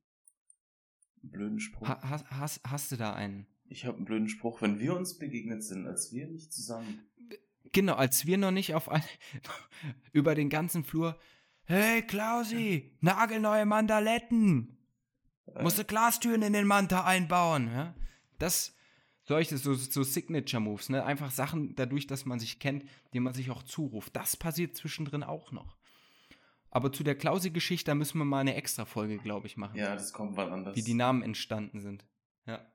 Blöden 1.33 1.61
Spruch. 1.61 1.89
Ha, 1.89 1.99
hast, 2.03 2.31
hast, 2.31 2.61
hast 2.65 2.93
du 2.93 2.97
da 2.97 3.15
einen? 3.15 3.47
Ich 3.69 3.87
habe 3.87 3.97
einen 3.97 4.05
blöden 4.05 4.29
Spruch, 4.29 4.61
wenn 4.63 4.79
wir 4.79 4.95
uns 4.95 5.19
begegnet 5.19 5.65
sind, 5.65 5.87
als 5.87 6.13
wir 6.13 6.27
nicht 6.27 6.53
zusammen. 6.53 7.01
Genau, 7.73 7.95
als 7.95 8.27
wir 8.27 8.37
noch 8.37 8.51
nicht 8.51 8.75
auf 8.75 8.91
ein, 8.91 9.03
über 10.13 10.35
den 10.35 10.51
ganzen 10.51 10.85
Flur 10.85 11.19
Hey 11.65 12.03
Klausi, 12.03 12.93
nagelneue 13.01 13.65
Mandaletten. 13.65 14.77
Äh. 15.47 15.63
Musst 15.63 15.79
du 15.79 15.85
Glastüren 15.85 16.43
in 16.43 16.53
den 16.53 16.67
Manta 16.67 17.05
einbauen. 17.05 17.71
Ja? 17.73 17.95
Das, 18.39 18.75
solche, 19.23 19.57
so, 19.57 19.75
so 19.75 20.03
Signature-Moves, 20.03 20.91
ne? 20.91 21.05
Einfach 21.05 21.31
Sachen 21.31 21.75
dadurch, 21.77 22.07
dass 22.07 22.27
man 22.27 22.41
sich 22.41 22.59
kennt, 22.59 22.85
die 23.15 23.21
man 23.21 23.33
sich 23.33 23.51
auch 23.51 23.63
zuruft. 23.63 24.15
Das 24.17 24.37
passiert 24.37 24.77
zwischendrin 24.77 25.23
auch 25.23 25.53
noch. 25.53 25.79
Aber 26.75 26.91
zu 26.91 27.05
der 27.05 27.15
Klausi-Geschichte, 27.15 27.91
da 27.91 27.95
müssen 27.95 28.17
wir 28.17 28.25
mal 28.25 28.41
eine 28.41 28.55
extra 28.55 28.87
Folge, 28.87 29.19
glaube 29.19 29.47
ich, 29.47 29.59
machen. 29.59 29.77
Ja, 29.77 29.95
das 29.95 30.15
kommt 30.15 30.39
wann 30.39 30.51
anders. 30.51 30.75
Wie 30.75 30.83
die 30.83 30.95
Namen 30.95 31.23
entstanden 31.23 31.81
sind. 31.81 32.07
Ja. 32.47 32.67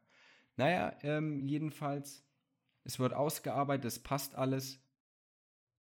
Naja, 0.55 0.95
ähm, 1.01 1.47
jedenfalls, 1.47 2.23
es 2.83 2.99
wird 2.99 3.13
ausgearbeitet, 3.13 3.85
es 3.85 3.97
passt 3.97 4.35
alles. 4.35 4.79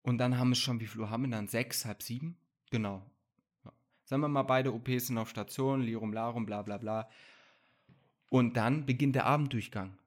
Und 0.02 0.18
dann 0.18 0.38
haben 0.38 0.50
wir 0.50 0.54
schon, 0.54 0.78
wie 0.78 0.86
viel 0.86 1.10
haben 1.10 1.24
wir 1.24 1.30
dann? 1.32 1.48
Sechs, 1.48 1.84
halb 1.84 2.00
sieben? 2.00 2.38
Genau. 2.70 3.04
Ja. 3.64 3.72
Sagen 4.04 4.22
wir 4.22 4.28
mal, 4.28 4.44
beide 4.44 4.72
OPs 4.72 5.08
sind 5.08 5.18
auf 5.18 5.28
Station, 5.28 5.80
Lirum 5.80 6.12
Larum, 6.12 6.46
bla 6.46 6.62
bla 6.62 6.78
bla. 6.78 7.10
Und 8.30 8.56
dann 8.56 8.86
beginnt 8.86 9.16
der 9.16 9.26
Abenddurchgang. 9.26 9.98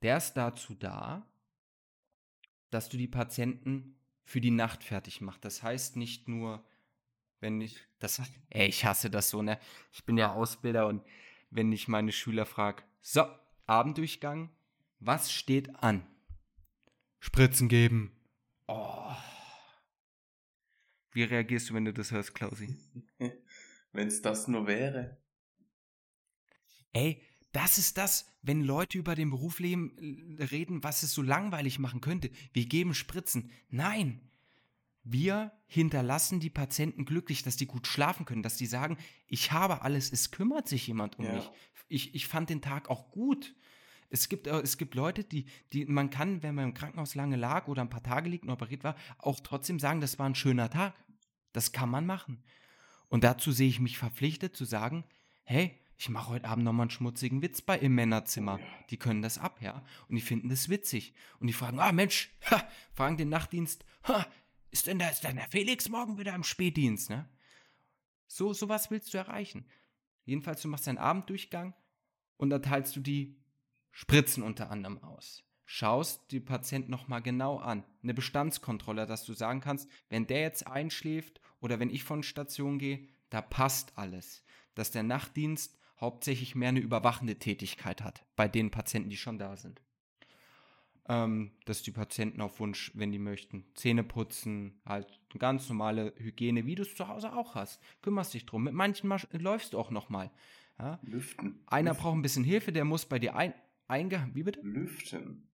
Der 0.00 0.16
ist 0.16 0.32
dazu 0.38 0.74
da, 0.74 1.26
dass 2.70 2.88
du 2.88 2.96
die 2.96 3.08
Patienten 3.08 3.98
für 4.24 4.40
die 4.40 4.50
Nacht 4.50 4.84
fertig 4.84 5.20
machst. 5.20 5.44
Das 5.44 5.62
heißt 5.62 5.96
nicht 5.96 6.26
nur, 6.26 6.64
wenn 7.40 7.60
ich 7.60 7.78
das, 7.98 8.20
ey, 8.50 8.68
ich 8.68 8.84
hasse 8.84 9.10
das 9.10 9.30
so, 9.30 9.42
ne? 9.42 9.58
Ich 9.92 10.04
bin 10.04 10.16
ja 10.16 10.32
Ausbilder 10.32 10.86
und 10.86 11.02
wenn 11.50 11.72
ich 11.72 11.88
meine 11.88 12.12
Schüler 12.12 12.46
frage, 12.46 12.82
so, 13.00 13.24
Abenddurchgang, 13.66 14.50
was 14.98 15.32
steht 15.32 15.74
an? 15.82 16.06
Spritzen 17.18 17.68
geben. 17.68 18.12
Oh. 18.66 19.14
Wie 21.12 21.24
reagierst 21.24 21.70
du, 21.70 21.74
wenn 21.74 21.84
du 21.84 21.92
das 21.92 22.12
hörst, 22.12 22.34
Klausi? 22.34 22.76
wenn 23.92 24.08
es 24.08 24.22
das 24.22 24.48
nur 24.48 24.66
wäre. 24.66 25.18
Ey, 26.92 27.22
das 27.52 27.78
ist 27.78 27.98
das, 27.98 28.26
wenn 28.42 28.62
Leute 28.62 28.98
über 28.98 29.14
den 29.14 29.30
Beruf 29.30 29.58
leben, 29.58 30.38
äh, 30.38 30.44
reden, 30.44 30.84
was 30.84 31.02
es 31.02 31.12
so 31.12 31.22
langweilig 31.22 31.78
machen 31.78 32.00
könnte. 32.00 32.30
Wir 32.52 32.66
geben 32.66 32.94
Spritzen. 32.94 33.50
Nein, 33.68 34.29
wir 35.02 35.52
hinterlassen 35.66 36.40
die 36.40 36.50
Patienten 36.50 37.04
glücklich, 37.04 37.42
dass 37.42 37.56
die 37.56 37.66
gut 37.66 37.86
schlafen 37.86 38.26
können, 38.26 38.42
dass 38.42 38.56
die 38.56 38.66
sagen, 38.66 38.98
ich 39.26 39.52
habe 39.52 39.82
alles, 39.82 40.12
es 40.12 40.30
kümmert 40.30 40.68
sich 40.68 40.86
jemand 40.86 41.18
um 41.18 41.24
ja. 41.24 41.34
mich. 41.34 41.50
Ich, 41.88 42.14
ich 42.14 42.26
fand 42.26 42.50
den 42.50 42.60
Tag 42.60 42.90
auch 42.90 43.10
gut. 43.10 43.54
Es 44.10 44.28
gibt, 44.28 44.46
äh, 44.46 44.60
es 44.60 44.76
gibt 44.76 44.94
Leute, 44.94 45.24
die, 45.24 45.46
die, 45.72 45.86
man 45.86 46.10
kann, 46.10 46.42
wenn 46.42 46.54
man 46.54 46.66
im 46.66 46.74
Krankenhaus 46.74 47.14
lange 47.14 47.36
lag 47.36 47.68
oder 47.68 47.82
ein 47.82 47.90
paar 47.90 48.02
Tage 48.02 48.28
liegt 48.28 48.44
und 48.44 48.50
operiert 48.50 48.84
war, 48.84 48.96
auch 49.18 49.40
trotzdem 49.40 49.78
sagen, 49.78 50.00
das 50.00 50.18
war 50.18 50.28
ein 50.28 50.34
schöner 50.34 50.70
Tag. 50.70 50.94
Das 51.52 51.72
kann 51.72 51.90
man 51.90 52.06
machen. 52.06 52.42
Und 53.08 53.24
dazu 53.24 53.50
sehe 53.52 53.68
ich 53.68 53.80
mich 53.80 53.98
verpflichtet 53.98 54.54
zu 54.56 54.64
sagen, 54.64 55.04
hey, 55.42 55.80
ich 56.00 56.08
mache 56.08 56.30
heute 56.30 56.48
Abend 56.48 56.64
nochmal 56.64 56.84
einen 56.84 56.90
schmutzigen 56.90 57.42
Witz 57.42 57.60
bei 57.60 57.78
im 57.78 57.94
Männerzimmer. 57.94 58.58
Die 58.88 58.96
können 58.96 59.20
das 59.20 59.36
ab, 59.36 59.60
ja. 59.60 59.82
Und 60.08 60.16
die 60.16 60.22
finden 60.22 60.48
das 60.48 60.70
witzig. 60.70 61.12
Und 61.40 61.46
die 61.46 61.52
fragen, 61.52 61.78
ah 61.78 61.92
Mensch, 61.92 62.30
ha, 62.50 62.66
fragen 62.94 63.18
den 63.18 63.28
Nachtdienst, 63.28 63.84
ha, 64.04 64.26
ist 64.70 64.86
denn, 64.86 64.98
da, 64.98 65.08
ist 65.08 65.24
denn 65.24 65.36
der 65.36 65.48
Felix 65.48 65.88
morgen 65.88 66.18
wieder 66.18 66.34
im 66.34 66.44
Spätdienst, 66.44 67.10
ne? 67.10 67.28
So, 68.26 68.52
sowas 68.52 68.90
willst 68.90 69.12
du 69.12 69.18
erreichen. 69.18 69.66
Jedenfalls, 70.24 70.62
du 70.62 70.68
machst 70.68 70.86
deinen 70.86 70.98
Abenddurchgang 70.98 71.74
und 72.36 72.50
da 72.50 72.60
teilst 72.60 72.94
du 72.94 73.00
die 73.00 73.36
Spritzen 73.90 74.42
unter 74.42 74.70
anderem 74.70 75.02
aus. 75.02 75.42
Schaust 75.64 76.30
die 76.30 76.40
Patienten 76.40 76.90
nochmal 76.90 77.22
genau 77.22 77.58
an. 77.58 77.84
Eine 78.02 78.14
Bestandskontrolle, 78.14 79.06
dass 79.06 79.24
du 79.24 79.34
sagen 79.34 79.60
kannst, 79.60 79.88
wenn 80.08 80.26
der 80.26 80.42
jetzt 80.42 80.66
einschläft 80.66 81.40
oder 81.60 81.80
wenn 81.80 81.90
ich 81.90 82.04
von 82.04 82.22
Station 82.22 82.78
gehe, 82.78 83.08
da 83.30 83.42
passt 83.42 83.96
alles. 83.96 84.44
Dass 84.74 84.90
der 84.90 85.02
Nachtdienst 85.02 85.78
hauptsächlich 86.00 86.54
mehr 86.54 86.70
eine 86.70 86.80
überwachende 86.80 87.38
Tätigkeit 87.38 88.02
hat 88.02 88.24
bei 88.36 88.48
den 88.48 88.70
Patienten, 88.70 89.10
die 89.10 89.16
schon 89.16 89.38
da 89.38 89.56
sind. 89.56 89.80
Ähm, 91.12 91.50
dass 91.64 91.82
die 91.82 91.90
Patienten 91.90 92.40
auf 92.40 92.60
Wunsch, 92.60 92.92
wenn 92.94 93.10
die 93.10 93.18
möchten, 93.18 93.64
Zähne 93.74 94.04
putzen, 94.04 94.80
halt 94.86 95.20
ganz 95.40 95.68
normale 95.68 96.14
Hygiene, 96.16 96.66
wie 96.66 96.76
du 96.76 96.82
es 96.82 96.94
zu 96.94 97.08
Hause 97.08 97.32
auch 97.32 97.56
hast. 97.56 97.82
Kümmerst 98.00 98.32
dich 98.32 98.46
drum. 98.46 98.62
Mit 98.62 98.74
manchen 98.74 99.12
läufst 99.32 99.72
du 99.72 99.78
auch 99.80 99.90
nochmal. 99.90 100.30
Ja? 100.78 101.00
Lüften. 101.02 101.64
Einer 101.66 101.90
Lüften. 101.90 102.02
braucht 102.02 102.14
ein 102.14 102.22
bisschen 102.22 102.44
Hilfe, 102.44 102.70
der 102.70 102.84
muss 102.84 103.06
bei 103.06 103.18
dir 103.18 103.34
ein, 103.34 103.54
einge... 103.88 104.30
Wie 104.34 104.44
bitte? 104.44 104.60
Lüften. 104.60 105.48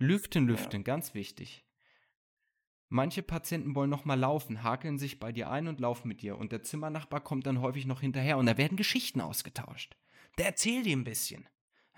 Lüften, 0.00 0.48
lüften, 0.48 0.80
ja. 0.80 0.84
ganz 0.84 1.14
wichtig. 1.14 1.64
Manche 2.88 3.22
Patienten 3.22 3.76
wollen 3.76 3.90
nochmal 3.90 4.18
laufen, 4.18 4.64
hakeln 4.64 4.98
sich 4.98 5.20
bei 5.20 5.30
dir 5.30 5.48
ein 5.48 5.68
und 5.68 5.78
laufen 5.78 6.08
mit 6.08 6.22
dir. 6.22 6.38
Und 6.38 6.50
der 6.50 6.64
Zimmernachbar 6.64 7.20
kommt 7.20 7.46
dann 7.46 7.60
häufig 7.60 7.86
noch 7.86 8.00
hinterher 8.00 8.36
und 8.36 8.46
da 8.46 8.58
werden 8.58 8.76
Geschichten 8.76 9.20
ausgetauscht. 9.20 9.96
Der 10.38 10.46
erzählt 10.46 10.86
dir 10.86 10.96
ein 10.96 11.04
bisschen. 11.04 11.48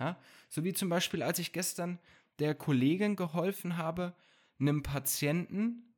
Ja? 0.01 0.19
So 0.49 0.65
wie 0.65 0.73
zum 0.73 0.89
Beispiel, 0.89 1.23
als 1.23 1.39
ich 1.39 1.53
gestern 1.53 2.01
der 2.41 2.55
Kollegin 2.55 3.15
geholfen 3.15 3.77
habe, 3.77 4.15
einem 4.59 4.83
Patienten 4.83 5.91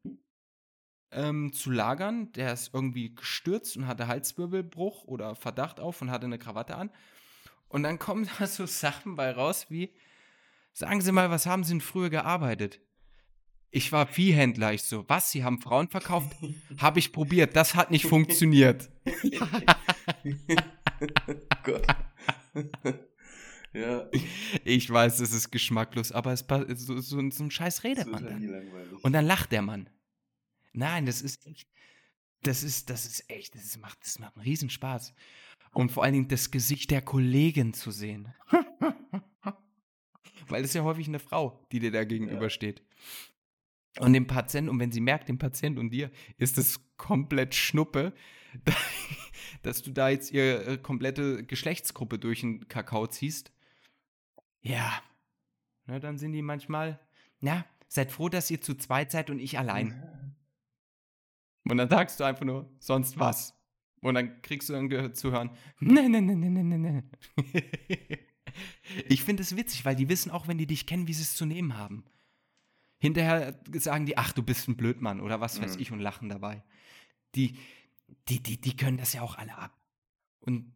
ähm, 1.12 1.52
zu 1.52 1.70
lagern. 1.70 2.32
Der 2.32 2.52
ist 2.52 2.74
irgendwie 2.74 3.14
gestürzt 3.14 3.76
und 3.76 3.86
hatte 3.86 4.08
Halswirbelbruch 4.08 5.04
oder 5.04 5.34
Verdacht 5.34 5.80
auf 5.80 6.02
und 6.02 6.10
hatte 6.10 6.26
eine 6.26 6.38
Krawatte 6.38 6.76
an. 6.76 6.90
Und 7.68 7.84
dann 7.84 7.98
kommen 7.98 8.28
da 8.38 8.46
so 8.46 8.66
Sachen 8.66 9.16
bei 9.16 9.30
raus 9.30 9.66
wie, 9.68 9.94
sagen 10.72 11.00
Sie 11.00 11.12
mal, 11.12 11.30
was 11.30 11.46
haben 11.46 11.64
Sie 11.64 11.74
denn 11.74 11.80
früher 11.80 12.10
gearbeitet? 12.10 12.80
Ich 13.70 13.90
war 13.90 14.06
Viehhändler. 14.06 14.74
Ich 14.74 14.82
so, 14.82 15.08
was? 15.08 15.30
Sie 15.30 15.44
haben 15.44 15.60
Frauen 15.60 15.88
verkauft? 15.88 16.36
Habe 16.78 16.98
ich 16.98 17.12
probiert. 17.12 17.56
Das 17.56 17.74
hat 17.74 17.90
nicht 17.90 18.04
funktioniert. 18.04 18.90
Gott. 21.62 21.86
Ja. 23.72 24.08
Ich 24.64 24.90
weiß, 24.90 25.20
es 25.20 25.32
ist 25.32 25.50
geschmacklos, 25.50 26.12
aber 26.12 26.32
es 26.32 26.42
ist 26.42 26.86
so, 26.86 27.00
so, 27.00 27.30
so 27.30 27.44
ein 27.44 27.50
scheiß 27.50 27.84
redet 27.84 28.06
man 28.06 28.24
dann. 28.24 28.70
Und 29.02 29.12
dann 29.12 29.24
lacht 29.24 29.52
der 29.52 29.62
Mann. 29.62 29.88
Nein, 30.72 31.06
das 31.06 31.22
ist 31.22 31.46
echt, 31.46 31.68
das 32.42 32.62
ist, 32.62 32.90
das 32.90 33.06
ist 33.06 33.30
echt, 33.30 33.54
das 33.54 33.78
macht, 33.78 33.98
das 34.02 34.18
macht 34.18 34.36
einen 34.36 34.44
Riesenspaß. 34.44 35.14
Und 35.72 35.90
vor 35.90 36.04
allen 36.04 36.12
Dingen 36.12 36.28
das 36.28 36.50
Gesicht 36.50 36.90
der 36.90 37.02
Kollegin 37.02 37.72
zu 37.72 37.90
sehen. 37.90 38.34
Weil 40.48 40.64
es 40.64 40.74
ja 40.74 40.82
häufig 40.82 41.08
eine 41.08 41.18
Frau, 41.18 41.66
die 41.72 41.78
dir 41.78 41.90
da 41.90 42.04
gegenübersteht. 42.04 42.82
Ja. 43.96 44.02
Und 44.02 44.12
dem 44.12 44.26
Patienten, 44.26 44.70
und 44.70 44.78
wenn 44.80 44.92
sie 44.92 45.00
merkt, 45.00 45.28
dem 45.28 45.38
Patienten 45.38 45.78
und 45.78 45.90
dir, 45.90 46.10
ist 46.36 46.58
es 46.58 46.80
komplett 46.96 47.54
Schnuppe, 47.54 48.12
dass 49.62 49.82
du 49.82 49.90
da 49.90 50.08
jetzt 50.08 50.32
ihre 50.32 50.64
äh, 50.64 50.78
komplette 50.78 51.44
Geschlechtsgruppe 51.44 52.18
durch 52.18 52.40
den 52.40 52.68
Kakao 52.68 53.06
ziehst. 53.06 53.52
Ja. 54.62 55.02
Na, 55.86 55.98
dann 55.98 56.18
sind 56.18 56.32
die 56.32 56.42
manchmal, 56.42 56.98
na, 57.40 57.64
seid 57.88 58.10
froh, 58.10 58.28
dass 58.28 58.50
ihr 58.50 58.60
zu 58.60 58.74
zweit 58.74 59.10
seid 59.10 59.30
und 59.30 59.38
ich 59.38 59.58
allein. 59.58 60.08
Und 61.64 61.76
dann 61.76 61.88
sagst 61.88 62.18
du 62.18 62.24
einfach 62.24 62.44
nur, 62.44 62.68
sonst 62.80 63.20
was. 63.20 63.54
Und 64.00 64.14
dann 64.14 64.42
kriegst 64.42 64.68
du 64.68 64.72
dann 64.72 65.14
zu 65.14 65.30
hören, 65.30 65.50
ne, 65.78 66.08
ne, 66.08 66.20
ne, 66.20 66.34
ne, 66.34 66.50
ne, 66.50 66.64
ne, 66.64 66.78
ne. 66.78 67.04
Ich 69.08 69.22
finde 69.22 69.42
es 69.42 69.56
witzig, 69.56 69.84
weil 69.84 69.96
die 69.96 70.08
wissen 70.08 70.30
auch, 70.30 70.48
wenn 70.48 70.58
die 70.58 70.66
dich 70.66 70.86
kennen, 70.86 71.06
wie 71.06 71.14
sie 71.14 71.22
es 71.22 71.36
zu 71.36 71.46
nehmen 71.46 71.78
haben. 71.78 72.04
Hinterher 72.98 73.58
sagen 73.74 74.06
die, 74.06 74.18
ach, 74.18 74.32
du 74.32 74.42
bist 74.42 74.68
ein 74.68 74.76
Blödmann 74.76 75.20
oder 75.20 75.40
was 75.40 75.60
weiß 75.60 75.76
mhm. 75.76 75.82
ich 75.82 75.92
und 75.92 76.00
lachen 76.00 76.28
dabei. 76.28 76.62
Die, 77.34 77.56
die, 78.28 78.42
die, 78.42 78.60
die 78.60 78.76
können 78.76 78.98
das 78.98 79.12
ja 79.12 79.22
auch 79.22 79.36
alle 79.36 79.56
ab. 79.56 79.76
Und 80.40 80.74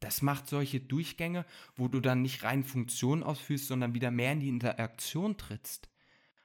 das 0.00 0.22
macht 0.22 0.46
solche 0.46 0.80
Durchgänge, 0.80 1.44
wo 1.74 1.88
du 1.88 2.00
dann 2.00 2.22
nicht 2.22 2.44
rein 2.44 2.64
Funktionen 2.64 3.22
ausführst, 3.22 3.66
sondern 3.66 3.94
wieder 3.94 4.10
mehr 4.10 4.32
in 4.32 4.40
die 4.40 4.48
Interaktion 4.48 5.36
trittst. 5.36 5.88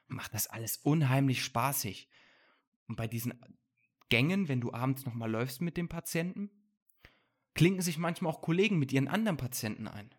Macht 0.08 0.34
das 0.34 0.46
alles 0.46 0.76
unheimlich 0.78 1.42
spaßig. 1.44 2.08
Und 2.88 2.96
bei 2.96 3.06
diesen 3.06 3.34
Gängen, 4.08 4.48
wenn 4.48 4.60
du 4.60 4.72
abends 4.72 5.06
nochmal 5.06 5.30
läufst 5.30 5.60
mit 5.60 5.76
dem 5.76 5.88
Patienten, 5.88 6.50
klinken 7.54 7.82
sich 7.82 7.98
manchmal 7.98 8.32
auch 8.32 8.42
Kollegen 8.42 8.78
mit 8.78 8.92
ihren 8.92 9.08
anderen 9.08 9.36
Patienten 9.36 9.88
ein 9.88 10.10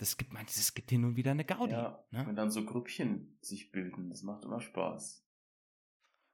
das 0.00 0.16
gibt 0.16 0.32
manches, 0.32 0.56
es 0.56 0.72
gibt 0.72 0.88
hier 0.88 0.98
nun 0.98 1.16
wieder 1.16 1.32
eine 1.32 1.44
Gaudi. 1.44 1.72
Ja, 1.72 2.02
ne? 2.10 2.26
wenn 2.26 2.34
dann 2.34 2.50
so 2.50 2.64
Grüppchen 2.64 3.36
sich 3.42 3.70
bilden, 3.70 4.08
das 4.08 4.22
macht 4.22 4.44
immer 4.44 4.60
Spaß. 4.60 5.26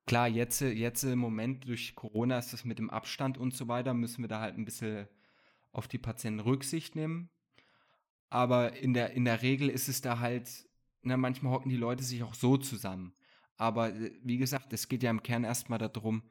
Klar, 0.07 0.29
jetzt, 0.29 0.61
jetzt 0.61 1.03
im 1.03 1.19
Moment 1.19 1.67
durch 1.67 1.97
Corona 1.97 2.39
ist 2.39 2.53
das 2.53 2.65
mit 2.65 2.79
dem 2.79 2.91
Abstand 2.91 3.39
und 3.39 3.55
so 3.55 3.67
weiter, 3.67 3.93
müssen 3.93 4.23
wir 4.23 4.29
da 4.29 4.41
halt 4.41 4.57
ein 4.57 4.65
bisschen 4.65 5.09
auf 5.77 5.89
die 5.89 5.99
Patienten 5.99 6.41
Rücksicht 6.41 6.97
nehmen. 6.97 7.31
Aber 8.31 8.77
in 8.77 8.95
der, 8.95 9.13
in 9.13 9.25
der 9.25 9.43
Regel 9.43 9.69
ist 9.69 9.89
es 9.89 10.01
da 10.01 10.19
halt, 10.19 10.69
na, 11.03 11.17
manchmal 11.17 11.53
hocken 11.53 11.69
die 11.69 11.77
Leute 11.77 12.03
sich 12.03 12.23
auch 12.23 12.35
so 12.35 12.57
zusammen. 12.57 13.15
Aber 13.57 13.95
äh, 13.95 14.13
wie 14.23 14.39
gesagt, 14.39 14.73
es 14.73 14.89
geht 14.89 15.03
ja 15.03 15.11
im 15.11 15.23
Kern 15.23 15.45
erstmal 15.45 15.79
darum, 15.79 16.23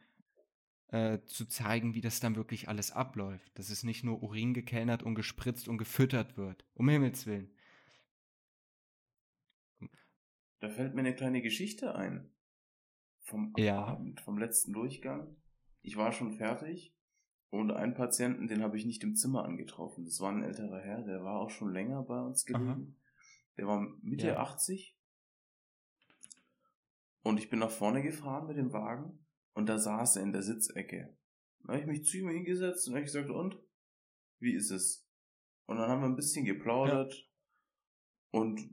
äh, 0.87 1.19
zu 1.25 1.45
zeigen, 1.45 1.95
wie 1.95 2.01
das 2.01 2.19
dann 2.19 2.35
wirklich 2.35 2.67
alles 2.67 2.91
abläuft. 2.91 3.57
Dass 3.57 3.69
es 3.69 3.83
nicht 3.83 4.03
nur 4.03 4.21
Urin 4.21 4.53
gekellnert 4.53 5.03
und 5.03 5.15
gespritzt 5.15 5.67
und 5.67 5.77
gefüttert 5.77 6.37
wird. 6.37 6.65
Um 6.73 6.89
Himmels 6.89 7.25
Willen. 7.25 7.51
Da 10.59 10.69
fällt 10.69 10.95
mir 10.95 11.01
eine 11.01 11.15
kleine 11.15 11.41
Geschichte 11.41 11.95
ein. 11.95 12.31
Vom 13.21 13.53
ja. 13.57 13.83
Abend, 13.83 14.21
vom 14.21 14.37
letzten 14.37 14.73
Durchgang. 14.73 15.35
Ich 15.81 15.97
war 15.97 16.11
schon 16.11 16.33
fertig 16.33 16.95
und 17.60 17.72
einen 17.72 17.93
Patienten, 17.93 18.47
den 18.47 18.62
habe 18.62 18.78
ich 18.78 18.86
nicht 18.86 19.03
im 19.03 19.16
Zimmer 19.16 19.45
angetroffen. 19.45 20.06
Das 20.06 20.20
war 20.20 20.32
ein 20.32 20.43
älterer 20.43 20.80
Herr, 20.80 21.01
der 21.03 21.24
war 21.24 21.39
auch 21.39 21.49
schon 21.49 21.72
länger 21.72 22.03
bei 22.03 22.20
uns 22.22 22.45
gelegen. 22.45 22.70
Aha. 22.70 22.88
Der 23.58 23.68
war 23.68 23.88
Mitte 24.01 24.28
ja. 24.28 24.38
80. 24.38 24.97
Und 27.24 27.39
ich 27.39 27.49
bin 27.49 27.60
nach 27.60 27.72
vorne 27.72 28.03
gefahren 28.03 28.47
mit 28.47 28.58
dem 28.58 28.74
Wagen 28.74 29.26
und 29.53 29.68
da 29.68 29.78
saß 29.78 30.18
er 30.18 30.24
in 30.24 30.32
der 30.32 30.43
Sitzecke. 30.43 31.18
Da 31.64 31.74
habe 31.74 31.82
ich 31.82 31.88
mich 31.88 32.06
zu 32.06 32.18
ihm 32.18 32.30
hingesetzt 32.30 32.88
und 32.88 32.93
habe 32.93 33.03
gesagt, 33.03 33.30
und? 33.30 33.58
Wie 34.39 34.53
ist 34.53 34.70
es? 34.70 35.08
Und 35.66 35.78
dann 35.78 35.89
haben 35.89 36.01
wir 36.01 36.08
ein 36.08 36.16
bisschen 36.16 36.45
geplaudert. 36.45 37.14
Ja. 37.14 38.39
Und 38.39 38.70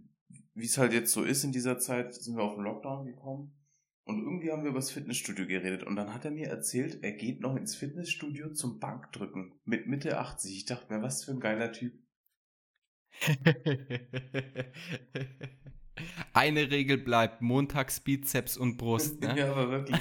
wie 0.55 0.67
es 0.67 0.77
halt 0.77 0.93
jetzt 0.93 1.13
so 1.13 1.23
ist 1.23 1.45
in 1.45 1.53
dieser 1.53 1.79
Zeit, 1.79 2.15
sind 2.15 2.37
wir 2.37 2.43
auf 2.43 2.57
den 2.57 2.65
Lockdown 2.65 3.07
gekommen. 3.07 3.57
Und 4.05 4.23
irgendwie 4.23 4.51
haben 4.51 4.63
wir 4.63 4.71
über 4.71 4.81
das 4.81 4.91
Fitnessstudio 4.91 5.47
geredet. 5.47 5.85
Und 5.85 5.95
dann 5.97 6.13
hat 6.13 6.25
er 6.25 6.33
mir 6.33 6.49
erzählt, 6.49 7.03
er 7.03 7.13
geht 7.13 7.41
noch 7.41 7.55
ins 7.55 7.77
Fitnessstudio 7.77 8.53
zum 8.53 8.81
Bankdrücken. 8.81 9.55
Mit 9.65 9.87
Mitte 9.87 10.19
80. 10.19 10.57
Ich 10.57 10.65
dachte 10.65 10.93
mir, 10.93 11.03
was 11.03 11.25
für 11.25 11.31
ein 11.33 11.41
geiler 11.41 11.73
Typ. 11.73 11.95
Eine 16.33 16.71
Regel 16.71 16.99
bleibt: 16.99 17.43
Montags 17.43 18.01
Bizeps 18.01 18.57
und 18.57 18.77
Brust. 18.77 19.21
Ne? 19.21 19.39
ja, 19.39 19.53
aber 19.53 19.71
wirklich. 19.71 20.01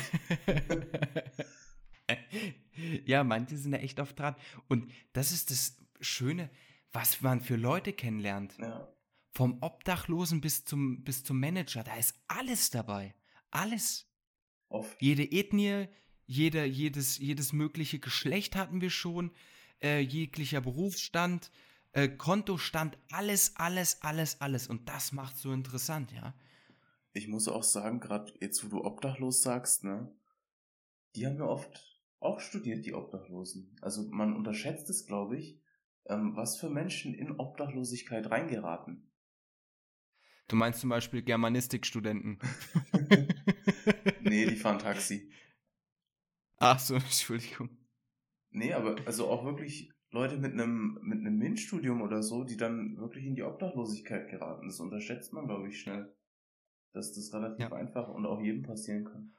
ja, 3.05 3.23
manche 3.23 3.57
sind 3.57 3.73
da 3.73 3.77
echt 3.77 3.99
oft 3.99 4.17
dran. 4.17 4.35
Und 4.67 4.91
das 5.13 5.31
ist 5.31 5.51
das 5.51 5.77
Schöne, 5.99 6.49
was 6.91 7.21
man 7.21 7.41
für 7.41 7.55
Leute 7.55 7.93
kennenlernt. 7.93 8.57
Ja. 8.57 8.91
Vom 9.33 9.61
Obdachlosen 9.61 10.41
bis 10.41 10.65
zum, 10.65 11.03
bis 11.03 11.23
zum 11.23 11.39
Manager, 11.39 11.83
da 11.83 11.95
ist 11.95 12.15
alles 12.27 12.69
dabei. 12.69 13.13
Alles. 13.51 14.07
Oft. 14.69 15.01
Jede 15.01 15.23
Ethnie, 15.23 15.87
jeder, 16.25 16.65
jedes, 16.65 17.17
jedes 17.17 17.53
mögliche 17.53 17.99
Geschlecht 17.99 18.55
hatten 18.55 18.81
wir 18.81 18.89
schon, 18.89 19.31
äh, 19.81 19.99
jeglicher 19.99 20.61
Berufsstand, 20.61 21.51
äh, 21.91 22.07
Kontostand, 22.07 22.97
alles, 23.11 23.53
alles, 23.57 24.01
alles, 24.01 24.39
alles. 24.39 24.67
Und 24.67 24.87
das 24.87 25.11
macht 25.11 25.37
so 25.37 25.51
interessant, 25.51 26.11
ja. 26.13 26.33
Ich 27.13 27.27
muss 27.27 27.49
auch 27.49 27.63
sagen, 27.63 27.99
gerade 27.99 28.33
jetzt, 28.39 28.63
wo 28.63 28.69
du 28.69 28.85
obdachlos 28.85 29.41
sagst, 29.41 29.83
ne, 29.83 30.15
die 31.15 31.27
haben 31.27 31.37
ja 31.37 31.45
oft 31.45 32.01
auch 32.21 32.39
studiert, 32.39 32.85
die 32.85 32.93
Obdachlosen. 32.93 33.75
Also 33.81 34.07
man 34.09 34.35
unterschätzt 34.35 34.89
es, 34.89 35.05
glaube 35.05 35.37
ich, 35.37 35.59
ähm, 36.05 36.35
was 36.35 36.57
für 36.57 36.69
Menschen 36.69 37.13
in 37.13 37.37
Obdachlosigkeit 37.37 38.29
reingeraten. 38.29 39.10
Du 40.51 40.57
meinst 40.57 40.81
zum 40.81 40.89
Beispiel 40.89 41.21
Germanistikstudenten? 41.21 42.37
nee, 44.21 44.45
die 44.45 44.57
fahren 44.57 44.79
Taxi. 44.79 45.31
Ach 46.57 46.77
so, 46.77 46.95
Entschuldigung. 46.95 47.69
Nee, 48.49 48.73
aber 48.73 48.97
also 49.05 49.29
auch 49.29 49.45
wirklich 49.45 49.93
Leute 50.09 50.35
mit 50.35 50.51
einem 50.51 50.99
mit 51.03 51.19
einem 51.19 51.37
MINT-Studium 51.37 52.01
oder 52.01 52.21
so, 52.21 52.43
die 52.43 52.57
dann 52.57 52.97
wirklich 52.97 53.23
in 53.25 53.35
die 53.35 53.43
Obdachlosigkeit 53.43 54.29
geraten. 54.29 54.67
Das 54.67 54.81
unterschätzt 54.81 55.31
man, 55.31 55.47
glaube 55.47 55.69
ich, 55.69 55.79
schnell. 55.79 56.13
Dass 56.91 57.13
das 57.13 57.33
relativ 57.33 57.69
ja. 57.69 57.71
einfach 57.71 58.09
und 58.09 58.25
auch 58.25 58.41
jedem 58.41 58.63
passieren 58.63 59.05
kann. 59.05 59.33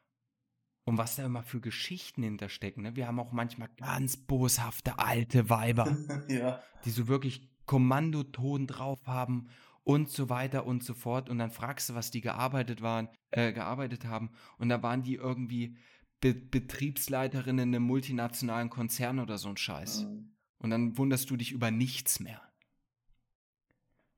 Und 0.85 0.97
was 0.97 1.17
da 1.17 1.27
immer 1.27 1.43
für 1.43 1.61
Geschichten 1.61 2.23
hinterstecken. 2.23 2.85
Ne? 2.85 2.97
Wir 2.97 3.07
haben 3.07 3.21
auch 3.21 3.33
manchmal 3.33 3.69
ganz 3.77 4.17
boshafte 4.17 4.99
alte 4.99 5.51
Weiber, 5.51 5.95
ja. 6.29 6.63
die 6.87 6.91
so 6.91 7.07
wirklich 7.07 7.51
Kommandoton 7.67 8.67
drauf 8.67 9.07
haben 9.07 9.51
und 9.85 10.11
so 10.11 10.29
weiter 10.29 10.67
und 10.67 10.85
so 10.85 10.95
fort. 10.95 11.29
Und 11.29 11.39
dann 11.39 11.51
fragst 11.51 11.89
du, 11.89 11.95
was 11.95 12.11
die 12.11 12.21
gearbeitet 12.21 12.83
waren, 12.83 13.09
äh, 13.31 13.53
gearbeitet 13.53 14.05
haben. 14.05 14.31
Und 14.59 14.69
da 14.69 14.83
waren 14.83 15.03
die 15.03 15.15
irgendwie 15.15 15.77
Be 16.21 16.35
Betriebsleiterinnen 16.35 17.71
in 17.71 17.75
einem 17.75 17.85
multinationalen 17.85 18.71
Konzern 18.71 19.19
oder 19.19 19.39
so 19.39 19.49
ein 19.49 19.57
Scheiß. 19.57 20.05
Mhm. 20.05 20.33
Und 20.59 20.71
dann 20.71 20.97
wunderst 20.97 21.29
du 21.31 21.37
dich 21.37 21.51
über 21.51 21.73
nichts 21.73 22.21
mehr. 22.21 22.41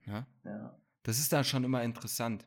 Ja? 0.07 0.27
ja. 0.45 0.79
Das 1.03 1.19
ist 1.19 1.33
dann 1.33 1.45
schon 1.45 1.65
immer 1.65 1.83
interessant. 1.83 2.47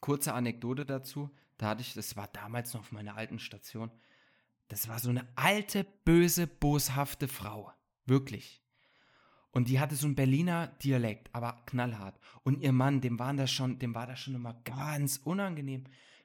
Kurze 0.00 0.34
Anekdote 0.34 0.86
dazu. 0.86 1.30
Da 1.58 1.70
hatte 1.70 1.80
ich, 1.80 1.94
das 1.94 2.16
war 2.16 2.28
damals 2.28 2.74
noch 2.74 2.82
auf 2.82 2.92
meiner 2.92 3.16
alten 3.16 3.38
Station. 3.40 3.90
Das 4.68 4.88
war 4.88 4.98
so 4.98 5.10
eine 5.10 5.26
alte, 5.36 5.84
böse, 6.04 6.46
boshafte 6.46 7.26
Frau. 7.26 7.72
Wirklich. 8.06 8.63
Und 9.54 9.68
die 9.68 9.80
hatte 9.80 9.94
so 9.94 10.06
einen 10.06 10.16
Berliner 10.16 10.66
Dialekt, 10.82 11.30
aber 11.32 11.62
knallhart. 11.66 12.18
Und 12.42 12.60
ihr 12.60 12.72
Mann, 12.72 13.00
dem 13.00 13.18
war 13.18 13.32
das 13.32 13.50
schon, 13.50 13.78
dem 13.78 13.94
war 13.94 14.06
das 14.06 14.20
schon 14.20 14.34
immer 14.34 14.60
ganz 14.64 15.20
unangenehm 15.24 15.84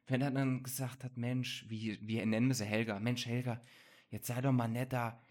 wenn 0.09 0.21
er 0.21 0.31
dann 0.31 0.63
gesagt 0.63 1.03
hat, 1.03 1.17
Mensch, 1.17 1.65
wie, 1.69 1.99
wie 2.01 2.23
nennen 2.25 2.47
wir 2.47 2.55
sie 2.55 2.65
Helga? 2.65 2.99
Mensch, 2.99 3.25
Helga, 3.25 3.61
jetzt 4.09 4.27
sei 4.27 4.41
doch 4.41 4.51
mal 4.51 4.67
netter. 4.67 5.21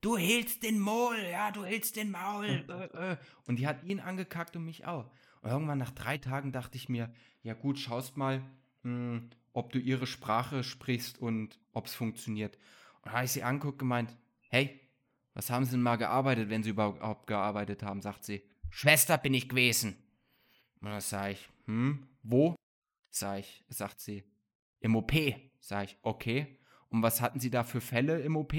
Du 0.00 0.18
hältst 0.18 0.62
den 0.62 0.78
Maul, 0.78 1.16
ja, 1.30 1.50
du 1.50 1.64
hältst 1.64 1.96
den 1.96 2.10
Maul. 2.10 2.64
Äh, 2.68 3.12
äh. 3.12 3.16
Und 3.46 3.56
die 3.56 3.66
hat 3.66 3.84
ihn 3.84 4.00
angekackt 4.00 4.56
und 4.56 4.64
mich 4.64 4.86
auch. 4.86 5.10
Und 5.40 5.50
irgendwann 5.50 5.78
nach 5.78 5.92
drei 5.92 6.18
Tagen 6.18 6.52
dachte 6.52 6.76
ich 6.76 6.88
mir, 6.88 7.12
ja 7.42 7.54
gut, 7.54 7.78
schaust 7.78 8.16
mal, 8.16 8.40
mh, 8.82 8.90
hm, 8.90 9.30
ob 9.52 9.72
du 9.72 9.78
ihre 9.78 10.06
Sprache 10.06 10.64
sprichst 10.64 11.18
und 11.18 11.58
ob 11.72 11.86
es 11.86 11.94
funktioniert. 11.94 12.56
Und 12.96 13.06
dann 13.06 13.12
habe 13.14 13.24
ich 13.24 13.32
sie 13.32 13.44
angeguckt 13.44 13.74
und 13.74 13.78
gemeint, 13.78 14.16
hey, 14.48 14.80
was 15.34 15.50
haben 15.50 15.64
sie 15.64 15.72
denn 15.72 15.82
mal 15.82 15.96
gearbeitet, 15.96 16.48
wenn 16.48 16.62
sie 16.62 16.70
überhaupt 16.70 17.26
gearbeitet 17.26 17.82
haben, 17.82 18.00
sagt 18.00 18.24
sie. 18.24 18.42
Schwester 18.70 19.18
bin 19.18 19.34
ich 19.34 19.48
gewesen. 19.48 19.96
Und 20.80 20.90
dann 20.90 21.00
sage 21.00 21.32
ich, 21.32 21.48
hm, 21.66 22.06
wo? 22.22 22.54
Sag 23.10 23.40
ich, 23.40 23.64
sagt 23.68 24.00
sie, 24.00 24.24
im 24.80 24.96
OP. 24.96 25.12
Sag 25.60 25.84
ich, 25.84 25.98
okay. 26.02 26.58
Und 26.88 27.02
was 27.02 27.20
hatten 27.20 27.40
Sie 27.40 27.50
da 27.50 27.64
für 27.64 27.80
Fälle 27.80 28.20
im 28.20 28.36
OP? 28.36 28.54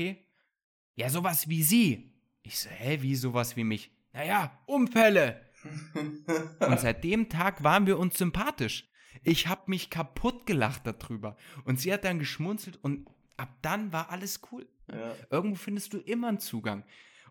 Ja, 0.95 1.09
sowas 1.09 1.47
wie 1.47 1.63
Sie. 1.63 2.13
Ich 2.41 2.59
so, 2.59 2.69
hä, 2.69 3.01
wie 3.01 3.15
sowas 3.15 3.55
wie 3.55 3.63
mich? 3.63 3.91
Naja, 4.11 4.57
Unfälle. 4.65 5.41
und 6.59 6.79
seit 6.79 7.03
dem 7.03 7.29
Tag 7.29 7.63
waren 7.63 7.85
wir 7.85 7.97
uns 7.97 8.17
sympathisch. 8.17 8.89
Ich 9.23 9.47
hab 9.47 9.67
mich 9.67 9.89
kaputt 9.89 10.45
gelacht 10.45 10.85
darüber. 10.85 11.37
Und 11.63 11.79
sie 11.79 11.91
hat 11.93 12.03
dann 12.03 12.19
geschmunzelt 12.19 12.77
und 12.81 13.07
ab 13.37 13.57
dann 13.61 13.91
war 13.93 14.09
alles 14.09 14.41
cool. 14.51 14.67
Ja. 14.91 15.15
Irgendwo 15.29 15.55
findest 15.55 15.93
du 15.93 15.99
immer 15.99 16.27
einen 16.27 16.39
Zugang. 16.39 16.83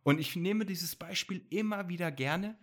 Und 0.03 0.19
ich 0.21 0.37
nehme 0.37 0.67
dieses 0.67 0.97
Beispiel 0.97 1.47
immer 1.51 1.89
wieder 1.89 2.11
gerne, 2.13 2.59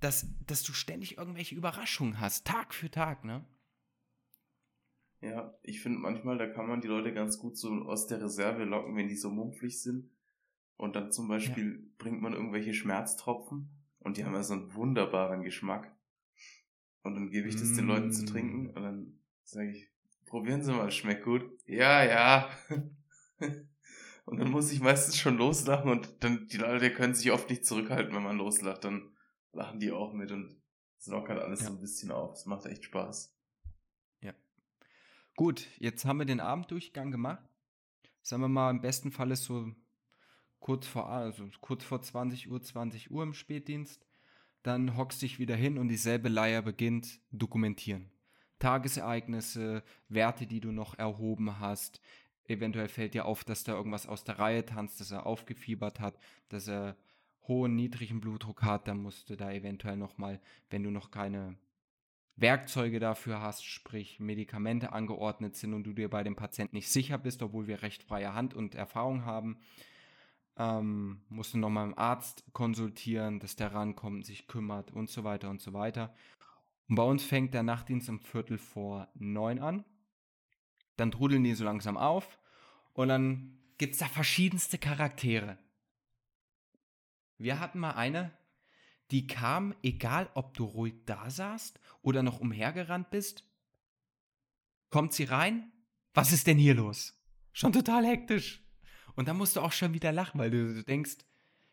dass, 0.00 0.26
dass 0.46 0.62
du 0.62 0.72
ständig 0.72 1.16
irgendwelche 1.16 1.54
Überraschungen 1.54 2.20
hast, 2.20 2.46
Tag 2.46 2.74
für 2.74 2.90
Tag, 2.90 3.24
ne? 3.24 3.44
Ja, 5.20 5.56
ich 5.62 5.80
finde 5.80 6.00
manchmal, 6.00 6.36
da 6.36 6.46
kann 6.46 6.66
man 6.66 6.82
die 6.82 6.88
Leute 6.88 7.14
ganz 7.14 7.38
gut 7.38 7.56
so 7.56 7.70
aus 7.70 8.06
der 8.06 8.20
Reserve 8.20 8.64
locken, 8.64 8.94
wenn 8.94 9.08
die 9.08 9.16
so 9.16 9.30
mumpflich 9.30 9.80
sind. 9.80 10.10
Und 10.76 10.96
dann 10.96 11.10
zum 11.10 11.28
Beispiel 11.28 11.80
ja. 11.80 11.94
bringt 11.96 12.20
man 12.20 12.34
irgendwelche 12.34 12.74
Schmerztropfen 12.74 13.70
und 14.00 14.18
die 14.18 14.24
haben 14.24 14.34
ja 14.34 14.42
so 14.42 14.52
einen 14.52 14.74
wunderbaren 14.74 15.42
Geschmack. 15.42 15.96
Und 17.02 17.14
dann 17.14 17.30
gebe 17.30 17.48
ich 17.48 17.54
das 17.54 17.70
mm. 17.70 17.76
den 17.76 17.86
Leuten 17.86 18.12
zu 18.12 18.26
trinken 18.26 18.64
mm. 18.64 18.76
und 18.76 18.82
dann 18.82 19.18
sage 19.44 19.70
ich, 19.70 19.93
probieren 20.34 20.64
Sie 20.64 20.72
mal, 20.72 20.90
schmeckt 20.90 21.22
gut. 21.22 21.48
Ja, 21.64 22.02
ja. 22.02 22.50
und 24.24 24.40
dann 24.40 24.50
muss 24.50 24.72
ich 24.72 24.80
meistens 24.80 25.16
schon 25.16 25.36
loslachen 25.36 25.88
und 25.88 26.24
dann, 26.24 26.48
die 26.48 26.56
Leute 26.56 26.92
können 26.92 27.14
sich 27.14 27.30
oft 27.30 27.48
nicht 27.48 27.64
zurückhalten, 27.64 28.12
wenn 28.12 28.24
man 28.24 28.38
loslacht. 28.38 28.82
Dann 28.82 29.14
lachen 29.52 29.78
die 29.78 29.92
auch 29.92 30.12
mit 30.12 30.32
und 30.32 30.60
es 30.98 31.06
lockert 31.06 31.38
alles 31.38 31.60
ja. 31.60 31.68
so 31.68 31.74
ein 31.74 31.80
bisschen 31.80 32.10
auf. 32.10 32.32
Es 32.32 32.46
macht 32.46 32.66
echt 32.66 32.82
Spaß. 32.82 33.32
Gut, 35.36 35.68
jetzt 35.78 36.04
haben 36.04 36.18
wir 36.18 36.26
den 36.26 36.40
Abenddurchgang 36.40 37.12
gemacht. 37.12 37.44
Sagen 38.22 38.42
wir 38.42 38.48
mal, 38.48 38.70
im 38.70 38.80
besten 38.80 39.12
Fall 39.12 39.30
ist 39.30 39.44
so 39.44 39.72
kurz 40.58 40.84
vor, 40.86 41.08
also 41.08 41.48
kurz 41.60 41.84
vor 41.84 42.02
20 42.02 42.50
Uhr, 42.50 42.60
20 42.60 43.12
Uhr 43.12 43.22
im 43.22 43.34
Spätdienst. 43.34 44.04
Dann 44.64 44.96
hockst 44.96 45.22
dich 45.22 45.38
wieder 45.38 45.54
hin 45.54 45.78
und 45.78 45.86
dieselbe 45.86 46.28
Leier 46.28 46.62
beginnt 46.62 47.20
dokumentieren. 47.30 48.13
Tagesereignisse, 48.64 49.82
Werte, 50.08 50.46
die 50.46 50.60
du 50.60 50.72
noch 50.72 50.98
erhoben 50.98 51.60
hast. 51.60 52.00
Eventuell 52.46 52.88
fällt 52.88 53.12
dir 53.12 53.26
auf, 53.26 53.44
dass 53.44 53.62
da 53.62 53.74
irgendwas 53.74 54.06
aus 54.06 54.24
der 54.24 54.38
Reihe 54.38 54.64
tanzt, 54.64 55.00
dass 55.00 55.10
er 55.10 55.26
aufgefiebert 55.26 56.00
hat, 56.00 56.18
dass 56.48 56.66
er 56.66 56.96
hohen, 57.46 57.76
niedrigen 57.76 58.22
Blutdruck 58.22 58.62
hat. 58.62 58.88
Dann 58.88 59.02
musst 59.02 59.28
du 59.28 59.36
da 59.36 59.52
eventuell 59.52 59.98
nochmal, 59.98 60.40
wenn 60.70 60.82
du 60.82 60.90
noch 60.90 61.10
keine 61.10 61.58
Werkzeuge 62.36 63.00
dafür 63.00 63.42
hast, 63.42 63.66
sprich 63.66 64.18
Medikamente 64.18 64.92
angeordnet 64.92 65.56
sind 65.56 65.74
und 65.74 65.84
du 65.84 65.92
dir 65.92 66.08
bei 66.08 66.24
dem 66.24 66.34
Patienten 66.34 66.76
nicht 66.76 66.88
sicher 66.88 67.18
bist, 67.18 67.42
obwohl 67.42 67.66
wir 67.66 67.82
recht 67.82 68.02
freie 68.02 68.32
Hand 68.32 68.54
und 68.54 68.74
Erfahrung 68.74 69.26
haben, 69.26 69.58
ähm, 70.56 71.20
musst 71.28 71.52
du 71.52 71.58
nochmal 71.58 71.86
im 71.86 71.98
Arzt 71.98 72.44
konsultieren, 72.54 73.40
dass 73.40 73.56
der 73.56 73.74
rankommt, 73.74 74.24
sich 74.24 74.46
kümmert 74.46 74.90
und 74.90 75.10
so 75.10 75.22
weiter 75.22 75.50
und 75.50 75.60
so 75.60 75.74
weiter. 75.74 76.14
Und 76.88 76.96
bei 76.96 77.02
uns 77.02 77.24
fängt 77.24 77.54
der 77.54 77.62
Nachtdienst 77.62 78.08
um 78.08 78.20
Viertel 78.20 78.58
vor 78.58 79.08
neun 79.14 79.58
an. 79.58 79.84
Dann 80.96 81.10
trudeln 81.10 81.44
die 81.44 81.54
so 81.54 81.64
langsam 81.64 81.96
auf 81.96 82.38
und 82.92 83.08
dann 83.08 83.58
gibt 83.78 83.94
es 83.94 84.00
da 84.00 84.06
verschiedenste 84.06 84.78
Charaktere. 84.78 85.58
Wir 87.38 87.58
hatten 87.58 87.80
mal 87.80 87.92
eine, 87.92 88.36
die 89.10 89.26
kam, 89.26 89.74
egal 89.82 90.30
ob 90.34 90.54
du 90.54 90.64
ruhig 90.64 90.94
da 91.06 91.30
saßt 91.30 91.80
oder 92.02 92.22
noch 92.22 92.40
umhergerannt 92.40 93.10
bist. 93.10 93.44
Kommt 94.90 95.12
sie 95.12 95.24
rein? 95.24 95.72
Was 96.14 96.32
ist 96.32 96.46
denn 96.46 96.58
hier 96.58 96.74
los? 96.74 97.20
Schon 97.52 97.72
total 97.72 98.06
hektisch. 98.06 98.62
Und 99.16 99.28
dann 99.28 99.36
musst 99.36 99.56
du 99.56 99.60
auch 99.60 99.72
schon 99.72 99.94
wieder 99.94 100.12
lachen, 100.12 100.38
weil 100.38 100.50
du 100.50 100.84
denkst, 100.84 101.18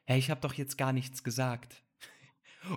hey, 0.06 0.18
ich 0.18 0.30
habe 0.30 0.42
doch 0.42 0.54
jetzt 0.54 0.78
gar 0.78 0.94
nichts 0.94 1.24
gesagt. 1.24 1.84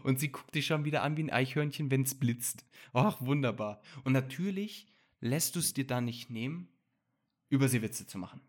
Und 0.02 0.18
sie 0.18 0.30
guckt 0.30 0.54
dich 0.54 0.66
schon 0.66 0.84
wieder 0.84 1.02
an 1.02 1.16
wie 1.16 1.24
ein 1.24 1.30
Eichhörnchen, 1.30 1.90
wenn 1.90 2.02
es 2.02 2.14
blitzt. 2.14 2.64
Ach, 2.92 3.20
wunderbar. 3.20 3.80
Und 4.04 4.12
natürlich 4.12 4.88
lässt 5.20 5.54
du 5.56 5.60
es 5.60 5.74
dir 5.74 5.86
dann 5.86 6.04
nicht 6.04 6.30
nehmen, 6.30 6.68
über 7.48 7.68
sie 7.68 7.82
Witze 7.82 8.06
zu 8.06 8.18
machen. 8.18 8.40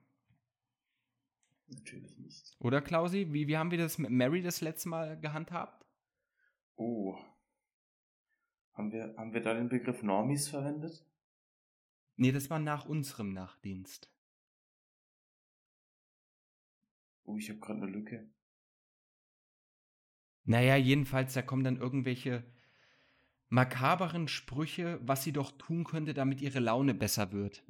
Natürlich 1.67 2.17
nicht. 2.17 2.55
Oder 2.59 2.81
Klausi, 2.81 3.33
wie, 3.33 3.47
wie 3.47 3.57
haben 3.57 3.71
wir 3.71 3.77
das 3.77 3.97
mit 3.97 4.11
Mary 4.11 4.41
das 4.41 4.61
letzte 4.61 4.89
Mal 4.89 5.19
gehandhabt? 5.19 5.85
Oh. 6.75 7.17
Haben 8.73 8.91
wir, 8.91 9.15
haben 9.17 9.33
wir 9.33 9.41
da 9.41 9.53
den 9.53 9.69
Begriff 9.69 10.03
Normis 10.03 10.49
verwendet? 10.49 11.05
Nee, 12.17 12.31
das 12.31 12.49
war 12.49 12.59
nach 12.59 12.85
unserem 12.85 13.33
Nachtdienst. 13.33 14.11
Oh, 17.23 17.37
ich 17.37 17.49
habe 17.49 17.59
gerade 17.59 17.81
eine 17.81 17.91
Lücke. 17.91 18.29
Naja, 20.45 20.75
jedenfalls, 20.75 21.33
da 21.33 21.41
kommen 21.41 21.63
dann 21.63 21.77
irgendwelche 21.77 22.43
makaberen 23.49 24.27
Sprüche, 24.27 24.99
was 25.03 25.23
sie 25.23 25.31
doch 25.31 25.51
tun 25.51 25.83
könnte, 25.83 26.13
damit 26.13 26.41
ihre 26.41 26.59
Laune 26.59 26.93
besser 26.93 27.31
wird. 27.31 27.63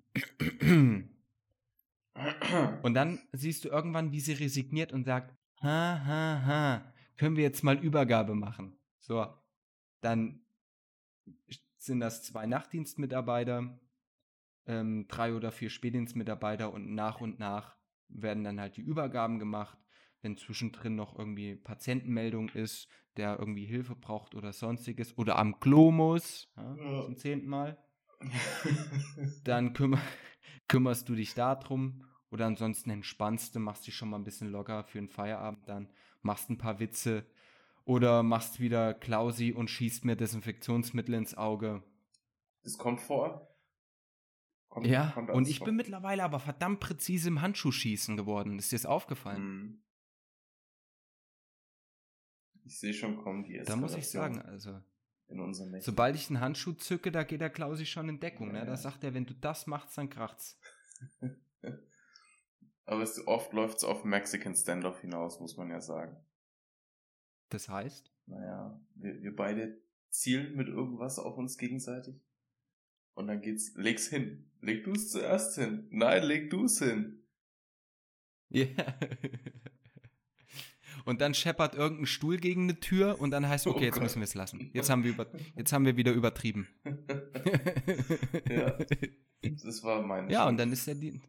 Und 2.83 2.93
dann 2.93 3.19
siehst 3.33 3.65
du 3.65 3.69
irgendwann, 3.69 4.11
wie 4.11 4.19
sie 4.19 4.33
resigniert 4.33 4.93
und 4.93 5.05
sagt, 5.05 5.35
ha, 5.61 6.01
ha, 6.05 6.45
ha, 6.45 6.93
können 7.17 7.35
wir 7.35 7.43
jetzt 7.43 7.63
mal 7.63 7.77
Übergabe 7.77 8.35
machen. 8.35 8.77
So, 8.99 9.27
dann 10.01 10.45
sind 11.77 11.99
das 11.99 12.23
zwei 12.23 12.45
Nachtdienstmitarbeiter, 12.45 13.79
ähm, 14.65 15.07
drei 15.07 15.33
oder 15.33 15.51
vier 15.51 15.69
Spätdienstmitarbeiter 15.69 16.73
und 16.73 16.93
nach 16.93 17.21
und 17.21 17.39
nach 17.39 17.75
werden 18.07 18.43
dann 18.43 18.59
halt 18.59 18.77
die 18.77 18.81
Übergaben 18.81 19.39
gemacht. 19.39 19.77
Wenn 20.25 20.37
zwischendrin 20.37 20.95
noch 20.95 21.19
irgendwie 21.19 21.53
Patientenmeldung 21.55 22.49
ist, 22.49 22.87
der 23.15 23.37
irgendwie 23.37 23.67
Hilfe 23.67 23.95
braucht 23.95 24.33
oder 24.33 24.53
sonstiges 24.53 25.15
oder 25.19 25.37
am 25.37 25.59
Klo 25.59 25.91
muss, 25.91 26.51
ja, 26.57 26.75
ja. 26.75 27.03
zum 27.03 27.15
zehnten 27.15 27.47
Mal, 27.47 27.77
dann 29.43 29.73
kümmer, 29.73 29.99
kümmerst 30.67 31.07
du 31.07 31.13
dich 31.13 31.35
darum 31.35 32.03
oder 32.31 32.47
ansonsten 32.47 32.89
entspannst 32.89 33.53
du, 33.53 33.59
machst 33.59 33.85
dich 33.85 33.93
schon 33.95 34.09
mal 34.09 34.17
ein 34.17 34.23
bisschen 34.23 34.49
locker 34.49 34.83
für 34.85 34.97
den 34.97 35.09
Feierabend, 35.09 35.69
dann 35.69 35.91
machst 36.23 36.49
ein 36.49 36.57
paar 36.57 36.79
Witze 36.79 37.27
oder 37.83 38.23
machst 38.23 38.59
wieder 38.59 38.95
Klausi 38.95 39.51
und 39.51 39.69
schießt 39.69 40.05
mir 40.05 40.15
Desinfektionsmittel 40.15 41.13
ins 41.13 41.37
Auge. 41.37 41.83
Das 42.63 42.79
kommt 42.79 42.99
vor. 42.99 43.55
Kommt, 44.69 44.87
ja, 44.87 45.11
kommt 45.11 45.29
und 45.29 45.47
ich 45.47 45.59
vor. 45.59 45.65
bin 45.65 45.75
mittlerweile 45.75 46.23
aber 46.23 46.39
verdammt 46.39 46.79
präzise 46.79 47.27
im 47.27 47.43
Handschuhschießen 47.43 48.17
geworden. 48.17 48.57
Ist 48.57 48.71
dir 48.71 48.77
das 48.77 48.87
aufgefallen? 48.87 49.83
Ich 52.65 52.79
sehe 52.79 52.93
schon 52.93 53.17
kommen, 53.17 53.43
die 53.43 53.59
Da 53.59 53.75
muss 53.75 53.95
ich 53.95 54.09
sagen, 54.09 54.41
also. 54.41 54.81
Sobald 55.79 56.15
ich 56.15 56.29
einen 56.29 56.39
Handschuh 56.39 56.73
zücke, 56.73 57.11
da 57.11 57.23
geht 57.23 57.41
der 57.41 57.49
Klausi 57.49 57.85
schon 57.85 58.09
in 58.09 58.19
Deckung. 58.19 58.47
Ja, 58.53 58.61
ne? 58.61 58.65
Da 58.65 58.75
sagt 58.75 59.03
er, 59.03 59.13
wenn 59.13 59.25
du 59.25 59.33
das 59.33 59.65
machst, 59.65 59.97
dann 59.97 60.09
kracht's. 60.09 60.59
aber 62.85 63.01
es, 63.01 63.25
oft 63.27 63.53
läuft 63.53 63.77
es 63.77 63.83
auf 63.83 64.03
Mexican 64.03 64.55
Standoff 64.55 65.01
hinaus, 65.01 65.39
muss 65.39 65.57
man 65.57 65.69
ja 65.69 65.81
sagen. 65.81 66.15
Das 67.49 67.69
heißt? 67.69 68.11
Naja, 68.27 68.79
wir, 68.95 69.21
wir 69.21 69.35
beide 69.35 69.81
zielen 70.09 70.55
mit 70.55 70.67
irgendwas 70.67 71.17
auf 71.17 71.37
uns 71.37 71.57
gegenseitig. 71.57 72.15
Und 73.13 73.27
dann 73.27 73.41
geht's, 73.41 73.73
leg's 73.75 74.07
hin. 74.07 74.51
Leg 74.61 74.83
du 74.83 74.91
es 74.91 75.09
zuerst 75.09 75.55
hin. 75.55 75.87
Nein, 75.89 76.23
leg 76.23 76.49
du 76.49 76.65
es 76.65 76.79
hin. 76.79 77.23
Ja. 78.49 78.65
Und 81.05 81.21
dann 81.21 81.35
scheppert 81.35 81.75
irgendein 81.75 82.07
Stuhl 82.07 82.37
gegen 82.37 82.63
eine 82.63 82.79
Tür 82.79 83.21
und 83.21 83.29
dann 83.31 83.47
heißt, 83.47 83.67
okay, 83.67 83.79
oh 83.79 83.85
jetzt 83.85 84.01
müssen 84.01 84.19
wir 84.19 84.23
es 84.23 84.33
lassen. 84.33 84.71
Jetzt 84.73 84.89
haben 84.89 85.03
wir, 85.03 85.11
über, 85.11 85.27
jetzt 85.55 85.71
haben 85.71 85.85
wir 85.85 85.95
wieder 85.97 86.11
übertrieben. 86.11 86.67
ja, 88.49 88.75
das 89.41 89.83
war 89.83 90.01
meine 90.01 90.31
Ja, 90.31 90.47
und 90.47 90.57
dann 90.57 90.71
ist 90.71 90.87
der 90.87 90.95
Dienst. 90.95 91.27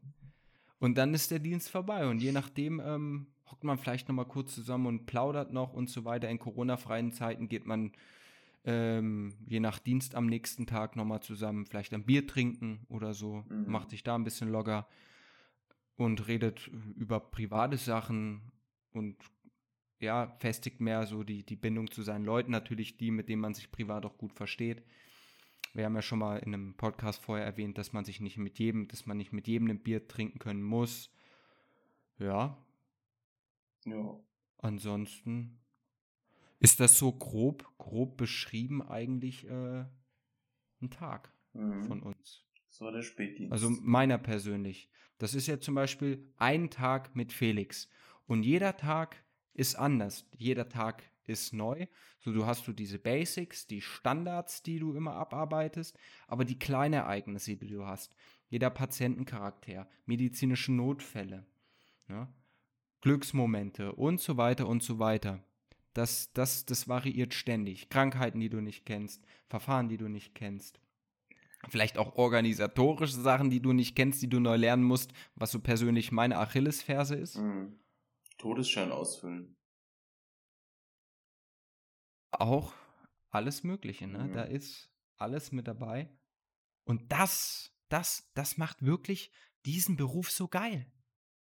Und 0.78 0.96
dann 0.96 1.12
ist 1.12 1.30
der 1.30 1.40
Dienst 1.40 1.70
vorbei. 1.70 2.06
Und 2.06 2.20
je 2.20 2.32
nachdem 2.32 2.80
ähm, 2.80 3.26
hockt 3.50 3.64
man 3.64 3.78
vielleicht 3.78 4.08
nochmal 4.08 4.26
kurz 4.26 4.54
zusammen 4.54 4.86
und 4.86 5.06
plaudert 5.06 5.52
noch 5.52 5.74
und 5.74 5.90
so 5.90 6.04
weiter. 6.04 6.28
In 6.30 6.38
Corona-freien 6.38 7.12
Zeiten 7.12 7.48
geht 7.48 7.66
man 7.66 7.92
ähm, 8.64 9.34
je 9.46 9.60
nach 9.60 9.78
Dienst 9.78 10.14
am 10.14 10.26
nächsten 10.26 10.66
Tag 10.66 10.96
nochmal 10.96 11.20
zusammen, 11.20 11.66
vielleicht 11.66 11.94
ein 11.94 12.04
Bier 12.04 12.26
trinken 12.26 12.84
oder 12.88 13.14
so, 13.14 13.44
mhm. 13.48 13.70
macht 13.70 13.90
sich 13.90 14.02
da 14.02 14.16
ein 14.16 14.24
bisschen 14.24 14.48
locker 14.48 14.88
und 15.96 16.26
redet 16.26 16.68
über 16.96 17.20
private 17.20 17.76
Sachen 17.76 18.52
und 18.92 19.16
ja, 20.00 20.36
festigt 20.38 20.80
mehr 20.80 21.06
so 21.06 21.22
die, 21.22 21.44
die 21.44 21.56
Bindung 21.56 21.90
zu 21.90 22.02
seinen 22.02 22.24
Leuten, 22.24 22.50
natürlich 22.50 22.96
die, 22.96 23.10
mit 23.10 23.28
denen 23.28 23.40
man 23.40 23.54
sich 23.54 23.70
privat 23.70 24.04
auch 24.04 24.18
gut 24.18 24.32
versteht. 24.32 24.82
Wir 25.72 25.84
haben 25.84 25.94
ja 25.94 26.02
schon 26.02 26.18
mal 26.18 26.38
in 26.38 26.54
einem 26.54 26.74
Podcast 26.74 27.22
vorher 27.22 27.44
erwähnt, 27.44 27.76
dass 27.78 27.92
man 27.92 28.04
sich 28.04 28.20
nicht 28.20 28.38
mit 28.38 28.58
jedem, 28.58 28.88
dass 28.88 29.06
man 29.06 29.16
nicht 29.16 29.32
mit 29.32 29.46
jedem 29.46 29.68
ein 29.68 29.82
Bier 29.82 30.08
trinken 30.08 30.38
können 30.38 30.62
muss. 30.62 31.10
Ja. 32.18 32.56
Ja. 33.84 34.18
Ansonsten 34.58 35.58
ist 36.60 36.80
das 36.80 36.98
so 36.98 37.12
grob, 37.12 37.66
grob 37.78 38.16
beschrieben 38.16 38.82
eigentlich 38.82 39.46
äh, 39.46 39.84
ein 40.80 40.90
Tag 40.90 41.32
mhm. 41.52 41.84
von 41.84 42.02
uns. 42.02 42.44
Das 42.68 42.80
war 42.80 42.92
der 42.92 43.02
Spätdienst. 43.02 43.52
Also 43.52 43.70
meiner 43.70 44.18
persönlich. 44.18 44.90
Das 45.18 45.34
ist 45.34 45.46
ja 45.46 45.60
zum 45.60 45.74
Beispiel 45.74 46.32
ein 46.36 46.70
Tag 46.70 47.14
mit 47.14 47.32
Felix. 47.32 47.88
Und 48.26 48.42
jeder 48.42 48.76
Tag 48.76 49.24
ist 49.56 49.74
anders. 49.76 50.24
Jeder 50.36 50.68
Tag 50.68 51.02
ist 51.24 51.52
neu. 51.52 51.86
So, 52.20 52.32
du 52.32 52.46
hast 52.46 52.66
du 52.66 52.72
diese 52.72 52.98
Basics, 52.98 53.66
die 53.66 53.80
Standards, 53.80 54.62
die 54.62 54.78
du 54.78 54.94
immer 54.94 55.14
abarbeitest, 55.14 55.98
aber 56.28 56.44
die 56.44 56.58
kleinen 56.58 56.94
Ereignisse, 56.94 57.56
die 57.56 57.68
du 57.68 57.86
hast. 57.86 58.14
Jeder 58.48 58.70
Patientencharakter, 58.70 59.88
medizinische 60.04 60.72
Notfälle, 60.72 61.46
ja, 62.08 62.32
Glücksmomente 63.00 63.92
und 63.92 64.20
so 64.20 64.36
weiter 64.36 64.68
und 64.68 64.82
so 64.82 64.98
weiter. 64.98 65.42
Das, 65.94 66.32
das, 66.32 66.66
das 66.66 66.88
variiert 66.88 67.34
ständig. 67.34 67.88
Krankheiten, 67.88 68.38
die 68.38 68.50
du 68.50 68.60
nicht 68.60 68.84
kennst, 68.84 69.24
Verfahren, 69.48 69.88
die 69.88 69.96
du 69.96 70.08
nicht 70.08 70.34
kennst. 70.34 70.80
Vielleicht 71.68 71.98
auch 71.98 72.16
organisatorische 72.16 73.20
Sachen, 73.20 73.50
die 73.50 73.60
du 73.60 73.72
nicht 73.72 73.96
kennst, 73.96 74.22
die 74.22 74.28
du 74.28 74.38
neu 74.38 74.56
lernen 74.56 74.84
musst, 74.84 75.12
was 75.34 75.50
so 75.50 75.60
persönlich 75.60 76.12
meine 76.12 76.38
Achillesferse 76.38 77.16
ist. 77.16 77.38
Mhm. 77.38 77.78
Todesschein 78.38 78.92
ausfüllen. 78.92 79.56
Auch 82.30 82.74
alles 83.30 83.64
Mögliche, 83.64 84.06
ne? 84.06 84.24
Mhm. 84.24 84.32
Da 84.32 84.42
ist 84.42 84.90
alles 85.16 85.52
mit 85.52 85.66
dabei. 85.66 86.10
Und 86.84 87.10
das, 87.12 87.72
das, 87.88 88.30
das 88.34 88.58
macht 88.58 88.84
wirklich 88.84 89.32
diesen 89.64 89.96
Beruf 89.96 90.30
so 90.30 90.48
geil. 90.48 90.90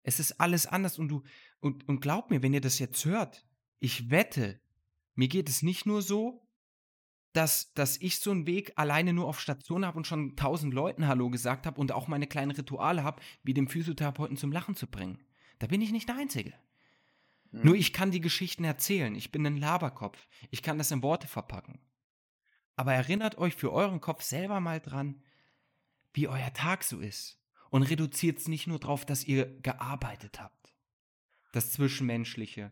Es 0.03 0.19
ist 0.19 0.39
alles 0.39 0.65
anders 0.65 0.97
und 0.99 1.09
du, 1.09 1.23
und, 1.59 1.87
und 1.87 1.99
glaub 1.99 2.29
mir, 2.29 2.41
wenn 2.41 2.53
ihr 2.53 2.61
das 2.61 2.79
jetzt 2.79 3.03
hört, 3.05 3.45
ich 3.79 4.09
wette, 4.09 4.61
mir 5.15 5.27
geht 5.27 5.49
es 5.49 5.63
nicht 5.63 5.85
nur 5.85 6.01
so, 6.01 6.47
dass, 7.33 7.73
dass 7.73 7.97
ich 7.97 8.19
so 8.19 8.31
einen 8.31 8.47
Weg 8.47 8.73
alleine 8.77 9.13
nur 9.13 9.27
auf 9.27 9.39
Station 9.39 9.85
habe 9.85 9.97
und 9.97 10.07
schon 10.07 10.35
tausend 10.35 10.73
Leuten 10.73 11.07
Hallo 11.07 11.29
gesagt 11.29 11.65
habe 11.65 11.79
und 11.79 11.91
auch 11.91 12.07
meine 12.07 12.25
kleinen 12.25 12.51
Rituale 12.51 13.03
habe, 13.03 13.21
wie 13.43 13.53
dem 13.53 13.67
Physiotherapeuten 13.67 14.37
zum 14.37 14.51
Lachen 14.51 14.75
zu 14.75 14.87
bringen. 14.87 15.21
Da 15.59 15.67
bin 15.67 15.81
ich 15.81 15.91
nicht 15.91 16.07
der 16.07 16.17
Einzige. 16.17 16.53
Mhm. 17.51 17.61
Nur 17.63 17.75
ich 17.75 17.93
kann 17.93 18.11
die 18.11 18.21
Geschichten 18.21 18.63
erzählen. 18.63 19.15
Ich 19.15 19.31
bin 19.31 19.45
ein 19.45 19.57
Laberkopf. 19.57 20.27
Ich 20.49 20.61
kann 20.61 20.77
das 20.77 20.91
in 20.91 21.03
Worte 21.03 21.27
verpacken. 21.27 21.79
Aber 22.75 22.93
erinnert 22.93 23.37
euch 23.37 23.55
für 23.55 23.71
euren 23.71 24.01
Kopf 24.01 24.21
selber 24.21 24.59
mal 24.59 24.79
dran, 24.79 25.23
wie 26.13 26.27
euer 26.27 26.53
Tag 26.53 26.83
so 26.83 26.99
ist. 26.99 27.39
Und 27.69 27.83
reduziert 27.83 28.39
es 28.39 28.47
nicht 28.47 28.67
nur 28.67 28.79
darauf, 28.79 29.05
dass 29.05 29.25
ihr 29.25 29.45
gearbeitet 29.61 30.39
habt. 30.39 30.73
Das 31.51 31.71
Zwischenmenschliche, 31.71 32.71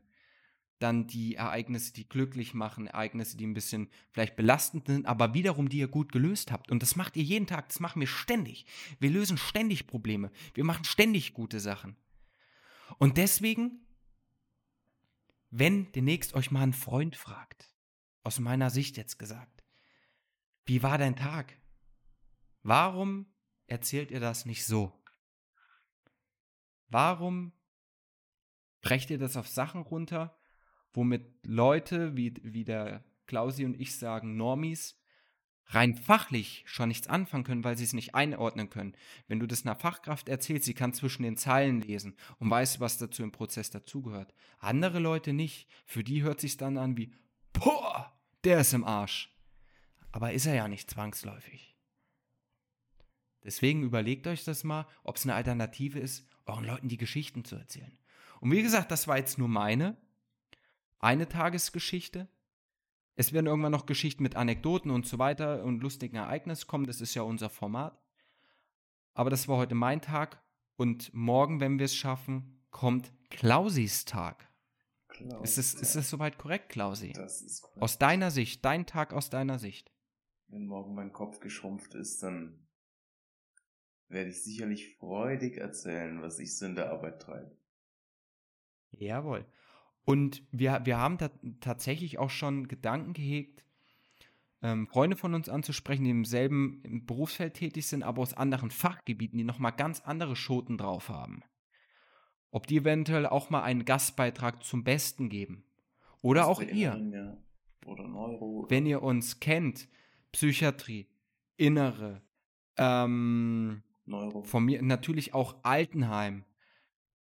dann 0.79 1.07
die 1.07 1.35
Ereignisse, 1.35 1.93
die 1.93 2.07
glücklich 2.07 2.53
machen, 2.53 2.87
Ereignisse, 2.87 3.37
die 3.37 3.47
ein 3.47 3.53
bisschen 3.53 3.89
vielleicht 4.11 4.35
belastend 4.35 4.87
sind, 4.87 5.05
aber 5.05 5.33
wiederum, 5.33 5.69
die 5.69 5.77
ihr 5.77 5.87
gut 5.87 6.11
gelöst 6.11 6.51
habt. 6.51 6.71
Und 6.71 6.81
das 6.81 6.95
macht 6.95 7.15
ihr 7.15 7.23
jeden 7.23 7.47
Tag, 7.47 7.69
das 7.69 7.79
machen 7.79 7.99
wir 7.99 8.07
ständig. 8.07 8.65
Wir 8.99 9.09
lösen 9.09 9.37
ständig 9.37 9.87
Probleme. 9.87 10.31
Wir 10.53 10.63
machen 10.63 10.83
ständig 10.83 11.33
gute 11.33 11.59
Sachen. 11.59 11.95
Und 12.97 13.17
deswegen, 13.17 13.84
wenn 15.49 15.91
demnächst 15.93 16.33
euch 16.33 16.51
mal 16.51 16.61
ein 16.61 16.73
Freund 16.73 17.15
fragt, 17.15 17.73
aus 18.23 18.39
meiner 18.39 18.69
Sicht 18.69 18.97
jetzt 18.97 19.17
gesagt, 19.17 19.63
wie 20.65 20.81
war 20.81 20.97
dein 20.97 21.15
Tag? 21.15 21.59
Warum 22.63 23.27
erzählt 23.67 24.11
ihr 24.11 24.19
das 24.19 24.45
nicht 24.45 24.65
so? 24.65 24.91
Warum 26.87 27.53
brecht 28.81 29.09
ihr 29.09 29.17
das 29.17 29.37
auf 29.37 29.47
Sachen 29.47 29.81
runter, 29.81 30.37
womit 30.93 31.45
Leute 31.45 32.15
wie, 32.15 32.33
wie 32.43 32.63
der 32.63 33.03
Klausi 33.25 33.65
und 33.65 33.79
ich 33.79 33.97
sagen, 33.97 34.37
Normis, 34.37 34.99
rein 35.67 35.95
fachlich 35.95 36.63
schon 36.67 36.89
nichts 36.89 37.07
anfangen 37.07 37.43
können, 37.43 37.63
weil 37.63 37.77
sie 37.77 37.83
es 37.83 37.93
nicht 37.93 38.15
einordnen 38.15 38.69
können. 38.69 38.95
Wenn 39.27 39.39
du 39.39 39.47
das 39.47 39.65
einer 39.65 39.75
Fachkraft 39.75 40.29
erzählst, 40.29 40.65
sie 40.65 40.73
kann 40.73 40.93
zwischen 40.93 41.23
den 41.23 41.37
Zeilen 41.37 41.81
lesen 41.81 42.15
und 42.39 42.49
weiß, 42.49 42.79
was 42.79 42.97
dazu 42.97 43.23
im 43.23 43.31
Prozess 43.31 43.71
dazugehört. 43.71 44.33
Andere 44.59 44.99
Leute 44.99 45.33
nicht. 45.33 45.67
Für 45.85 46.03
die 46.03 46.23
hört 46.23 46.39
sich 46.39 46.57
dann 46.57 46.77
an 46.77 46.97
wie, 46.97 47.13
boah, 47.53 48.13
der 48.43 48.61
ist 48.61 48.73
im 48.73 48.83
Arsch. 48.83 49.31
Aber 50.11 50.33
ist 50.33 50.45
er 50.45 50.55
ja 50.55 50.67
nicht 50.67 50.89
zwangsläufig. 50.89 51.75
Deswegen 53.43 53.83
überlegt 53.83 54.27
euch 54.27 54.43
das 54.43 54.63
mal, 54.63 54.87
ob 55.03 55.17
es 55.17 55.23
eine 55.23 55.35
Alternative 55.35 55.99
ist, 55.99 56.27
euren 56.45 56.65
Leuten 56.65 56.89
die 56.89 56.97
Geschichten 56.97 57.43
zu 57.43 57.55
erzählen. 57.55 57.97
Und 58.39 58.51
wie 58.51 58.63
gesagt, 58.63 58.91
das 58.91 59.07
war 59.07 59.17
jetzt 59.17 59.37
nur 59.37 59.47
meine 59.47 59.97
eine 60.99 61.27
Tagesgeschichte. 61.29 62.27
Es 63.15 63.31
werden 63.31 63.47
irgendwann 63.47 63.71
noch 63.71 63.85
Geschichten 63.85 64.23
mit 64.23 64.35
Anekdoten 64.35 64.91
und 64.91 65.07
so 65.07 65.19
weiter 65.19 65.63
und 65.63 65.81
lustigen 65.81 66.17
Ereignissen 66.17 66.67
kommen. 66.67 66.85
Das 66.85 67.01
ist 67.01 67.15
ja 67.15 67.21
unser 67.21 67.49
Format. 67.49 68.01
Aber 69.13 69.29
das 69.29 69.47
war 69.47 69.57
heute 69.57 69.75
mein 69.75 70.01
Tag. 70.01 70.43
Und 70.75 71.13
morgen, 71.13 71.61
wenn 71.61 71.79
wir 71.79 71.85
es 71.85 71.95
schaffen, 71.95 72.61
kommt 72.71 73.13
Klausis 73.29 74.03
Tag. 74.03 74.51
Klaus, 75.07 75.57
ist, 75.57 75.57
es, 75.57 75.81
ist 75.81 75.95
das 75.95 76.09
soweit 76.09 76.37
korrekt, 76.37 76.69
Klausi? 76.69 77.13
Das 77.13 77.41
ist 77.41 77.61
korrekt. 77.61 77.81
Aus 77.81 77.97
deiner 77.97 78.31
Sicht, 78.31 78.65
dein 78.65 78.85
Tag 78.85 79.13
aus 79.13 79.29
deiner 79.29 79.59
Sicht. 79.59 79.93
wenn 80.47 80.65
morgen 80.65 80.93
mein 80.93 81.13
Kopf 81.13 81.39
geschrumpft 81.39 81.95
ist, 81.95 82.21
dann 82.21 82.67
werde 84.09 84.29
ich 84.29 84.43
sicherlich 84.43 84.97
freudig 84.97 85.57
erzählen, 85.57 86.21
was 86.21 86.39
ich 86.39 86.57
so 86.57 86.65
in 86.65 86.75
der 86.75 86.91
Arbeit 86.91 87.21
treibe. 87.21 87.57
Jawohl. 88.91 89.45
Und 90.05 90.43
wir, 90.51 90.81
wir 90.85 90.97
haben 90.97 91.17
da 91.17 91.29
tatsächlich 91.59 92.19
auch 92.19 92.29
schon 92.29 92.67
Gedanken 92.67 93.13
gehegt, 93.13 93.65
ähm, 94.61 94.87
Freunde 94.87 95.17
von 95.17 95.33
uns 95.33 95.49
anzusprechen, 95.49 96.03
die 96.03 96.11
im 96.11 96.25
selben 96.25 97.03
Berufsfeld 97.05 97.55
tätig 97.55 97.87
sind, 97.87 98.03
aber 98.03 98.21
aus 98.21 98.33
anderen 98.33 98.71
Fachgebieten, 98.71 99.37
die 99.37 99.43
nochmal 99.43 99.73
ganz 99.73 100.01
andere 100.01 100.35
Schoten 100.35 100.77
drauf 100.77 101.09
haben. 101.09 101.43
Ob 102.51 102.67
die 102.67 102.77
eventuell 102.77 103.25
auch 103.25 103.49
mal 103.49 103.63
einen 103.63 103.85
Gastbeitrag 103.85 104.63
zum 104.63 104.83
Besten 104.83 105.29
geben. 105.29 105.65
Oder 106.21 106.47
auch 106.47 106.61
ihr. 106.61 106.95
Ja. 107.11 107.37
Oder 107.85 108.07
Neuro. 108.07 108.65
Wenn 108.69 108.85
ihr 108.85 109.03
uns 109.03 109.39
kennt, 109.39 109.87
Psychiatrie, 110.31 111.07
Innere, 111.57 112.21
ähm, 112.77 113.83
Neuro. 114.05 114.43
Von 114.43 114.65
mir 114.65 114.81
natürlich 114.81 115.33
auch 115.33 115.55
Altenheim, 115.63 116.43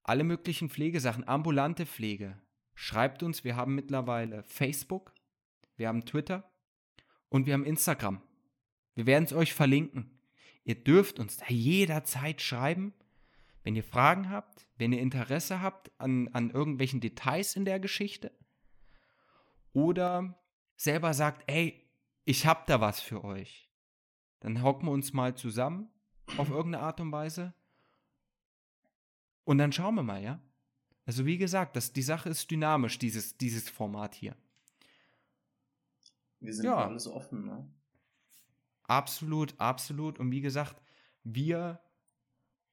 alle 0.03 0.23
möglichen 0.23 0.69
Pflegesachen, 0.69 1.27
ambulante 1.27 1.85
Pflege. 1.85 2.37
Schreibt 2.75 3.23
uns, 3.23 3.43
wir 3.43 3.55
haben 3.55 3.73
mittlerweile 3.73 4.43
Facebook, 4.43 5.13
wir 5.77 5.87
haben 5.87 6.05
Twitter 6.05 6.49
und 7.29 7.45
wir 7.45 7.53
haben 7.53 7.65
Instagram. 7.65 8.21
Wir 8.93 9.05
werden 9.05 9.23
es 9.23 9.33
euch 9.33 9.53
verlinken. 9.53 10.19
Ihr 10.63 10.75
dürft 10.75 11.19
uns 11.19 11.37
da 11.37 11.47
jederzeit 11.47 12.41
schreiben, 12.41 12.93
wenn 13.63 13.75
ihr 13.75 13.83
Fragen 13.83 14.29
habt, 14.29 14.67
wenn 14.77 14.91
ihr 14.91 15.01
Interesse 15.01 15.61
habt 15.61 15.91
an, 15.99 16.27
an 16.29 16.51
irgendwelchen 16.51 17.01
Details 17.01 17.55
in 17.55 17.65
der 17.65 17.79
Geschichte 17.79 18.31
oder 19.73 20.37
selber 20.75 21.13
sagt, 21.13 21.43
ey, 21.47 21.81
ich 22.25 22.45
hab 22.45 22.67
da 22.67 22.81
was 22.81 22.99
für 22.99 23.23
euch. 23.23 23.69
Dann 24.39 24.61
hocken 24.61 24.87
wir 24.87 24.91
uns 24.91 25.13
mal 25.13 25.35
zusammen 25.35 25.89
auf 26.37 26.49
irgendeine 26.49 26.83
Art 26.83 26.99
und 26.99 27.11
Weise 27.11 27.53
und 29.45 29.59
dann 29.59 29.71
schauen 29.71 29.95
wir 29.95 30.03
mal, 30.03 30.21
ja? 30.21 30.39
Also 31.05 31.25
wie 31.25 31.37
gesagt, 31.37 31.75
das, 31.75 31.93
die 31.93 32.01
Sache 32.01 32.29
ist 32.29 32.49
dynamisch, 32.49 32.97
dieses, 32.97 33.37
dieses 33.37 33.69
Format 33.69 34.15
hier. 34.15 34.35
Wir 36.39 36.53
sind 36.53 36.65
ja. 36.65 36.77
alles 36.77 37.07
offen, 37.07 37.45
ne? 37.45 37.67
Absolut, 38.83 39.53
absolut. 39.59 40.19
Und 40.19 40.31
wie 40.31 40.41
gesagt, 40.41 40.81
wir 41.23 41.79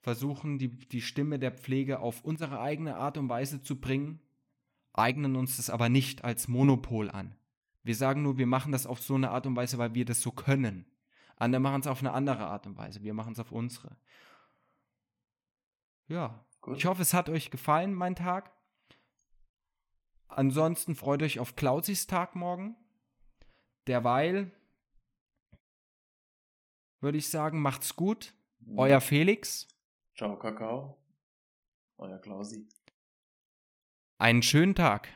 versuchen 0.01 0.59
die, 0.59 0.69
die 0.69 1.01
Stimme 1.01 1.39
der 1.39 1.53
Pflege 1.53 2.01
auf 2.01 2.25
unsere 2.25 2.61
eigene 2.61 2.97
Art 2.97 3.17
und 3.17 3.29
Weise 3.29 3.63
zu 3.63 3.81
bringen, 3.81 4.21
eignen 4.93 5.37
uns 5.37 5.57
das 5.57 5.71
aber 5.71 5.89
nicht 5.89 6.25
als 6.25 6.49
Monopol 6.49 7.11
an. 7.11 7.35
Wir 7.83 7.97
sagen 7.97 8.23
nur, 8.23 8.39
wir 8.39 8.47
machen 8.47 8.73
das 8.73 8.87
auf 8.87 9.01
so 9.01 9.15
eine 9.15 9.31
Art 9.31 9.47
und 9.47 9.57
Weise, 9.57 9.79
weil 9.79 9.95
wir 9.95 10.05
das 10.05 10.21
so 10.21 10.31
können. 10.31 10.85
Andere 11.37 11.61
machen 11.61 11.81
es 11.81 11.87
auf 11.87 12.01
eine 12.01 12.13
andere 12.13 12.47
Art 12.47 12.67
und 12.67 12.77
Weise. 12.77 13.03
Wir 13.03 13.15
machen 13.15 13.33
es 13.33 13.39
auf 13.39 13.53
unsere. 13.53 13.97
Ja, 16.09 16.45
Gut. 16.63 16.79
Ich 16.79 16.87
hoffe, 16.87 17.03
es 17.03 17.13
hat 17.13 17.29
euch 17.29 17.51
gefallen, 17.51 17.93
mein 17.93 18.15
Tag. 18.15 18.53
Ansonsten 20.29 20.95
freut 20.95 21.23
euch 21.23 21.41
auf 21.41 21.57
Klausis 21.57 22.07
Tag 22.07 22.35
morgen. 22.37 22.77
Derweil 23.87 24.51
würde 27.01 27.19
ich 27.19 27.29
sagen, 27.29 27.61
macht's 27.61 27.97
gut. 27.97 28.33
Euer 28.77 29.01
Felix. 29.01 29.67
Ciao, 30.17 30.39
Kakao. 30.39 30.97
Euer 31.99 32.19
Klausi. 32.19 32.69
Einen 34.19 34.43
schönen 34.43 34.77
Tag. 34.77 35.09